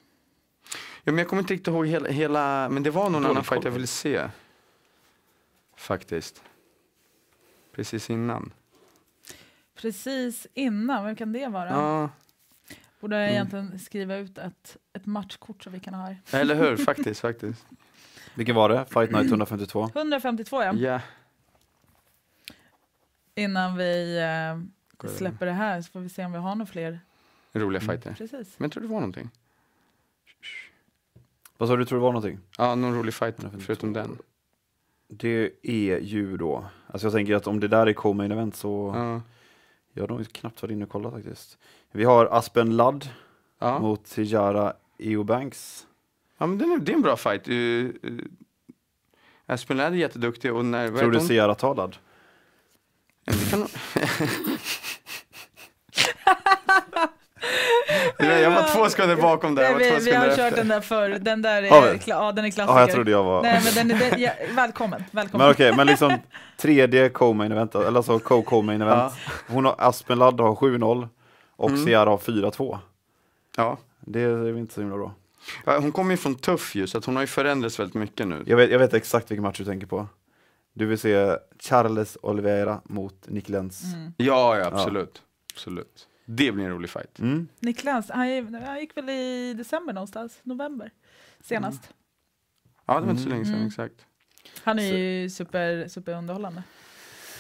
[1.04, 3.44] Ja, men jag kommer inte riktigt ihåg hela, hela men det var någon Dålig annan
[3.44, 4.30] fight jag ville se.
[5.76, 6.44] Faktiskt.
[7.76, 8.54] Precis innan.
[9.76, 11.70] Precis innan, vem kan det vara?
[11.70, 12.10] Ja,
[13.00, 13.34] Borde jag Mm.
[13.36, 16.18] egentligen skriva ut ett, ett matchkort så vi kan ha här.
[16.32, 16.78] eller hur?
[16.78, 17.66] Faktiskt, faktiskt.
[18.36, 18.86] Vilken var det?
[18.86, 19.90] Fight Night 152?
[19.96, 20.74] 152 ja.
[20.74, 21.02] Ja.
[23.36, 24.18] Innan vi
[25.04, 27.00] eh, släpper det här så får vi se om vi har några fler.
[27.54, 28.14] Roliga fighter.
[28.18, 28.60] Precis.
[28.60, 29.30] Men jag tror det var någonting.
[31.58, 32.40] Vad sa du, tror det var någonting?
[32.58, 34.18] Ja, någon rolig fight förutom den.
[35.08, 38.92] Det är ju då, alltså jag tänker att om det där är co-main event så,
[38.96, 39.22] Ja.
[39.94, 41.58] jag har nog knappt varit inne och kollat faktiskt.
[41.92, 43.10] Vi har Aspen Ladd
[43.60, 43.80] Ja.
[43.80, 45.86] mot Tijara Eobanks.
[46.38, 47.48] ja, men är, det är en bra fight.
[47.48, 48.20] Uh, uh,
[49.46, 50.88] Aspen Ladd är jätteduktig och när...
[50.98, 51.20] Tror du?
[51.20, 51.96] Ciara tar Ladd?
[53.26, 53.68] Ja, kan
[58.20, 59.64] Ja, jag var två sekunder bakom där.
[59.64, 60.56] Jag var Nej, två vi, vi har kört efter.
[60.56, 61.10] den där förr.
[61.10, 62.74] Den där är, kla- ja, den är klassiker.
[62.76, 63.42] Ja, jag trodde jag var...
[63.42, 65.04] Nej, men den är, den, ja, välkommen.
[65.12, 65.46] välkommen.
[65.48, 66.14] Men okej, men liksom
[66.58, 69.14] tredje co-main event, eller alltså co-co-main event.
[69.48, 71.08] Hon har, Aspen Ladd har 7-0
[71.58, 71.86] och Mm.
[71.86, 72.80] Ciara har 4-2.
[73.58, 73.78] Ja.
[74.00, 75.14] Det är inte så himla bra.
[75.66, 78.28] Ja, hon kommer ju från Tuff ju, så att hon har ju förändrats väldigt mycket
[78.28, 78.44] nu.
[78.48, 80.08] Jag vet, jag vet exakt vilken match du tänker på.
[80.74, 83.84] Du vill se Charles Oliveira mot Nick Lenz.
[83.84, 84.14] Mm.
[84.18, 85.22] Ja, ja absolut.
[85.54, 86.08] absolut.
[86.26, 87.20] Det blir en rolig fight.
[87.20, 87.48] Mm.
[87.60, 90.92] Niklas, han, han gick väl i december någonstans, november
[91.42, 91.94] senast.
[92.86, 93.68] Ja, det var inte så länge sedan, Mm.
[93.68, 94.06] exakt.
[94.64, 96.64] Han är ju super, super underhållande.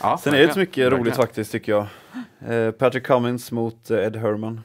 [0.01, 0.85] Ja, Sen är det inte så verkligen.
[0.89, 1.27] mycket roligt Verkligen.
[1.27, 1.87] faktiskt tycker jag.
[2.53, 4.61] Eh, Patrick Cummins mot eh, Ed Herman.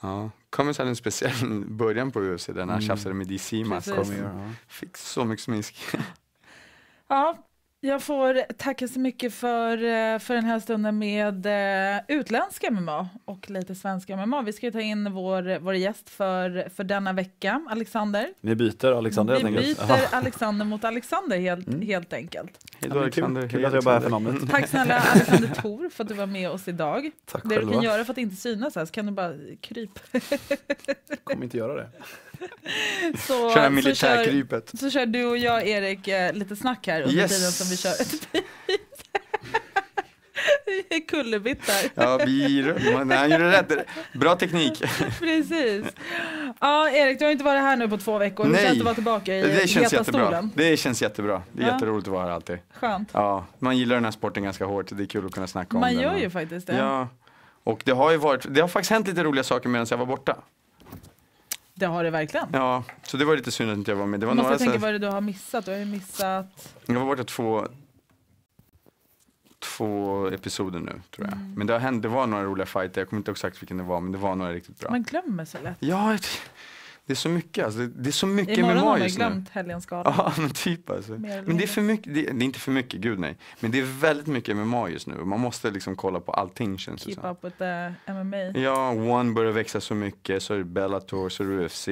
[0.00, 0.30] Ja.
[0.50, 2.80] Cummins hade en speciell början på UFC där han Mm.
[2.80, 4.50] tjafsade med DC ja.
[4.68, 5.76] Fick så mycket smisk.
[7.08, 7.38] Ja,
[7.84, 11.46] jag får tacka så mycket för, eh, för den här stunden med
[11.96, 14.42] eh, utländska MMA och lite svenska MMA.
[14.42, 18.28] Vi ska ta in vår, vår gäst för, för denna vecka, Alexander.
[18.40, 19.88] Ni byter Alexander Vi helt enkelt.
[19.88, 21.82] byter Alexander mot Alexander helt, Mm.
[21.82, 22.50] helt enkelt.
[22.80, 23.02] Hej då kul.
[23.02, 23.48] Alexander.
[23.48, 24.50] Kul att jag bara är för namnet.
[24.50, 27.10] Tack snälla Alexander Thor för att du var med oss idag.
[27.26, 29.90] Tack Det du kan göra för att inte synas här så kan du bara kryp.
[31.24, 31.88] kommer inte göra det.
[33.18, 34.70] Så, Köra så, kör, militärkrypet.
[34.78, 37.36] så kör du och jag Erik eh, lite snack här under Yes.
[37.38, 38.28] tiden som vi kör ett
[41.08, 41.74] kullerbyttar.
[41.94, 43.72] Ja, vi, man, han gjorde rätt.
[44.14, 44.82] Bra teknik.
[45.18, 45.86] Precis.
[46.60, 48.44] Ja, Erik, du har inte varit här nu på två veckor.
[48.44, 48.62] Hur Nej.
[48.62, 50.22] känns det att vara tillbaka i Det känns jättebra.
[50.26, 50.50] stolen?
[50.54, 51.42] Det känns jättebra.
[51.52, 51.72] Det är Ja.
[51.72, 52.58] jätteroligt att vara här alltid.
[52.74, 53.08] Skönt.
[53.12, 54.86] Ja, man gillar den här sporten ganska hårt.
[54.90, 56.02] Det är kul att kunna snacka om Man den.
[56.02, 56.76] gör och- ju faktiskt det.
[56.76, 57.08] Ja,
[57.64, 60.06] och det har ju varit, det har faktiskt hänt lite roliga saker medan jag var
[60.06, 60.36] borta.
[61.74, 62.46] Det har det verkligen.
[62.52, 64.20] Ja, så det var lite synd att inte jag var med.
[64.20, 65.64] Det var Jag några tänka så vad det du har missat.
[65.64, 66.74] Du har ju missat...
[66.86, 67.66] jag var borta två,
[69.58, 71.36] två episoder nu tror jag.
[71.36, 71.54] Mm.
[71.54, 73.82] Men det har hänt, det var några roliga fighter, jag kommer inte exakt vilken det
[73.82, 74.90] var, men det var några riktigt bra.
[74.90, 75.76] Man glömmer så lätt.
[75.80, 76.18] Ja,
[77.06, 77.86] det är så mycket alltså.
[77.86, 79.24] Det, är så mycket Imorgon har MMA man just nu.
[79.24, 80.14] glömt helgens gala.
[80.18, 81.12] Ja, men typ alltså.
[81.12, 83.36] Men det är för mycket, det, det är inte för mycket, gud nej.
[83.60, 85.24] Men det är väldigt mycket MMA just nu.
[85.24, 88.60] Man måste liksom kolla på allting känns det Keep up with the MMA.
[88.60, 91.88] Ja, One börjar växa så mycket, så är det Bellator, så är det UFC,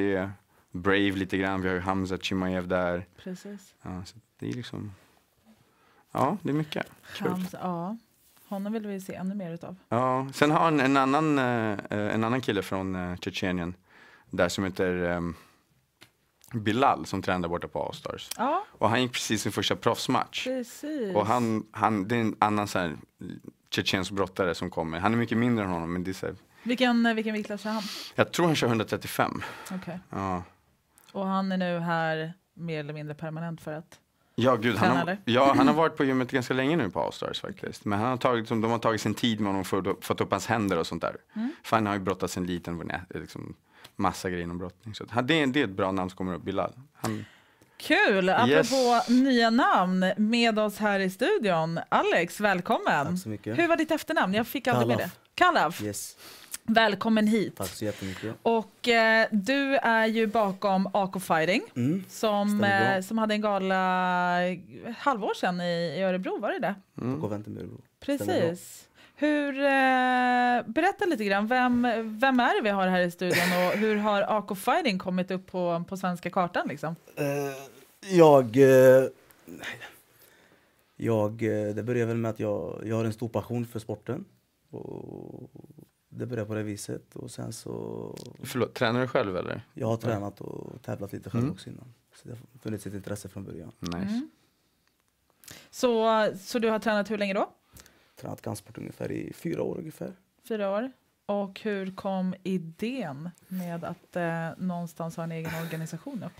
[0.73, 3.07] Brave lite grann, vi har ju Hamza Chimaev där.
[3.23, 3.75] Precis.
[3.83, 4.95] Ja, så det är liksom,
[6.13, 6.87] ja det är mycket.
[7.03, 7.97] Han, ja.
[8.49, 9.77] Honom vill vi se ännu mer utav.
[9.89, 13.75] Ja, sen har han en annan, eh, en annan kille från uh, Tjetjenien
[14.31, 15.35] där som heter ehm,
[16.53, 18.29] Bilal som tränar borta på Allstars.
[18.37, 20.45] Ja, Och han gick precis sin första proffsmatch.
[20.45, 21.15] precis.
[21.17, 22.97] Och han, han, det är en annan så här
[23.71, 24.99] tjetjensk brottare som kommer.
[24.99, 27.71] Han är mycket mindre än honom men det är så här, Vilken, vilken viktklass är
[27.71, 27.83] han?
[28.15, 29.43] jag tror han kör 135.
[29.71, 30.01] Okej.
[30.11, 30.43] Ja.
[31.13, 33.99] Och han är nu här mer eller mindre permanent för att...
[34.35, 37.41] Ja, gud, han har, ja, han har varit på gymmet ganska länge nu på Allstars
[37.41, 37.85] faktiskt.
[37.85, 40.31] Men han har tagit, de har tagit sin tid med honom för att fått upp
[40.31, 41.17] hans händer och sånt där.
[41.35, 41.53] Mm.
[41.63, 43.55] För han har ju brottats sen liten, liksom,
[44.01, 44.95] massa grejer om brottning.
[44.95, 46.73] Så det, är, det är ett bra namn som kommer upp, Bilal.
[46.95, 47.25] Han,
[47.77, 48.29] Kul!
[48.29, 49.09] Apropå Yes.
[49.09, 51.81] nya namn med oss här i studion.
[51.89, 53.07] Alex, välkommen!
[53.07, 53.59] Tack så mycket.
[53.59, 54.35] Hur var ditt efternamn?
[54.35, 55.11] Jag fick aldrig med det.
[55.35, 55.83] Kallaf.
[55.83, 56.17] Yes,
[56.65, 57.57] Välkommen hit.
[57.57, 58.35] tack så jättemycket.
[58.43, 62.05] Och eh, du är ju bakom AK Fighting Mm.
[62.09, 64.59] som, eh, som hade en gala ett
[64.99, 66.75] halvår sedan i, i Örebro, var det det?
[67.01, 67.25] mm.
[67.25, 67.81] Och vänta med Örebro.
[68.01, 68.85] Precis.
[69.21, 71.83] Hur, eh, berätta lite grann, vem,
[72.19, 75.47] vem är det vi har här i studion och hur har AK Fighting kommit upp
[75.47, 76.69] på, på svenska kartan?
[76.69, 76.97] Liksom?
[77.17, 78.57] Eh, jag...
[78.57, 79.05] eh,
[80.97, 81.43] jag...
[81.43, 84.25] eh, det börjar väl med att jag, jag har en stor passion för sporten.
[84.71, 85.51] Och
[86.09, 87.17] det börjar på det viset.
[87.17, 88.15] Och sen så...
[88.43, 89.63] Förlåt, tränar du själv eller?
[89.75, 91.53] Jag har tränat och tävlat lite själv Mm.
[91.55, 91.95] också innan.
[92.15, 93.73] Så det har funnits ett intresse från början.
[93.79, 93.97] Nice.
[93.97, 94.31] Mm.
[95.71, 97.51] Så, så du har tränat hur länge då?
[98.21, 100.13] Tränat kampsport ungefär i fyra år ungefär.
[100.49, 100.93] Fyra år.
[101.27, 106.33] Och hur kom idén med att eh, någonstans ha en egen organisation upp?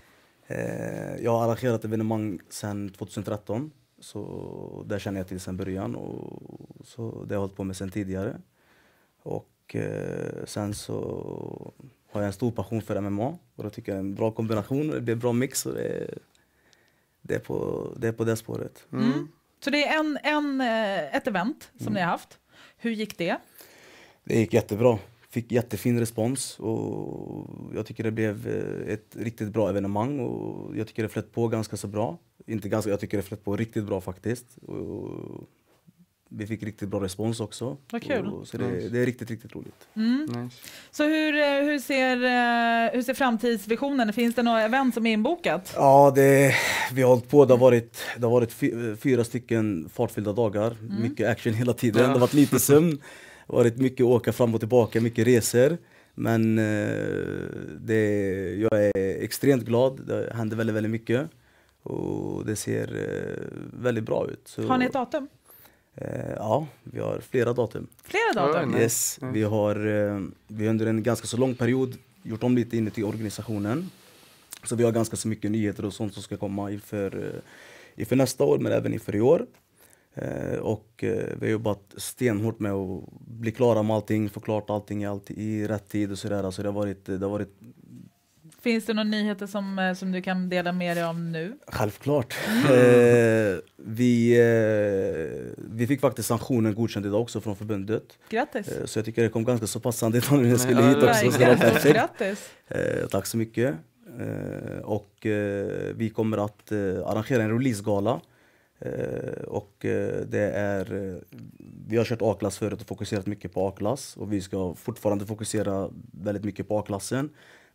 [0.47, 3.71] Eh, jag har arrangerat evenemang sedan 2013.
[3.99, 5.95] Så där känner jag till sedan början.
[5.95, 6.41] Och
[6.85, 8.41] så det har jag hållit på med sedan tidigare.
[9.23, 11.73] Och eh, sen så
[12.11, 13.27] har jag en stor passion för MMA.
[13.55, 14.87] Och jag tycker jag är en bra kombination.
[14.87, 15.65] Det blir en bra mix.
[15.65, 16.17] Och det, är-
[17.21, 18.85] det, är på, det är på det spåret.
[18.93, 19.27] Mm.
[19.63, 21.93] Så det är en, en, eh, ett event som Mm.
[21.93, 22.37] ni har haft.
[22.77, 23.37] Hur gick det?
[24.23, 24.99] Det gick jättebra.
[25.29, 30.87] Fick jättefin respons och jag tycker det blev eh, ett riktigt bra evenemang och jag
[30.87, 32.17] tycker det flöt på ganska så bra.
[32.47, 34.57] Inte ganska, jag tycker det flöt på riktigt bra faktiskt.
[34.57, 35.43] Och
[36.33, 37.77] vi fick riktigt bra respons också.
[37.91, 38.27] Vad kul.
[38.27, 38.89] Och, så det, Nice.
[38.89, 39.87] det är riktigt, riktigt roligt.
[39.95, 40.25] Mm.
[40.25, 40.57] Nice.
[40.91, 44.13] Så hur, eh, hur, ser, eh, hur ser framtidsvisionen?
[44.13, 45.73] Finns det några event som är inbokat?
[45.75, 46.55] Ja, det,
[46.93, 47.45] vi har hållit på.
[47.45, 50.75] Det har varit, det har varit fy, fyra stycken fartfyllda dagar.
[51.01, 52.01] Mycket action hela tiden.
[52.01, 52.07] Ja.
[52.07, 52.89] Det har varit lite sömn.
[52.91, 52.97] Det
[53.47, 55.77] har varit mycket åka fram och tillbaka, mycket resor.
[56.15, 56.65] Men eh,
[57.79, 58.03] det,
[58.55, 60.01] jag är extremt glad.
[60.07, 61.29] Det händer väldigt, väldigt mycket.
[61.83, 62.89] Och det ser
[63.73, 64.41] väldigt bra ut.
[64.45, 65.27] Så, Har ni ett datum?
[65.95, 67.87] Eh, Ja, vi har flera datum.
[68.03, 68.75] Flera datum?
[68.77, 72.77] Yes, vi har, eh, vi har under en ganska så lång period gjort om lite
[72.77, 73.89] inuti organisationen.
[74.63, 77.41] Så vi har ganska så mycket nyheter och sånt som ska komma inför, eh,
[78.01, 79.45] inför nästa år men även inför i år.
[80.13, 84.69] Eh, och eh, vi har jobbat stenhårt med att bli klara med allting, få klart
[84.69, 86.43] allting i, allt, i rätt tid och sådär.
[86.43, 87.59] Alltså det har varit, det har varit
[88.63, 91.57] Finns det några nyheter som, eh, som du kan dela med dig av nu?
[91.67, 92.33] Självklart.
[92.47, 98.03] Eh, vi, eh, vi fick faktiskt sanktionen godkänd idag också från förbundet.
[98.29, 98.67] Grattis!
[98.67, 101.31] Eh, så jag tycker det kom ganska så passande idag när jag skulle hit också.
[101.31, 101.95] Så det var perfekt.
[101.95, 102.49] Grattis!
[102.67, 103.75] Eh, tack så mycket.
[104.19, 108.21] Eh, och eh, vi kommer att eh, arrangera en releasegala.
[108.79, 111.15] Eh, och eh, det är,
[111.87, 115.89] vi har kört A-klass förut och fokuserat mycket på A-klass och vi ska fortfarande fokusera
[116.11, 117.29] väldigt mycket på A-klassen.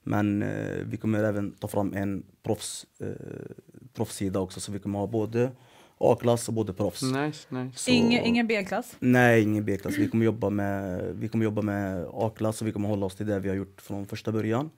[0.08, 3.06] Men eh, vi kommer även ta fram en proffs, eh,
[3.94, 5.50] proffssida också så vi kommer ha både
[5.98, 7.02] A-klass och både proffs.
[7.02, 7.78] Nice, nice.
[7.78, 8.96] Så- Ingen, ingen B-klass?
[8.98, 9.94] Nej, ingen B-klass.
[9.98, 13.26] Vi kommer jobba med, vi kommer jobba med A-klass och vi kommer hålla oss till
[13.26, 14.70] det vi har gjort från första början.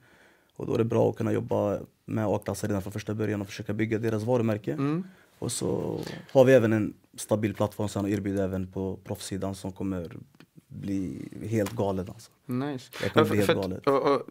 [0.55, 3.47] Och då är det bra att kunna jobba med A-klasser redan från första början och
[3.47, 4.71] försöka bygga deras varumärke.
[4.73, 5.03] Mm.
[5.39, 5.99] Och så
[6.31, 10.17] har vi även en stabil plattform sen och erbjuder även på proffssidan som kommer
[10.67, 12.31] bli helt galen alltså.
[12.45, 12.91] Nice.
[13.03, 13.87] Det kommer Ja, bli helt för galet.
[13.87, 14.21] och, och,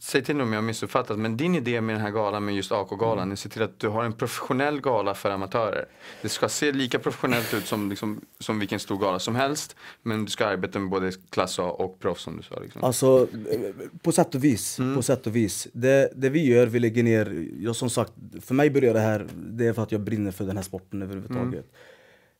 [0.00, 2.72] säg till om jag har missuppfattat, men din idé med den här galan med just
[2.72, 3.28] AK-galan Mm.
[3.28, 5.88] är att se till att du har en professionell gala för amatörer.
[6.22, 10.24] Det ska se lika professionellt ut som, liksom, som vilken stor gala som helst, men
[10.24, 12.60] du ska arbeta med både klass A och proffs som du sa.
[12.60, 12.84] Liksom.
[12.84, 13.60] Alltså, eh,
[14.02, 14.78] på sätt och vis.
[14.78, 14.96] Mm.
[14.96, 15.68] På sätt och vis.
[15.72, 17.46] Det, det vi gör, vi lägger ner...
[17.58, 20.44] Jag, som sagt, för mig börjar det här, det är för att jag brinner för
[20.44, 21.64] den här sporten överhuvudtaget.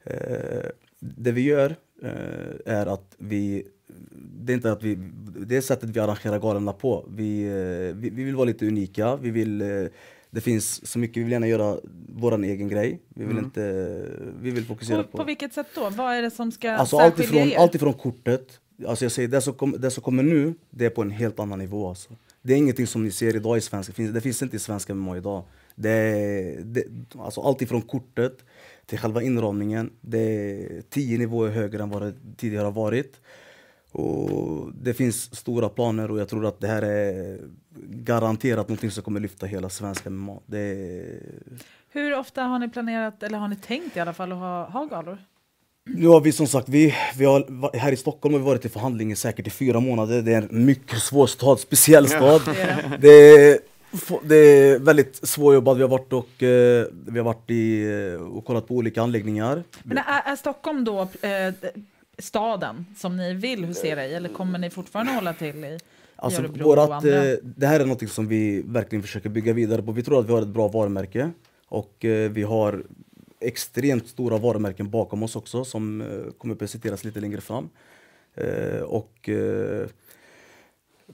[0.05, 0.71] Eh,
[1.01, 3.67] det vi gör eh, är att vi...
[4.41, 4.99] Det är inte att vi...
[5.47, 7.07] Det är sättet vi arrangerar galorna på.
[7.15, 9.17] Vi, eh, vi, vi vill vara lite unika.
[9.17, 9.61] Vi vill...
[9.61, 9.85] Eh,
[10.31, 11.77] det finns så mycket, vi vill gärna göra
[12.09, 13.01] vår egen grej.
[13.09, 13.45] Vi vill Mm.
[13.45, 13.63] inte...
[14.41, 15.91] Vi vill fokusera På, på vilket sätt då?
[15.91, 17.13] Vad är det som ska Alltså särskilja
[17.43, 17.57] alltifrån, er?
[17.63, 21.03] alltifrån kortet, alltså jag säger det som, kom, det som kommer nu, det är på
[21.03, 22.11] en helt annan nivå alltså.
[22.43, 24.59] Det är ingenting som ni ser idag i svenska, det finns, det finns inte i
[24.59, 25.43] svenska MMA idag.
[25.75, 26.85] Det det,
[27.19, 28.45] alltså alltifrån kortet
[28.87, 33.21] till själva inramningen, det är tio nivåer högre än vad det tidigare har varit.
[33.99, 37.39] Och det finns stora planer och jag tror att det här är
[37.91, 40.39] garanterat någonting som kommer lyfta hela svenska MMA.
[40.47, 41.21] Det är,
[41.89, 44.85] Hur ofta har ni planerat, eller har ni tänkt i alla fall, att ha, ha
[44.85, 45.19] galor?
[45.85, 48.69] Nu har vi som sagt, vi, vi har, här i Stockholm har vi varit i
[48.69, 50.23] förhandling i säkert i fyra månader.
[50.23, 52.43] Det är en mycket svår stad, speciell stad.
[52.45, 52.99] Det är det.
[53.01, 53.59] Det är,
[54.29, 55.77] det är väldigt svårjobbat.
[55.77, 57.85] Vi har varit, och, eh, vi har varit i,
[58.15, 59.63] eh, och kollat på olika anläggningar.
[59.83, 61.55] Men är, är Stockholm då eh,
[62.19, 65.79] staden som ni vill husera i, eller kommer ni fortfarande hålla till i,
[66.17, 67.25] Alltså, Örebro och vårat, andra?
[67.27, 69.93] eh, det här är något som vi verkligen försöker bygga vidare på.
[69.93, 71.31] Vi tror att vi har ett bra varumärke
[71.69, 72.85] och eh, vi har
[73.41, 77.69] extremt stora varumärken bakom oss också som eh, kommer presenteras lite längre fram.
[78.87, 79.29] Och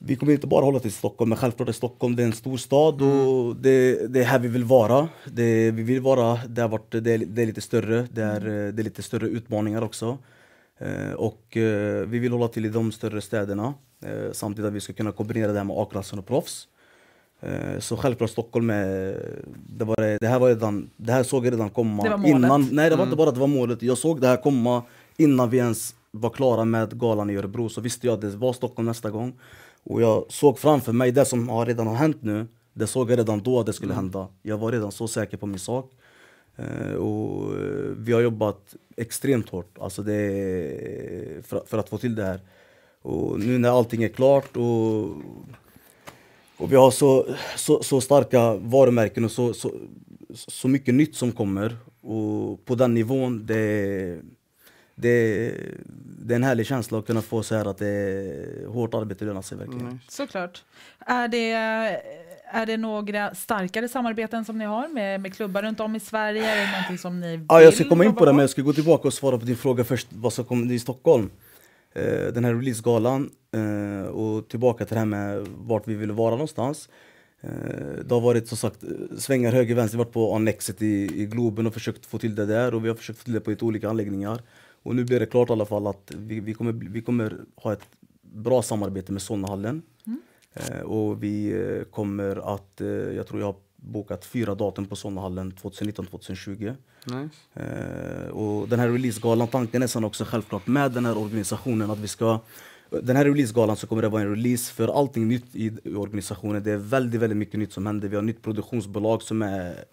[0.00, 2.56] vi kommer inte bara hålla till Stockholm, men självklart är Stockholm det är en stor
[2.56, 5.08] stad och det, det är här vi vill vara.
[5.24, 8.40] Det, vi vill vara det, har varit, det, är, det är lite större, det är,
[8.46, 10.18] eh, det är lite större utmaningar också.
[10.78, 13.74] Eh, och eh, vi vill hålla till i de större städerna
[14.04, 16.68] eh, samtidigt att vi ska kunna kombinera det här med A-klassen och proffs.
[17.78, 19.16] Så självklart Stockholm är,
[19.66, 22.36] det, var, det, här var redan, det här såg jag redan komma Det var målet.
[22.36, 22.68] innan.
[22.72, 24.82] Nej det var inte bara att det var målet, jag såg det här komma
[25.16, 28.52] innan vi ens var klara med galan i Örebro så visste jag att det var
[28.52, 29.32] Stockholm nästa gång.
[29.82, 33.18] Och jag såg framför mig det som har redan har hänt nu, det såg jag
[33.18, 34.28] redan då att det skulle hända.
[34.42, 35.90] Jag var redan så säker på min sak.
[36.56, 42.14] Eh, och eh, vi har jobbat extremt hårt alltså det för, för att få till
[42.14, 42.40] det här.
[43.02, 45.04] Och nu när allting är klart och,
[46.56, 47.26] och vi har så,
[47.56, 49.72] så, så starka varumärken och så, så,
[50.34, 51.76] så mycket nytt som kommer.
[52.00, 54.20] Och på den nivån, det,
[54.94, 55.52] det,
[56.24, 59.24] det är en härlig känsla att kunna få så här att det är hårt arbete
[59.24, 59.80] lönar sig verkligen.
[59.80, 59.98] Mm.
[60.08, 60.64] Såklart.
[60.98, 61.52] Är det,
[62.54, 66.44] är det några starkare samarbeten som ni har med, med klubbar runt om i Sverige?
[66.52, 68.50] Är det någonting som ni vill Ja, jag ska komma in på det, men jag
[68.50, 71.30] ska gå tillbaka och svara på din fråga först, vad som kommer i Stockholm.
[71.94, 76.30] eh, den här releasegalan eh, och tillbaka till det här med vart vi ville vara
[76.30, 76.88] någonstans.
[77.40, 77.50] Eh,
[78.04, 78.84] det har varit som sagt
[79.18, 82.34] svängar höger vänster, vi har varit på Annexet i, i Globen och försökt få till
[82.34, 84.40] det där och vi har försökt få till det på lite olika anläggningar.
[84.82, 87.72] Och nu blir det klart i alla fall att vi, vi, kommer, vi kommer ha
[87.72, 87.88] ett
[88.22, 89.82] bra samarbete med Sonnehallen.
[90.54, 94.96] Eh, och vi eh, kommer att, eh, jag tror jag har bokat fyra datum på
[94.96, 96.74] Sonnehallen 2019-2020.
[97.06, 98.30] Nice.
[98.30, 102.08] Och den här releasegalan, tanken är sen också självklart med den här organisationen att vi
[102.08, 102.40] ska
[103.02, 106.62] den här releasegalan så kommer det vara en release för allting nytt i i organisationen.
[106.62, 108.08] Det är väldigt, väldigt mycket nytt som händer.
[108.08, 109.84] Vi har nytt produktionsbolag som är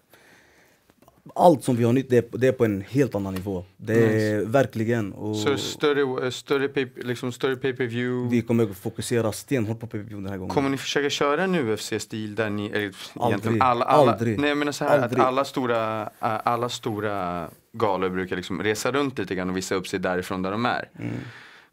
[1.34, 3.64] allt som vi har nytt, det är, det är på en helt annan nivå.
[3.76, 3.94] Det
[4.28, 5.12] är verkligen.
[5.12, 8.36] Och Så större, eh, större, pay, liksom större pay-per-view.
[8.36, 10.54] vi kommer fokusera stenhårt på PPV den här gången.
[10.54, 12.76] Kommer ni försöka köra en UFC-stil där ni, eller
[13.14, 13.28] Aldrig.
[13.30, 14.38] egentligen alla, alla, Aldrig.
[14.38, 15.20] nej jag menar så här Aldrig.
[15.20, 19.74] att alla stora, ä, alla stora galor brukar liksom resa runt lite grann och visa
[19.74, 20.88] upp sig därifrån där de är.
[20.98, 21.12] Mm.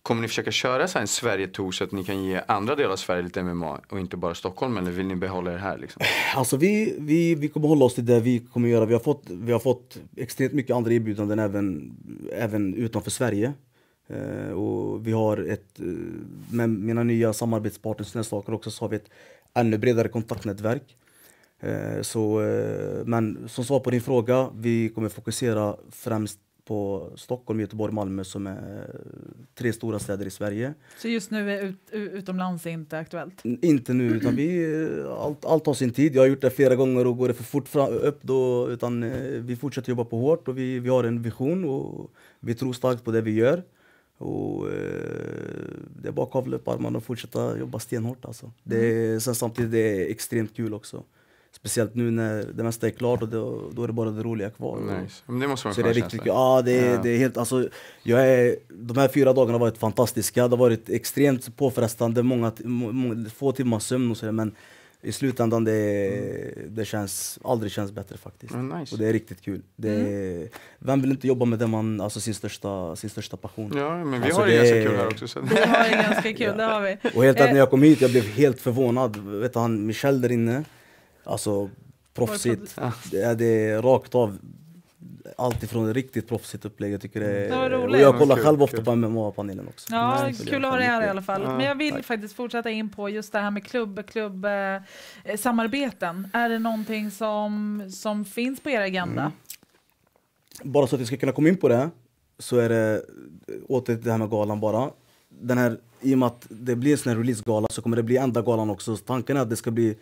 [0.02, 2.92] Kommer ni försöka köra så här en Sverige-tour så att ni kan ge andra delar
[2.92, 6.02] av Sverige lite MMA och inte bara Stockholm eller vill ni behålla er här liksom?
[6.36, 8.86] Alltså vi, vi, vi kommer hålla oss till det vi kommer göra.
[8.86, 11.98] Vi har fått, vi har fått extremt mycket andra erbjudanden även,
[12.34, 13.54] även utanför Sverige.
[14.08, 15.86] Eh, och vi har ett, eh,
[16.52, 19.10] med mina nya samarbetspartners nästa saker också så har vi ett
[19.54, 20.96] ännu bredare kontaktnätverk.
[21.60, 26.40] Eh, så, eh, men som svar på din fråga, vi kommer fokusera främst
[26.70, 28.96] på Stockholm, Göteborg, Malmö som är
[29.56, 30.74] tre stora städer i Sverige.
[30.98, 33.42] Så just nu är ut, utomlands inte aktuellt?
[33.62, 36.16] Inte nu, utan vi, eh, allt, allt tar sin tid.
[36.16, 39.04] Jag har gjort det flera gånger och går det för fort fram, upp då, utan
[39.04, 42.74] eh, vi fortsätter jobba på hårt och vi, vi har en vision och vi tror
[42.74, 43.64] starkt på det vi gör.
[44.18, 44.74] Och eh,
[46.02, 48.52] det är bara att kavla upp armarna och fortsätta jobba stenhårt alltså.
[48.64, 51.04] Det är, sen samtidigt det är extremt kul också.
[51.52, 54.50] Speciellt nu när det mesta är klart och då, då är det bara det roliga
[54.50, 54.80] kvar.
[55.02, 55.24] Nice.
[55.26, 56.22] Men det måste vara en Så det är skön riktigt.
[56.26, 57.00] Ja, det är, Ja.
[57.04, 57.70] det är helt, alltså,
[58.04, 60.48] jag är, de här fyra dagarna har varit fantastiska.
[60.48, 64.56] Det har varit extremt påfrestande, många, må, få timmars sömn och så, men
[65.02, 68.54] i slutändan det, det känns, aldrig känns bättre faktiskt.
[68.54, 68.96] Mm, nice.
[68.96, 69.62] Och det är riktigt kul.
[69.76, 70.48] Det är,
[70.80, 73.74] Vem vill inte jobba med det man, alltså sin största, sin största passion?
[73.78, 75.28] Ja, men vi Alltså, har det ganska kul här också.
[75.28, 75.40] Så.
[75.42, 76.98] Vi har det ganska kul, det har vi.
[77.16, 79.18] Och helt ärligt, Eh, när jag kom hit jag blev helt förvånad.
[79.18, 80.64] Vet du, han Michel där inne,
[81.24, 81.70] alltså
[82.14, 82.76] proffsigt.
[83.12, 84.38] Det är, det är rakt av
[85.38, 86.94] allt ifrån riktigt proffsigt upplägg.
[86.94, 87.70] Jag tycker det Det var är...
[87.70, 87.96] roligt.
[87.96, 89.88] Och jag kollar själv ofta på MMA-panelen också.
[89.92, 90.46] Ja, Nice.
[90.46, 91.42] kul att ha det här i alla fall.
[91.44, 92.06] Ja, Men jag vill tack.
[92.06, 96.28] faktiskt fortsätta in på just det här med klubb, klubb eh, samarbeten.
[96.34, 99.22] Är det någonting som, som finns på er agenda?
[99.22, 99.32] Mm.
[100.64, 101.90] Bara så att vi ska kunna komma in på det,
[102.40, 103.02] så är det
[103.48, 104.90] eh, åter det här med galan bara.
[105.30, 108.04] Den här, I och med att det blir en sån här releasegala så kommer det
[108.04, 108.98] bli enda galan också.
[108.98, 109.98] Så tanken är att det ska bli,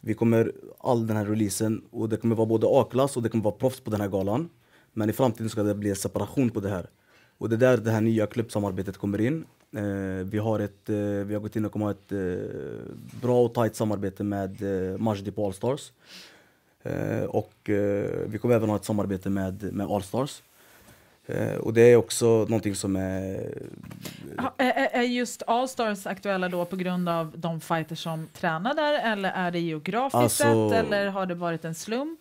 [0.00, 3.44] vi kommer all den här releasen och det kommer vara både A-klass och det kommer
[3.44, 4.48] vara proffs på den här galan.
[4.92, 6.86] Men i framtiden ska det bli en separation på det här.
[7.38, 9.44] Och det är där det här nya klubbsamarbetet kommer in.
[9.76, 13.44] Eh, vi, har ett, eh, vi har gått in och kommer ha ett eh, bra
[13.44, 15.92] och tajt samarbete med eh, Majdi på Allstars.
[16.82, 20.42] Eh, och eh, vi kommer även ha ett samarbete med, med Allstars.
[21.28, 23.54] Eh, och det är också någonting som är...
[24.38, 28.74] Ha- Är, är- är just Allstars aktuella då på grund av de fighters som tränar
[28.74, 32.20] där eller är det geografiskt Alltså- sett eller har det varit en slump?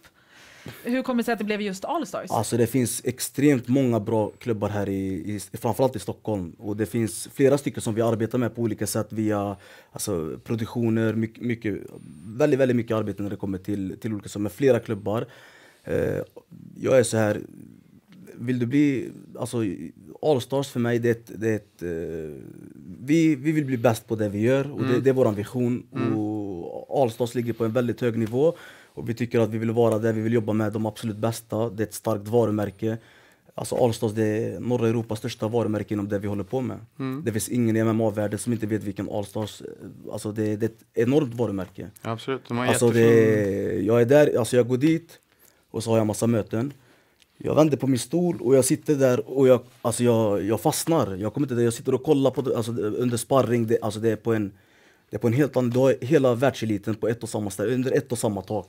[0.84, 2.32] Hur kommer det sig att det blev just Allstars?
[2.32, 6.56] Alltså det finns extremt många bra klubbar här i, i framförallt i Stockholm.
[6.60, 9.56] Och det finns flera stycken som vi arbetar med på olika sätt via
[9.92, 11.78] alltså, produktioner, mycket, mycket,
[12.26, 15.26] väldigt, väldigt mycket arbete när det kommer till, till olika saker med flera klubbar.
[15.84, 16.18] Eh,
[16.80, 17.42] jag är så här,
[18.40, 19.58] vill du bli, alltså
[20.22, 22.44] Allstars för mig det är ett, det är ett eh,
[23.00, 25.84] vi, vi vill bli bäst på det vi gör och det, det är vår vision.
[26.16, 28.54] Och Allstars ligger på en väldigt hög nivå
[28.86, 31.70] och vi tycker att vi vill vara där, vi vill jobba med de absolut bästa.
[31.70, 32.98] Det är ett starkt varumärke.
[33.56, 36.78] Alltså Allstars det är norra Europas största varumärke inom det vi håller på med.
[37.24, 39.62] Det finns ingen i MMA-världen som inte vet vilken Allstars,
[40.12, 41.88] alltså det, det är ett enormt varumärke.
[42.02, 43.04] Absolut, de har Alltså jättefin...
[43.04, 45.20] det, jag är där, alltså jag går dit
[45.72, 46.74] och så har jag massa möten.
[47.38, 51.16] Jag vänder på min stol och jag sitter där och jag, alltså jag, jag fastnar.
[51.16, 54.00] Jag kommer inte där, jag sitter och kollar på det, alltså under sparring, det, alltså
[54.00, 54.52] det är på en
[55.10, 57.74] det är på en helt annan, du har hela världseliten på ett och samma ställe,
[57.74, 58.68] under ett och samma tak.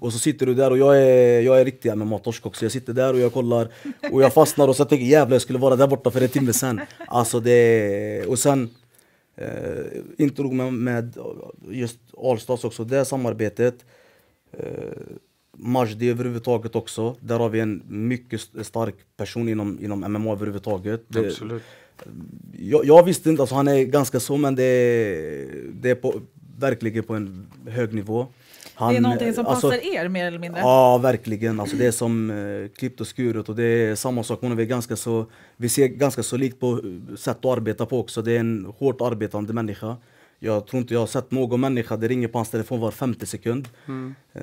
[0.00, 2.64] Och så sitter du där och jag är, jag är riktig MMA-torsk också.
[2.64, 3.68] Jag sitter där och jag kollar
[4.12, 6.28] och jag fastnar och så tänker jag jävlar jag skulle vara där borta för en
[6.28, 6.80] timme sen.
[7.06, 8.70] Alltså det, och sen
[9.36, 11.16] eh, inte nog med, med
[11.70, 13.84] just Allstars också, det samarbetet.
[14.52, 14.66] Eh,
[15.56, 17.16] Majdi överhuvudtaget också.
[17.20, 21.04] Där har vi en mycket st- stark person inom, inom MMA överhuvudtaget.
[21.08, 21.62] Det, Absolut.
[22.58, 26.14] jag, jag visste inte, alltså han är ganska så men det, är- det är på,
[26.58, 28.26] verkligen på en hög nivå.
[28.74, 30.60] Han, det är någonting som alltså- passar er mer eller mindre.
[30.60, 31.60] Ja, verkligen.
[31.60, 34.38] Alltså, det är som eh, klippt och skuret och det är samma sak.
[34.40, 35.26] Hon är ganska så,
[35.56, 36.80] vi ser ganska så likt på
[37.16, 38.22] sätt att arbeta på också.
[38.22, 39.96] Det är en hårt arbetande människa.
[40.44, 43.26] Jag tror inte jag har sett någon människa, det ringer på hans telefon var 50
[43.26, 43.68] sekund.
[44.32, 44.42] Eh,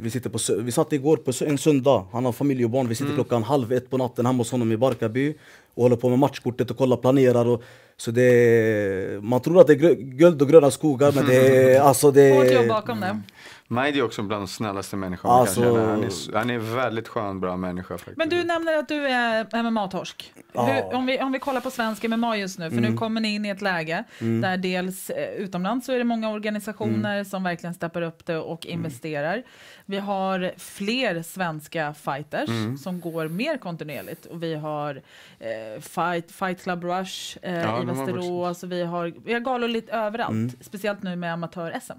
[0.00, 2.88] vi, sitter på, vi satt igår på en söndag, han har familj och barn.
[2.88, 5.34] Vi sitter klockan halv ett på natten hemma hos honom i Barkarby
[5.74, 7.46] och håller på med matchkortet och kollar, planerar.
[7.46, 7.62] Och,
[7.96, 11.80] så det man tror att det är guld och gröna skogar men det är...
[11.88, 13.20] Alltså det Hårt jobb bakom det.
[13.68, 15.88] Majdi är också bland de snällaste människorna Alltså- jag känner.
[15.88, 18.16] Han är, han är väldigt skön, bra människa faktiskt.
[18.16, 20.32] Men du nämner att du är MMA-torsk.
[20.52, 20.82] Ja.
[20.92, 22.90] Om, vi, om vi kollar på svensk MMA just nu, för Mm.
[22.92, 26.30] nu kommer ni in i ett läge där dels eh, utomlands så är det många
[26.30, 27.24] organisationer Mm.
[27.24, 29.42] som verkligen steppar upp det och investerar.
[29.86, 32.78] Vi har fler svenska fighters Mm.
[32.78, 35.02] som går mer kontinuerligt och vi har
[35.40, 39.68] eh, fight, fight Club Rush eh, Ja, i Västerås och vi har, vi har galor
[39.68, 41.92] lite överallt, speciellt nu med amatör-SM.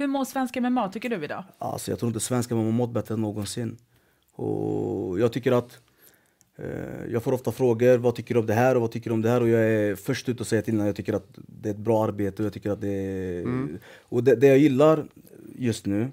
[0.00, 0.10] Mm.
[0.10, 1.44] Hur mår svensk MMA tycker du idag?
[1.58, 3.76] Alltså jag tror inte svenskar har mått bättre än någonsin.
[4.32, 5.78] Och jag tycker att
[6.58, 9.14] eh, jag får ofta frågor, vad tycker du om det här och vad tycker du
[9.14, 9.40] om det här?
[9.40, 11.78] Och jag är först ut att säga till när jag tycker att det är ett
[11.78, 13.44] bra arbete och jag tycker att det är...
[14.00, 15.06] Och det, det jag gillar
[15.58, 16.10] just nu,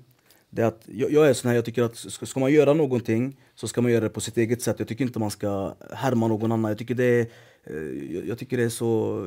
[0.49, 2.73] det är att jag, jag är sån här, jag tycker att ska, ska man göra
[2.73, 4.79] någonting så ska man göra det på sitt eget sätt.
[4.79, 6.71] Jag tycker inte man ska härma någon annan.
[6.71, 7.27] Jag tycker det är,
[7.63, 9.21] eh, jag, jag tycker det är så...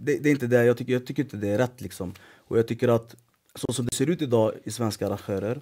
[0.00, 2.14] Det, det är inte det, jag tycker, jag tycker inte det är rätt liksom.
[2.36, 3.16] Och jag tycker att
[3.58, 5.60] så som det ser ut idag i svenska arrangörer,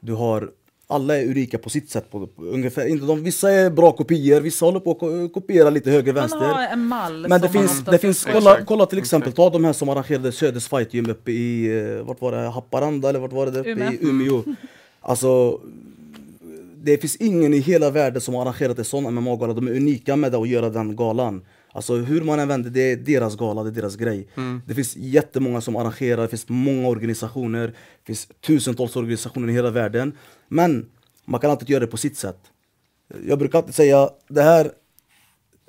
[0.00, 0.50] du har
[0.90, 2.10] alla är unika på sitt sätt.
[2.10, 5.70] På, på, ungefär, inte de, vissa är bra kopior, vissa håller på att ko- kopiera
[5.70, 6.38] lite höger Man vänster.
[6.38, 8.66] har en mall Men det man finns, det finns kolla, Exakt.
[8.66, 12.20] kolla till exempel, ta de här som arrangerade Söders Fight Gym uppe i, eh, vart
[12.20, 13.60] var det, Haparanda eller vart var det?
[13.60, 13.92] Uppe Umeå.
[13.92, 14.42] I Umeå.
[15.00, 15.60] Alltså,
[16.82, 19.52] det finns ingen i hela världen som har arrangerat en sån MMA-gala.
[19.52, 21.42] De är unika med det att göra den galan.
[21.78, 24.28] Alltså hur man än vänder, det är deras gala, det är deras grej.
[24.66, 29.70] Det finns jättemånga som arrangerar, det finns många organisationer, det finns tusentals organisationer i hela
[29.70, 30.12] världen.
[30.48, 30.86] Men
[31.24, 32.38] man kan alltid göra det på sitt sätt.
[33.26, 34.70] Jag brukar alltid säga, det här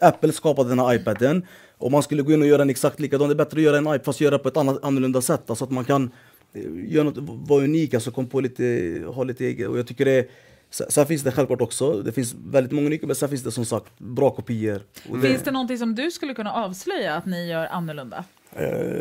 [0.02, 1.46] Apple skapade den här iPaden
[1.78, 3.28] och man skulle gå in och göra en exakt likadan.
[3.30, 5.50] Det är bättre att göra en iPad fast göra på ett annat, annorlunda sätt.
[5.50, 6.12] Alltså att man kan
[6.54, 6.62] eh,
[6.94, 8.64] göra något, vara unik, alltså komma på lite,
[9.08, 9.68] ha lite eget.
[9.68, 10.28] Och jag tycker det är,
[10.70, 14.00] sen finns det självklart också, det finns väldigt många men sen finns det som sagt
[14.00, 14.82] bra kopior.
[15.12, 18.24] Det, Finns det någonting som du skulle kunna avslöja att ni gör annorlunda?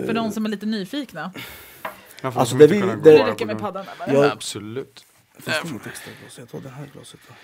[0.06, 1.32] För de som är lite nyfikna.
[2.22, 4.14] Alltså, det vi- det- Det räcker med paddan där.
[4.14, 5.04] Jag- Absolut.
[5.38, 6.38] finns det inget extra glas?
[6.38, 7.34] Jag tar det här glaset då.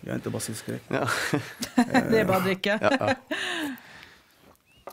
[0.00, 0.82] Jag är inte basilskräck.
[0.88, 1.08] Ja.
[2.10, 2.78] Det är bara att dricka.
[2.82, 3.14] Ja,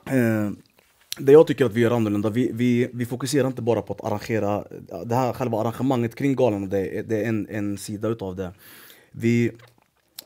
[0.05, 0.51] ja.
[1.19, 4.03] Det jag tycker att vi gör annorlunda, vi, vi, vi fokuserar inte bara på att
[4.03, 4.65] arrangera,
[5.05, 8.51] det här själva arrangemanget kring galan, det, är- det är en, en sida utav det.
[9.11, 9.51] Vi,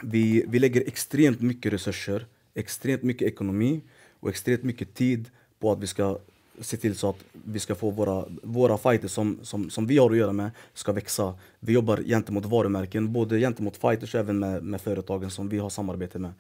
[0.03, 3.81] vi, vi lägger extremt mycket resurser, extremt mycket ekonomi
[4.19, 6.17] och extremt mycket tid på att vi ska
[6.61, 10.11] se till så att vi ska få våra, våra fighters som, som, som vi har
[10.11, 11.33] att göra med ska växa.
[11.59, 15.69] Vi jobbar gentemot varumärken, både gentemot fighters och även med, med företagen som vi har
[15.69, 16.31] samarbete med.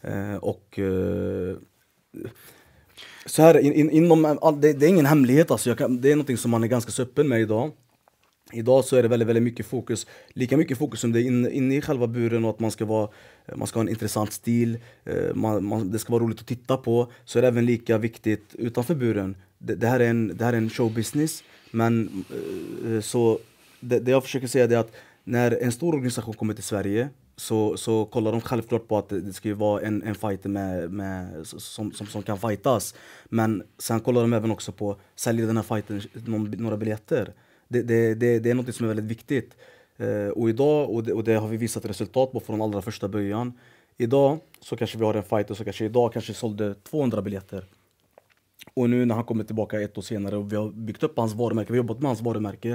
[0.00, 1.56] Eh, och eh,
[3.26, 5.70] så här, in, in, inom, det, det är ingen hemlighet, alltså.
[5.70, 7.72] Jag kan, det är något som man är ganska så öppen med idag.
[8.52, 11.50] Idag så är det väldigt, väldigt mycket fokus, lika mycket fokus som det är inne
[11.50, 13.08] in i själva buren och att man ska, vara,
[13.56, 16.76] man ska ha en intressant stil, eh, man, man, det ska vara roligt att titta
[16.76, 17.12] på.
[17.24, 19.36] Så är det även lika viktigt utanför buren.
[19.58, 22.24] Det, det, här, är en, det här är en showbusiness, men
[22.86, 23.38] eh, så
[23.80, 24.92] det, det jag försöker säga är att
[25.24, 29.32] när en stor organisation kommer till Sverige så, så kollar de självklart på att det
[29.32, 32.94] ska ju vara en, en fighter med, med, som, som, som kan fightas.
[33.24, 37.32] Men sen kollar de även också på, säljer den här fighten någon, några biljetter?
[37.68, 39.56] Det, det, det, det är något som är väldigt viktigt.
[39.96, 43.08] Eh, och idag, och det, och det har vi visat resultat på från allra första
[43.08, 43.52] början.
[43.96, 47.64] Idag så kanske vi har en fighter som kanske idag kanske sålde 200 biljetter.
[48.74, 51.34] Och nu när han kommer tillbaka ett år senare och vi har byggt upp hans
[51.34, 52.68] varumärke, vi har jobbat med hans varumärke.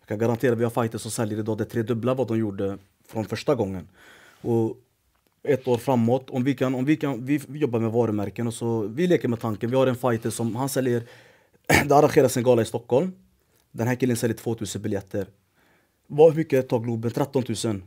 [0.00, 2.78] Jag kan garantera att vi har fighters som säljer idag det tredubbla vad de gjorde
[3.08, 3.88] från första gången.
[4.40, 4.76] Och
[5.42, 8.80] ett år framåt, om vi kan, om vi kan, vi jobbar med varumärken och så,
[8.80, 11.02] vi leker med tanken, vi har en fighter som, han säljer,
[11.86, 13.12] det arrangeras en gala i Stockholm.
[13.72, 15.26] Den här killen säljer 2000 biljetter.
[16.06, 17.10] Vad, hur mycket tar Globen?
[17.10, 17.82] 13 000.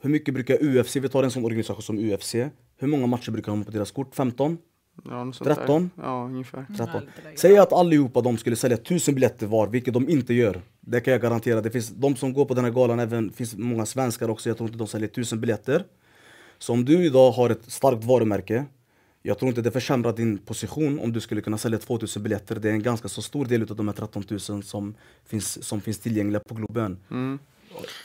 [0.00, 2.34] Hur mycket brukar UFC, vi tar en sån organisation som UFC.
[2.76, 4.14] Hur många matcher brukar de ha på deras kort?
[4.14, 4.58] 15?
[5.04, 5.54] Ja, något sånt där.
[5.54, 5.90] 13?
[5.96, 6.66] Ja, ungefär.
[6.78, 7.00] 13.
[7.00, 7.38] lite lägre.
[7.38, 10.60] Säg att allihopa de skulle sälja 1000 biljetter var, vilket de inte gör.
[10.80, 11.60] Det kan jag garantera.
[11.60, 14.48] Det finns de som går på den här galan, även finns många svenskar också.
[14.48, 15.84] Jag tror inte de säljer 1000 biljetter.
[16.58, 18.64] Så om du idag har ett starkt varumärke,
[19.22, 22.54] jag tror inte det försämrar din position om du skulle kunna sälja 2000 biljetter.
[22.56, 24.94] Det är en ganska så stor del av de här 13 000 som
[25.26, 26.98] finns, som finns tillgängliga på Globen.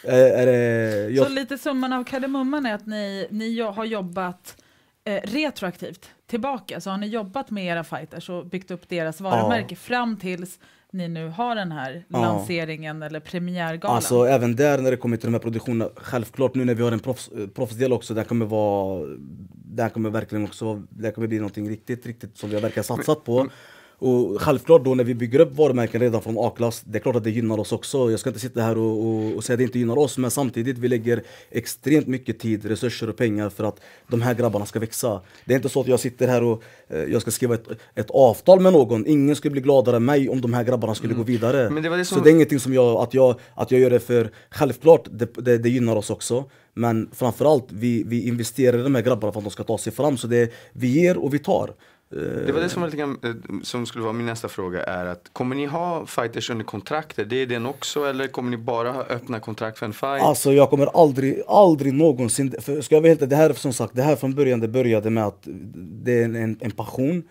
[0.03, 4.63] Är, är det, jag, Så lite summan av kardemumman är att ni, ni har jobbat
[5.07, 6.81] eh, retroaktivt tillbaka.
[6.81, 10.59] Så har ni jobbat med era fighters och byggt upp deras varumärke fram tills
[10.91, 12.21] ni nu har den här Ja.
[12.21, 13.95] lanseringen eller premiärgalan.
[13.95, 16.91] Alltså även där när det kommer till de här produktionerna, självklart nu när vi har
[16.91, 19.05] en proffs, eh, proffsdel också, den kommer vara,
[19.65, 23.23] den kommer verkligen också, det kommer bli någonting riktigt, riktigt som vi har verkligen satsat
[23.23, 23.47] på.
[23.99, 27.23] Och självklart då när vi bygger upp varumärken redan från A-klass, det är klart att
[27.23, 28.11] det gynnar oss också.
[28.11, 30.31] Jag ska inte sitta här och, och, och säga att det inte gynnar oss, men
[30.31, 34.79] samtidigt vi lägger extremt mycket tid, resurser och pengar för att de här grabbarna ska
[34.79, 35.21] växa.
[35.45, 38.09] Det är inte så att jag sitter här och eh, jag ska skriva ett, ett
[38.11, 39.07] avtal med någon.
[39.07, 41.67] Ingen skulle bli gladare än mig om de här grabbarna skulle gå vidare.
[41.67, 41.83] Mm.
[41.83, 43.99] Det det Så som- det är ingenting som jag, att jag, att jag gör det
[43.99, 46.45] för, självklart det, det, det gynnar oss också.
[46.73, 49.93] Men framförallt, vi, vi investerar i de här grabbarna för att de ska ta sig
[49.93, 50.17] fram.
[50.17, 51.73] Så det, vi ger och vi tar.
[52.09, 55.29] Det var det som, var lite eh, som skulle vara min nästa fråga är att
[55.33, 57.25] kommer ni ha fighters under kontrakter?
[57.25, 60.21] Det är den också eller kommer ni bara ha öppna kontrakt för en fight?
[60.21, 63.95] Alltså jag kommer aldrig, aldrig någonsin, för ska jag vara helt det här som sagt,
[63.95, 65.47] det här från början det började med att
[66.03, 67.23] det är en, en, passion.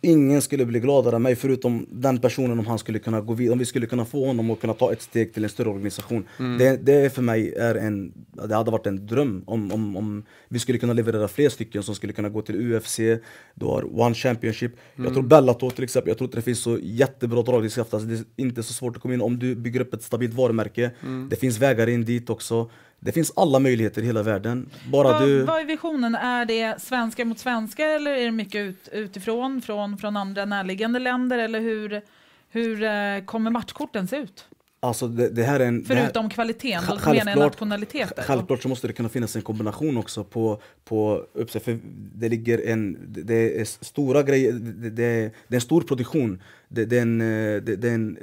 [0.00, 3.52] Ingen skulle bli gladare än mig förutom den personen om han skulle kunna gå vidare,
[3.52, 6.24] om vi skulle kunna få honom att kunna ta ett steg till en större organisation.
[6.58, 8.12] Det, det för mig är en,
[8.48, 11.94] det hade varit en dröm om, om, om vi skulle kunna leverera fler stycken som
[11.94, 12.96] skulle kunna gå till UFC,
[13.54, 14.72] du har One Championship.
[14.96, 18.14] Jag tror Bellator till exempel, jag tror inte det finns så jättebra dragningskraft, alltså det
[18.14, 20.90] är inte så svårt att komma in om du bygger upp ett stabilt varumärke.
[21.30, 22.70] Det finns vägar in dit också.
[23.00, 24.70] Det finns alla möjligheter i hela världen.
[24.92, 25.42] Bara vad, du...
[25.42, 26.14] vad är visionen?
[26.14, 30.98] Är det svenskar mot svenskar eller är det mycket ut, utifrån, från, från andra närliggande
[30.98, 31.38] länder?
[31.38, 32.02] Eller hur,
[32.48, 34.46] hur eh, kommer matchkorten se ut?
[34.84, 35.82] Alltså det, det här är en...
[35.82, 38.22] det här- Förutom kvaliteten, då menar jag nationaliteter.
[38.22, 41.78] Självklart så måste det kunna finnas en kombination också på, på för
[42.14, 46.42] det ligger en, det- är stora grejer, det, det, är, det är en stor produktion.
[46.68, 48.16] Det, det är en, det, det är en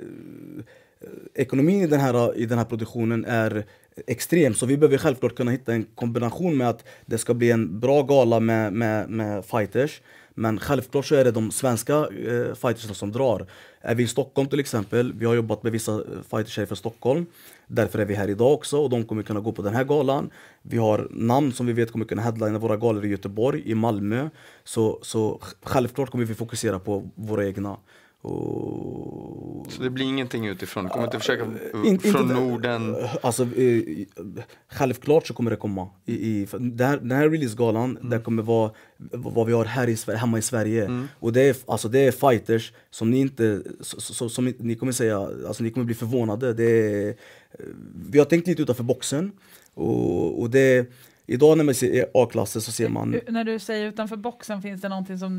[1.02, 3.66] eh, ekonomin i den, här, i den här produktionen är
[4.08, 7.80] extrem, så vi behöver självklart kunna hitta en kombination med att det ska bli en
[7.80, 10.02] bra gala med, med, med fighters,
[10.36, 13.46] men självklart så är det de svenska eh, fightersna som drar.
[13.82, 16.00] Är vi i Stockholm till exempel, vi har jobbat med vissa eh,
[16.30, 17.26] fighters Stockholm,
[17.68, 20.30] därför är vi här idag också och de kommer kunna gå på den här galan.
[20.62, 24.30] Vi har namn som vi vet kommer kunna headlina våra galor i Göteborg, i Malmö.
[24.64, 27.78] Så, så självklart kommer vi fokusera på våra egna.
[28.22, 30.84] Och Så det blir ingenting utifrån?
[30.84, 32.96] Du kommer inte försöka in- inte från det- Norden?
[33.22, 33.84] Alltså, eh,
[34.72, 35.90] självklart så kommer det komma.
[36.06, 38.10] I, i, den, här, den här releasegalan, Mm.
[38.10, 38.72] det kommer vara
[39.12, 41.08] vad vi har här i Sverige, hemma i Sverige.
[41.20, 45.18] Och det är, alltså, det är fighters som ni inte, så, som ni- kommer säga,
[45.48, 46.54] alltså, ni kommer bli förvånade.
[46.54, 47.16] Det är, eh,
[48.12, 49.32] vi har tänkt lite utanför boxen.
[49.74, 50.88] Och, och det,
[51.34, 54.82] idag när man ser A-klasser så ser man U- När du säger utanför boxen, finns
[54.82, 55.32] det någonting som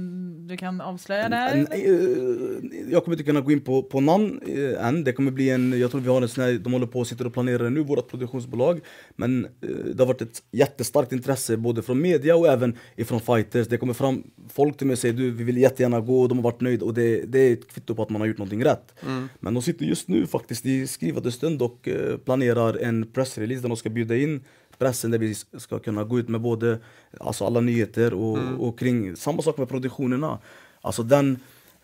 [0.49, 1.67] du kan avslöja där?
[1.71, 5.05] Eh, Jag kommer inte kunna gå in på, på namn eh, än.
[5.05, 7.07] Det kommer bli en, jag tror vi har en sån här, de håller på och
[7.07, 8.81] sitter och planerar nu, vårt produktionsbolag.
[9.17, 9.51] Men eh,
[9.95, 13.69] det har varit ett jättestarkt intresse både från media och även ifrån fighters.
[13.69, 16.39] Det kommer fram folk till mig och säger du, vi vill jättegärna gå och de
[16.39, 18.65] har varit nöjda och det, det är ett kvitto på att man har gjort någonting
[18.65, 18.95] rätt.
[19.41, 23.69] Men de sitter just nu faktiskt i skrivande stund och eh, planerar en pressrelease där
[23.69, 24.41] de ska bjuda in
[24.83, 26.79] pressen där vi ska kunna gå ut med både
[27.21, 30.39] alltså alla nyheter och, och kring samma sak med produktionerna.
[30.81, 31.39] Alltså den,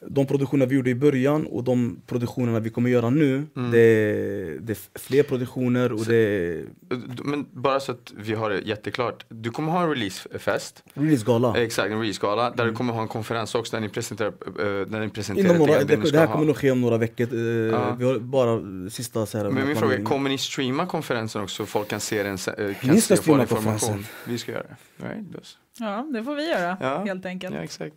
[0.07, 4.59] de produktioner vi gjorde i början och de produktionerna vi kommer göra nu, det, är,
[4.61, 6.65] det är fler produktioner och det är
[7.25, 9.25] Men bara så att vi har det jätteklart.
[9.29, 10.85] Du kommer ha en releasefest.
[10.95, 11.57] releasegala.
[11.63, 12.51] Exakt, en releasegala.
[12.51, 15.59] Där du kommer ha en konferens också där ni presenterar, uh, där ni presenterar Inom
[15.59, 16.45] några, det, ni det här ska kommer ha.
[16.45, 17.25] nog ske om några veckor.
[17.27, 21.43] eh, Vi har bara sista så här, Men min fråga är, kommer ni streama konferensen
[21.43, 24.05] också så folk kan se den, eh, kan Ni ska se streama konferensen.
[24.27, 25.09] Vi ska göra det.
[25.09, 25.57] Right?
[25.81, 27.05] Ja, det får vi göra Ja.
[27.05, 27.55] helt enkelt.
[27.55, 27.95] Ja, exakt.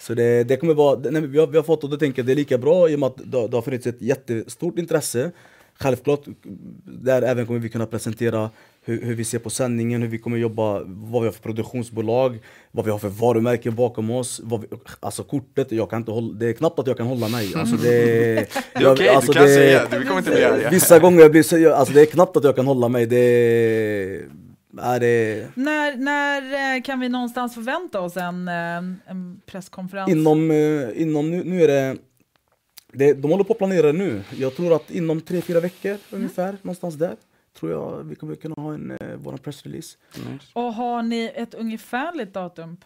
[0.00, 2.26] Så det, det kommer vara, nej, vi, har, vi har fått och då tänker jag
[2.26, 5.30] det är lika bra i och med att det, det har funnits ett jättestort intresse.
[5.80, 6.20] Självklart,
[6.84, 8.50] där även kommer vi kunna presentera
[8.84, 12.38] hur, hur vi ser på sändningen, hur vi kommer jobba, vad vi har för produktionsbolag,
[12.72, 14.40] vad vi har för varumärken bakom oss.
[14.44, 17.54] Vi, alltså kortet, jag kan inte hålla, det är knappt att jag kan hålla mig.
[17.54, 17.88] Alltså det,
[18.74, 19.86] Det är okej, alltså du kan det- säga.
[20.00, 20.70] Vi kommer inte bli arga.
[20.70, 23.06] Vissa gånger blir alltså det är knappt att jag kan hålla mig.
[23.06, 24.20] Det,
[24.78, 28.54] är det, När, när eh, kan vi någonstans förvänta oss en, eh,
[29.10, 30.10] en presskonferens?
[30.10, 31.96] Inom, eh, inom nu, nu är det,
[32.92, 34.22] det, de håller på att planera nu.
[34.38, 37.16] Jag tror att inom tre, fyra veckor ungefär, någonstans där,
[37.58, 39.96] tror jag vi kommer kunna ha en, eh, vår pressrelease.
[40.14, 40.46] Nice.
[40.52, 42.84] Och har ni ett ungefärligt datum på,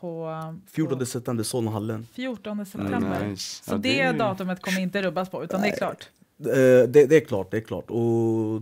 [0.64, 2.06] på 14 september, Solnahallen.
[2.12, 3.16] 14 september?
[3.16, 3.64] Mm, nice.
[3.64, 6.08] Så Ja, det, det är- datumet kommer inte rubbas på, utan det är klart.
[6.46, 7.90] Eh, det, det är klart, det är klart.
[7.90, 8.60] Och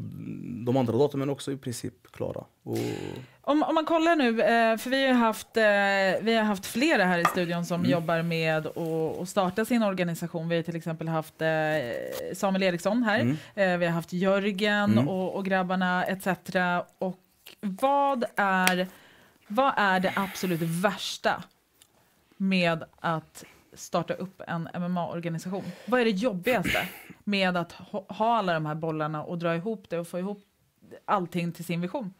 [0.65, 2.45] de andra datumen är också i princip klara.
[2.63, 2.79] Och,
[3.45, 7.05] Om, om man kollar nu, eh, för vi har, haft, eh, vi har haft flera
[7.05, 10.49] här i studion som jobbar med att starta sin organisation.
[10.49, 11.35] Vi har till exempel haft
[12.35, 13.21] Samuel Eriksson här,
[13.55, 13.81] Mm.
[13.81, 15.09] vi har haft Jörgen Mm.
[15.09, 16.27] och, och grabbarna etc.
[16.99, 17.19] Och
[17.61, 18.87] vad är,
[19.47, 21.43] vad är det absolut värsta
[22.37, 25.65] med att starta upp en MMA-organisation?
[25.87, 26.89] Vad är det jobbigaste?
[27.25, 28.07] med att ha,
[28.39, 30.39] alla de här bollarna och dra ihop det och få ihop
[31.05, 32.13] allting till sin vision?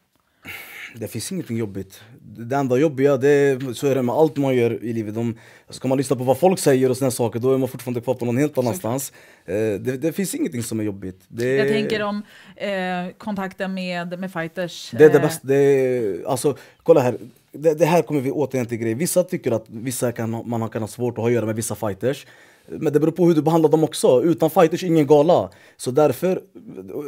[0.95, 2.01] Det finns ingenting jobbigt.
[2.21, 5.15] Det enda jobbiga, det är, så är det med allt man gör i livet.
[5.15, 5.37] De,
[5.69, 8.13] ska man lyssna på vad folk säger och såna saker, då är man fortfarande kvar
[8.13, 9.13] på någon helt annanstans.
[9.45, 11.23] Eh, det, det finns ingenting som är jobbigt.
[11.27, 12.23] Det, Jag tänker om
[12.55, 12.69] eh,
[13.17, 14.91] kontakten med, med fighters.
[14.91, 15.47] Det är det eh, bästa.
[15.47, 17.17] Det alltså, kolla här.
[17.53, 18.93] Det, det här kommer vi återigen till grej.
[18.93, 21.75] Vissa tycker att vissa kan, man kan ha svårt att ha att göra med vissa
[21.75, 22.25] fighters.
[22.67, 24.23] Men det beror på hur du behandlar dem också.
[24.23, 25.49] Utan fighters, ingen gala.
[25.77, 26.41] Så därför,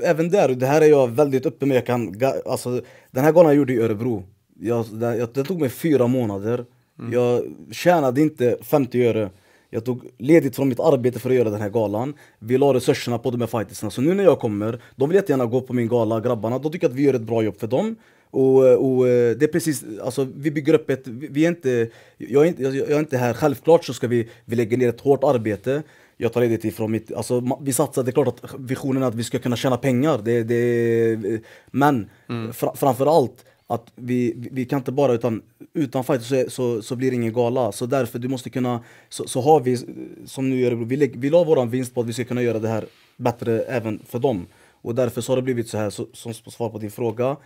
[0.03, 1.77] även där, det här är jag väldigt öppen med.
[1.77, 2.15] Jag kan,
[2.45, 2.81] alltså,
[3.11, 4.23] den här galan jag gjorde i Örebro,
[4.59, 6.65] jag, det, jag, det tog mig fyra månader.
[7.11, 9.29] Jag tjänade inte 50 öre.
[9.69, 12.13] Jag tog ledigt från mitt arbete för att göra den här galan.
[12.39, 13.89] Vi la resurserna på de här fightersna.
[13.89, 16.59] Så nu när jag kommer, de vill jättegärna gå på min gala, grabbarna.
[16.59, 17.95] De tycker att vi gör ett bra jobb för dem.
[18.35, 18.57] Och,
[18.97, 22.47] och eh, det är precis, alltså vi bygger upp ett, vi är inte, jag är
[22.47, 25.83] inte, jag är inte här, självklart så ska vi, vi lägga ner ett hårt arbete.
[26.17, 29.15] Jag tar ledigt ifrån mitt, alltså vi satsar, det är klart att visionen är att
[29.15, 30.21] vi ska kunna tjäna pengar.
[30.23, 31.41] Det, det,
[31.71, 32.09] men
[32.53, 35.41] fra, framförallt att vi, vi- kan inte bara utan
[35.73, 37.71] utan fight så, är- så, så blir det ingen gala.
[37.71, 39.77] Så därför du måste kunna, så, så har vi
[40.25, 42.59] som nu gör det, vi, vi la våran vinst på att vi ska kunna göra
[42.59, 42.85] det här
[43.17, 44.45] bättre även för dem.
[44.81, 47.37] Och därför så har det blivit så här, så, som svar på din fråga.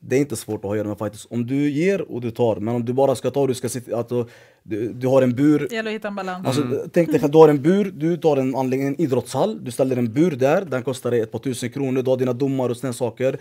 [0.00, 1.26] Det är inte svårt att ha att göra med fighters.
[1.30, 3.68] Om du ger och du tar, men om du bara ska ta och du ska
[3.68, 4.28] sitta, alltså,
[4.62, 6.46] du, du har en bur, Det gäller att hitta en balans.
[6.46, 9.70] Alltså, Tänk dig att du har en bur, du tar en anläggning, en idrottshall, du
[9.70, 12.68] ställer en bur där, den kostar dig ett par tusen kronor, du har dina domar
[12.68, 13.38] och såna saker.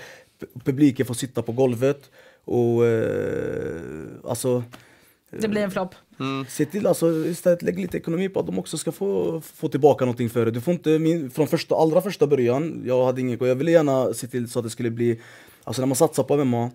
[0.64, 2.12] Publiken får sitta på golvet
[2.46, 4.64] och eh, alltså
[5.30, 5.96] det blir en flopp.
[6.48, 10.06] Se till alltså istället lägg lite ekonomi på att de också ska få, få tillbaka
[10.06, 10.52] någonting för det.
[10.52, 14.14] Du får inte, min, från första, allra första början, jag hade ingen jag ville gärna
[14.14, 15.22] se till så att det skulle bli,
[15.68, 16.72] alltså när man satsar på MMA,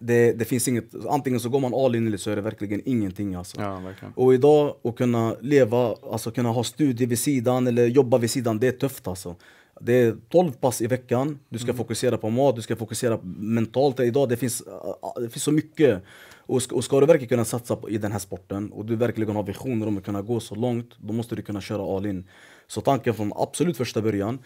[0.00, 2.82] det, det finns inget, antingen så går man all in eller så är det verkligen
[2.84, 3.60] ingenting alltså.
[3.60, 4.14] Ja, verkligen.
[4.16, 8.58] Och idag att kunna leva, alltså kunna ha studier vid sidan eller jobba vid sidan,
[8.58, 9.36] det är tufft alltså.
[9.80, 14.00] Det är 12 pass i veckan, du ska fokusera på mat, du ska fokusera mentalt.
[14.00, 16.02] Idag det finns, äh, det finns så mycket.
[16.46, 18.96] Och ska, och ska du verkligen kunna satsa på, i den här sporten och du
[18.96, 22.06] verkligen har visioner om att kunna gå så långt, då måste du kunna köra all
[22.06, 22.28] in.
[22.66, 24.38] Så tanken från absolut första början,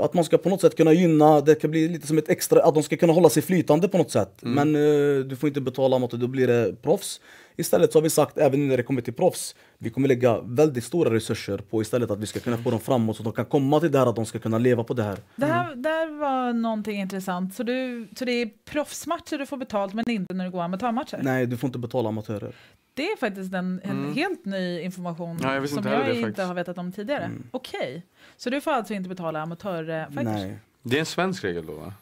[0.00, 2.62] att man ska på något sätt kunna gynna, det kan bli lite som ett extra,
[2.62, 4.38] att de ska kunna hålla sig flytande på något sätt.
[4.40, 7.20] Men eh, du får inte betala mot det, då blir det proffs.
[7.56, 10.84] Istället så har vi sagt, även när det kommer till proffs, vi kommer lägga väldigt
[10.84, 13.44] stora resurser på istället att vi ska kunna få dem framåt så att de kan
[13.44, 15.18] komma till det här, att de ska kunna leva på det här.
[15.36, 17.54] Det här där var någonting intressant.
[17.54, 21.20] Så, du, så det är proffsmatcher du får betalt men inte när du går amatörmatcher?
[21.22, 22.54] Nej, du får inte betala amatörer.
[22.96, 24.14] Det är faktiskt en, en Mm.
[24.14, 26.46] helt ny information Ja, jag som inte jag det inte faktiskt.
[26.46, 27.30] har vetat om tidigare.
[27.50, 28.02] Okej,
[28.36, 30.24] så du får alltså inte betala amatörfighters?
[30.24, 30.58] Nej.
[30.82, 31.92] Det är en svensk regel då va?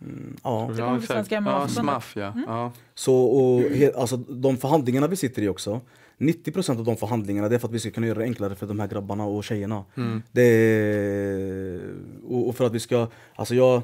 [0.00, 0.68] Mm, ja.
[0.76, 1.00] Det kommer.
[1.00, 1.70] Svenska Ja, MMA-förbundet.
[1.74, 2.32] SMAF ja.
[2.46, 2.72] ja.
[2.94, 5.80] Så och, he, alltså, de förhandlingarna vi sitter i också
[6.18, 8.66] 90% av de förhandlingarna det är för att vi ska kunna göra det enklare för
[8.66, 9.84] de här grabbarna och tjejerna.
[9.96, 10.22] Mm.
[10.32, 11.80] Det är,
[12.28, 13.82] och, och för att vi ska, alltså jag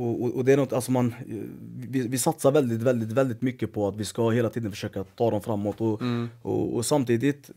[0.00, 1.14] och, och, och det är något, alltså man,
[1.88, 5.30] vi, vi satsar väldigt, väldigt, väldigt mycket på att vi ska hela tiden försöka ta
[5.30, 6.30] dem framåt och, Mm.
[6.42, 7.50] och, och samtidigt,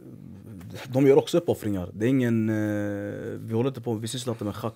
[0.87, 1.89] de gör också uppoffringar.
[1.93, 4.75] Det är ingen, eh, vi håller inte på, vi sysslar inte med schack.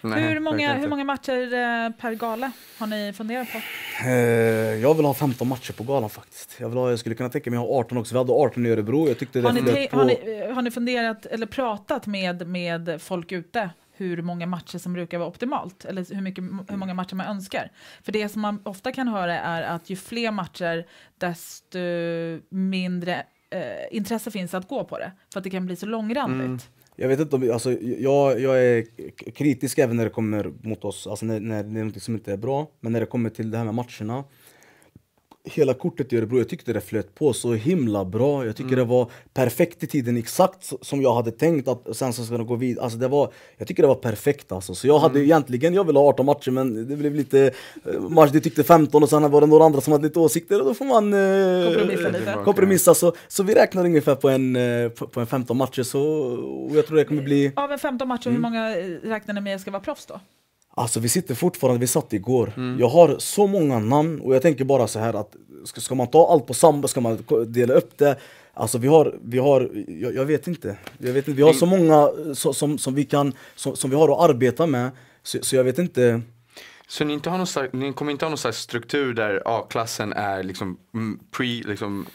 [0.00, 3.58] Nej, hur, många, hur många matcher eh, per gala har ni funderat på?
[4.08, 4.12] Eh,
[4.80, 6.56] jag vill ha 15 matcher på galan faktiskt.
[6.60, 8.14] Jag, vill ha, jag skulle kunna tänka mig att ha 18 också.
[8.14, 9.08] Vi hade 18 i Örebro.
[9.08, 9.96] Jag tyckte det Har ni, på.
[9.96, 13.70] har, ni, har ni funderat eller pratat med, med folk ute
[14.02, 15.84] hur många matcher som brukar vara optimalt?
[15.84, 17.70] Eller hur, mycket, hur många matcher man önskar?
[18.02, 20.86] För det som man ofta kan höra är att ju fler matcher
[21.18, 21.78] desto
[22.48, 25.12] mindre eh, intresse finns att gå på det.
[25.32, 26.46] För att det kan bli så långrandigt.
[26.46, 26.58] Mm.
[26.96, 28.86] Jag vet inte om, alltså, jag, jag är
[29.30, 32.32] kritisk även när det kommer mot oss, alltså när, när det är något som inte
[32.32, 32.66] är bra.
[32.80, 34.24] Men när det kommer till det här med matcherna.
[35.44, 38.46] Hela kortet i Örebro, jag tyckte det flöt på så himla bra.
[38.46, 42.24] Jag tycker det var perfekt i tiden, exakt som jag hade tänkt att sen så
[42.24, 42.84] ska det gå vidare.
[42.84, 44.74] Alltså det var, jag tycker det var perfekt alltså.
[44.74, 47.50] Så jag hade egentligen, jag ville ha 18 matcher men det blev lite,
[47.94, 50.60] eh, match, du tyckte 15 och sen var det några andra som hade lite åsikter
[50.60, 52.38] och då får man eh, Kompromissa lite.
[52.44, 52.94] kompromissa.
[52.94, 56.02] Så, så vi räknar ungefär på en, eh, på, på en 15 matcher så,
[56.68, 58.34] och jag tror det kommer bli Av en 15 matcher, Mm.
[58.44, 60.20] hur många eh, räknar ni med ska vara proffs då?
[60.74, 62.52] Alltså vi sitter fortfarande, vi satt igår.
[62.78, 66.06] Jag har så många namn och jag tänker bara så här att ska, ska man
[66.06, 68.16] ta allt på samma, ska man dela upp det?
[68.54, 70.76] Alltså vi har, vi har jag, jag vet inte.
[70.98, 71.36] Jag vet inte.
[71.36, 74.30] Vi har så många eh, så, som, som, vi kan, som, som vi har att
[74.30, 74.90] arbeta med.
[75.22, 76.22] Så, så jag vet inte.
[76.88, 80.12] Så ni, inte har någon slags, ni kommer inte ha någon slags struktur där A-klassen
[80.12, 82.06] är liksom mm, pre, liksom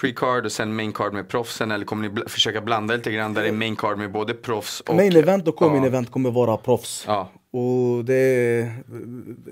[0.00, 3.34] pre-card och sen main card med proffsen eller kommer ni bl- försöka blanda lite grann
[3.34, 5.66] där det är main card med både proffs och Main event och ja.
[5.66, 7.04] co-main event kommer vara proffs.
[7.06, 8.62] Ja, Och det är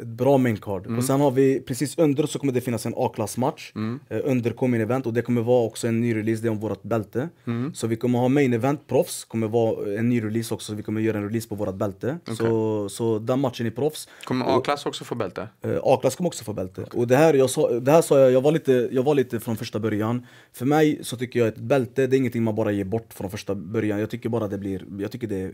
[0.01, 0.87] ett bra main card.
[0.87, 0.99] Mm.
[0.99, 3.73] Och sen har vi, precis under så kommer det finnas en A-klassmatch.
[3.75, 4.01] Mm.
[4.09, 6.61] Eh, under kommer event och det kommer vara också en ny release, det är om
[6.61, 7.29] vårt bälte.
[7.47, 7.75] Mm.
[7.75, 10.75] Så vi kommer ha main event, proffs, kommer vara en ny release också.
[10.75, 12.19] Vi kommer göra en release på vårt bälte.
[12.37, 14.09] Så, så den matchen är proffs.
[14.25, 15.49] Kommer A-klass också få bälte?
[15.63, 16.85] Eh, A-klass kommer också få bälte.
[16.93, 19.41] Och det här, jag sa, det här sa jag, jag var, lite, jag var lite
[19.41, 20.27] från första början.
[20.53, 23.13] För mig så tycker jag att ett bälte, det är ingenting man bara ger bort
[23.15, 24.01] från första början.
[24.01, 25.53] Jag tycker bara det blir, jag tycker det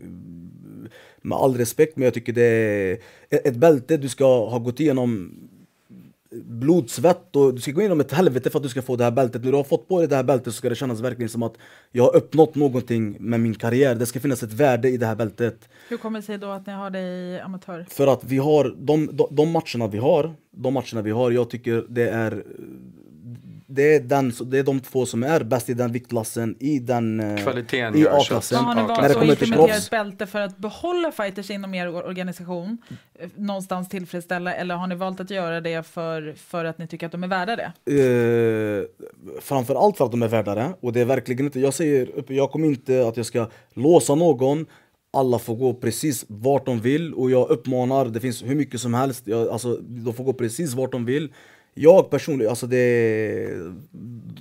[1.22, 2.98] med all respekt, men jag tycker det
[3.30, 5.32] ett bälte du ska ha gått igenom
[6.30, 9.04] blod, svett och du ska gå igenom ett helvete för att du ska få det
[9.04, 9.44] här bältet.
[9.44, 11.42] När du har fått på dig det här bältet så ska det kännas verkligen som
[11.42, 11.54] att
[11.92, 13.94] jag har uppnått någonting med min karriär.
[13.94, 15.68] Det ska finnas ett värde i det här bältet.
[15.88, 17.86] Hur kommer det sig då att ni har det i amatör?
[17.90, 21.50] För att vi har, de, de, de matcherna vi har, de matcherna vi har, jag
[21.50, 22.44] tycker det är
[23.70, 27.20] det är, den, det är de två som är bäst i den viktklassen, i den
[27.20, 28.58] eh, Kvaliteten i A-klassen.
[28.58, 32.02] Så har ni valt att implementera ett bälte för att behålla fighters inom er or-
[32.06, 32.78] organisation,
[33.18, 37.06] eh, någonstans tillfredsställa, eller har ni valt att göra det för, för att ni tycker
[37.06, 37.72] att de är värda det?
[38.02, 38.84] Eh,
[39.40, 40.72] framförallt för att de är värda det.
[40.80, 44.14] Och det är verkligen inte, jag säger, upp- jag kommer inte att jag ska låsa
[44.14, 44.66] någon.
[45.12, 48.94] Alla får gå precis vart de vill och jag uppmanar, det finns hur mycket som
[48.94, 51.32] helst, jag, alltså, de får gå precis vart de vill.
[51.78, 53.48] Jag personligen, alltså det...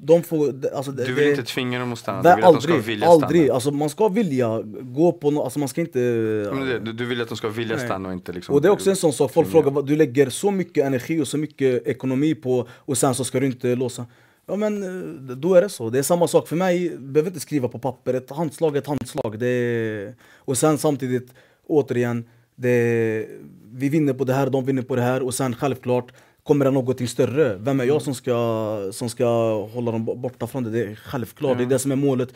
[0.02, 0.54] De får...
[0.76, 2.72] Alltså, det, Du vill det, inte tvinga dem att stanna, du vill att de ska
[2.74, 3.42] aldrig, vilja aldrig.
[3.42, 3.54] stanna.
[3.54, 6.00] Alltså man ska vilja gå på no, alltså man ska inte...
[6.00, 7.86] Det, du, vill att de ska vilja Nej.
[7.86, 8.56] stanna och inte liksom...
[8.56, 11.28] Och det är också en sån sak, folk frågar du lägger så mycket energi och
[11.28, 14.06] så mycket ekonomi på och sen så ska du inte låsa.
[14.48, 15.90] Ja men eh, då är det så.
[15.90, 18.14] Det är samma sak för mig, behöver inte skriva på papper.
[18.14, 19.40] Ett handslag är ett handslag.
[19.40, 20.16] Det är...
[20.36, 21.34] Och sen samtidigt,
[21.68, 23.28] återigen, det...
[23.72, 26.14] vi vinner på det här, de vinner på det här och sen självklart
[26.48, 27.56] Kommer det någonting större?
[27.58, 29.26] Vem är jag som ska, som ska
[29.66, 30.70] hålla dem borta från det?
[30.70, 32.30] Det är självklart, det är det som är målet.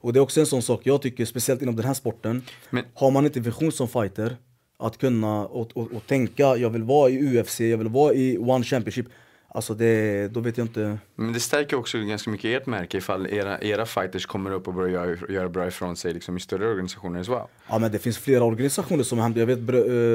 [0.00, 2.42] Och det är också en sån sak jag tycker, speciellt inom den här sporten.
[2.70, 4.36] Men- Har man inte vision som fighter,
[4.78, 8.38] att kunna och, och, och tänka jag vill vara i UFC, jag vill vara i
[8.38, 9.06] One Championship.
[9.50, 10.98] Alltså det, då vet jag inte.
[11.16, 14.74] Men det stärker också ganska mycket ert märke ifall era, era fighters kommer upp och
[14.74, 17.42] börjar göra, göra bra ifrån sig liksom, i större organisationer as well.
[17.68, 19.40] Ja men det finns flera organisationer som händer.
[19.40, 19.64] Jag vet eh,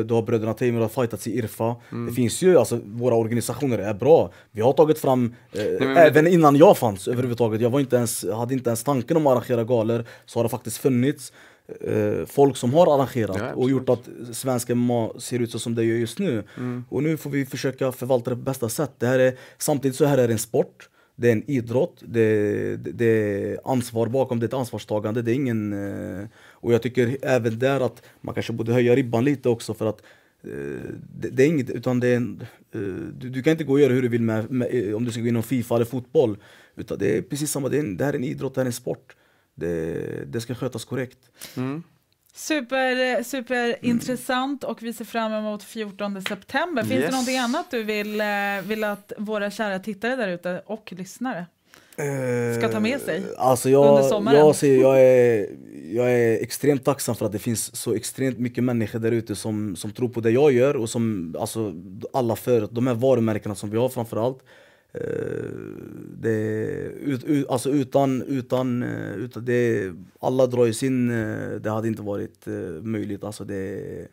[0.07, 1.75] du har bröderna Teimur har fightats i Irfa.
[1.91, 2.05] Mm.
[2.05, 4.31] Det finns ju, alltså våra organisationer är bra.
[4.51, 7.61] Vi har tagit fram, eh, men- även innan jag fanns överhuvudtaget.
[7.61, 10.05] Jag var inte ens, hade inte ens tanken om att arrangera galor.
[10.25, 11.33] Så har det faktiskt funnits
[12.27, 15.83] folk som har arrangerat Ja, och gjort att svenska MMA ser ut så som det
[15.83, 16.43] gör just nu.
[16.57, 16.85] Mm.
[16.89, 18.91] Och nu får vi försöka förvalta det på bästa sätt.
[18.97, 20.89] Det här är, samtidigt så här är det en sport.
[21.15, 25.21] Det är en idrott, det, det, det är ansvar bakom, det är ett ansvarstagande.
[25.21, 29.25] Det är ingen, eh, och jag tycker även där att man kanske borde höja ribban
[29.25, 30.01] lite också för att
[30.43, 30.49] eh,
[31.19, 32.41] det, det är inget, utan det är en,
[32.71, 32.79] eh,
[33.19, 35.11] du, du kan inte gå och göra hur du vill med, med, eh, om du
[35.11, 36.37] ska gå inom Fifa eller fotboll.
[36.75, 38.65] Utan det är precis samma, det, är en, det här är en idrott, det här
[38.65, 39.15] är en sport.
[39.55, 41.19] Det, det ska skötas korrekt.
[42.35, 46.81] Super, super intressant och vi ser fram emot 14 september.
[46.83, 47.05] Finns Yes.
[47.05, 48.27] det någonting annat du vill, eh,
[48.63, 51.45] vill att våra kära tittare där ute och lyssnare
[52.59, 53.23] ska ta med sig?
[53.37, 54.37] Alltså under jag, sommaren?
[54.39, 55.47] jag, ser, jag, är,
[55.91, 59.75] jag är extremt tacksam för att det finns så extremt mycket människor där ute som,
[59.75, 61.73] som tror på det jag gör och som alltså,
[62.13, 64.37] alla för de här varumärkena som vi har framförallt.
[64.37, 64.43] Eh,
[66.19, 66.37] det,
[67.01, 71.87] ut, ut, alltså utan, utan, eh, utan det, alla drar ju sin, eh, det hade
[71.87, 72.53] inte varit eh,
[72.83, 73.23] möjligt.
[73.23, 74.07] Alltså det,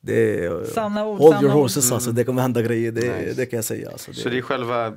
[0.00, 1.62] det, Sanna ord, Hold sanna your ord.
[1.62, 3.34] horses alltså, det kommer hända grejer, det, Nice.
[3.40, 3.90] det kan jag säga.
[3.90, 4.92] Alltså, Så det är själva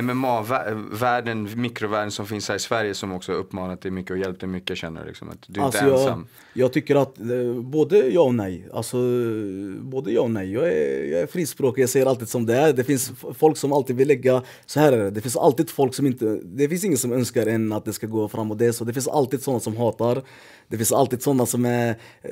[0.00, 4.48] MMA-världen, mikrovärlden som finns här i Sverige som också uppmanat dig mycket och hjälpt dig
[4.48, 6.26] mycket känner du liksom att du är Alltså inte jag, ensam.
[6.54, 8.68] jag tycker att eh, både ja och nej.
[8.72, 8.96] Alltså,
[9.80, 10.52] både ja och nej.
[10.52, 12.72] Jag är, jag är frispråkig, jag säger alltid som det är.
[12.72, 15.10] Det finns folk som alltid vill lägga, så här är det.
[15.10, 18.06] Det finns alltid folk som inte, det finns ingen som önskar en att det ska
[18.06, 18.84] gå fram och det är så.
[18.84, 20.22] Det finns alltid sådana som hatar.
[20.68, 21.88] Det finns alltid sådana som är,
[22.22, 22.30] eh,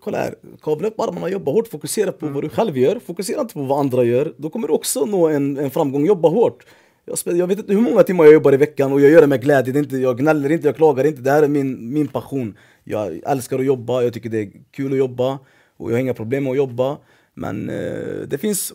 [0.00, 3.00] kolla här, kavla upp armarna, jobba hårt, fokusera på vad du själv gör.
[3.06, 4.34] Fokusera inte på vad andra gör.
[4.36, 6.64] Då kommer du också nå en, en framgång, jobba hårt.
[7.04, 9.26] Jag, jag vet inte hur många timmar jag jobbar i veckan och jag gör det
[9.26, 9.72] med glädje.
[9.72, 11.22] Det inte, jag gnäller inte, jag klagar inte.
[11.22, 12.58] Det här är min, min passion.
[12.84, 15.38] Jag älskar att jobba, jag tycker det är kul att jobba
[15.76, 16.98] och jag har inga problem med att jobba.
[17.34, 18.72] Men eh, det finns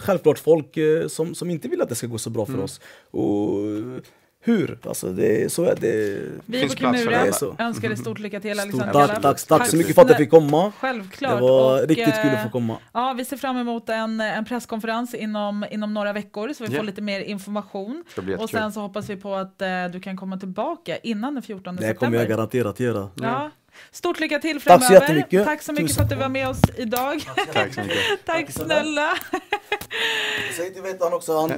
[0.00, 2.80] självklart folk eh, som, som inte vill att det ska gå så bra för oss.
[3.10, 3.50] Och
[4.44, 4.78] hur?
[4.86, 6.20] Alltså det, så är det.
[6.46, 7.26] Vi på Kimura
[7.58, 10.30] önskar dig stort lycka till Alexander tack, tack, tack så mycket för att jag fick
[10.30, 10.72] komma.
[10.78, 11.36] Självklart.
[11.36, 12.76] Det var och, riktigt kul eh, att få komma.
[12.92, 16.76] Ja, vi ser fram emot en, en presskonferens inom, inom några veckor så vi Ja.
[16.78, 18.04] får lite mer information.
[18.26, 21.42] Det Och sen så hoppas vi på att eh, du kan komma tillbaka innan den
[21.42, 22.06] 14 Det september.
[22.06, 23.08] kommer jag garanterat göra.
[23.22, 23.50] Ja.
[23.90, 24.94] Stort lycka till Tack så framöver.
[25.00, 25.44] jättemycket.
[25.44, 27.24] Tack så mycket Tusen för att du var med oss idag.
[27.52, 27.98] Tack så mycket.
[28.26, 29.14] Tack snälla.
[30.56, 31.52] Säg till vet han också, han,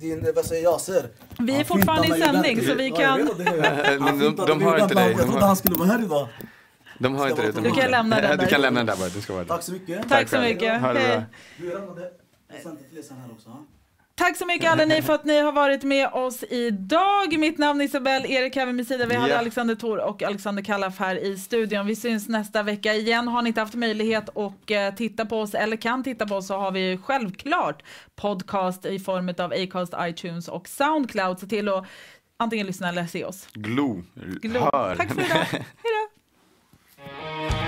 [0.00, 1.08] din, vad säger Yaser?
[1.38, 3.20] Vi är fortfarande i sändning så vi kan...
[4.00, 5.08] Men de, de har inte dig.
[5.10, 6.28] Jag De trodde han skulle vara här idag.
[6.98, 7.60] De har inte det.
[7.60, 8.46] Du kan lämna den Du där.
[8.50, 9.22] kan lämna den där bara.
[9.22, 10.08] Ska vara Tack så mycket.
[10.08, 10.80] Tack så mycket.
[10.80, 11.02] Ha det bra.
[11.08, 11.24] Hej.
[11.58, 12.10] Du, jag lämnade
[12.52, 13.50] presenter till er sen här också.
[14.18, 17.38] Tack så mycket alla ni för att ni har varit med oss idag.
[17.38, 19.06] Mitt namn är Isabel, Erik här vid min sida.
[19.06, 19.38] Vi hade.
[19.38, 21.86] Alexander Thor och Alexander Kallaf här i studion.
[21.86, 23.28] Vi syns nästa vecka igen.
[23.28, 26.46] Har ni inte haft möjlighet att eh, titta på oss eller kan titta på oss
[26.46, 27.82] så har vi ju självklart
[28.14, 31.38] podcast i form av Acast, iTunes och Soundcloud.
[31.38, 31.84] Se till att
[32.36, 33.48] antingen lyssna eller se oss.
[33.52, 34.02] Glo.
[34.14, 34.60] Glo.
[34.60, 34.96] Hör.
[34.96, 35.46] Tack för idag.
[35.50, 37.65] Hej då.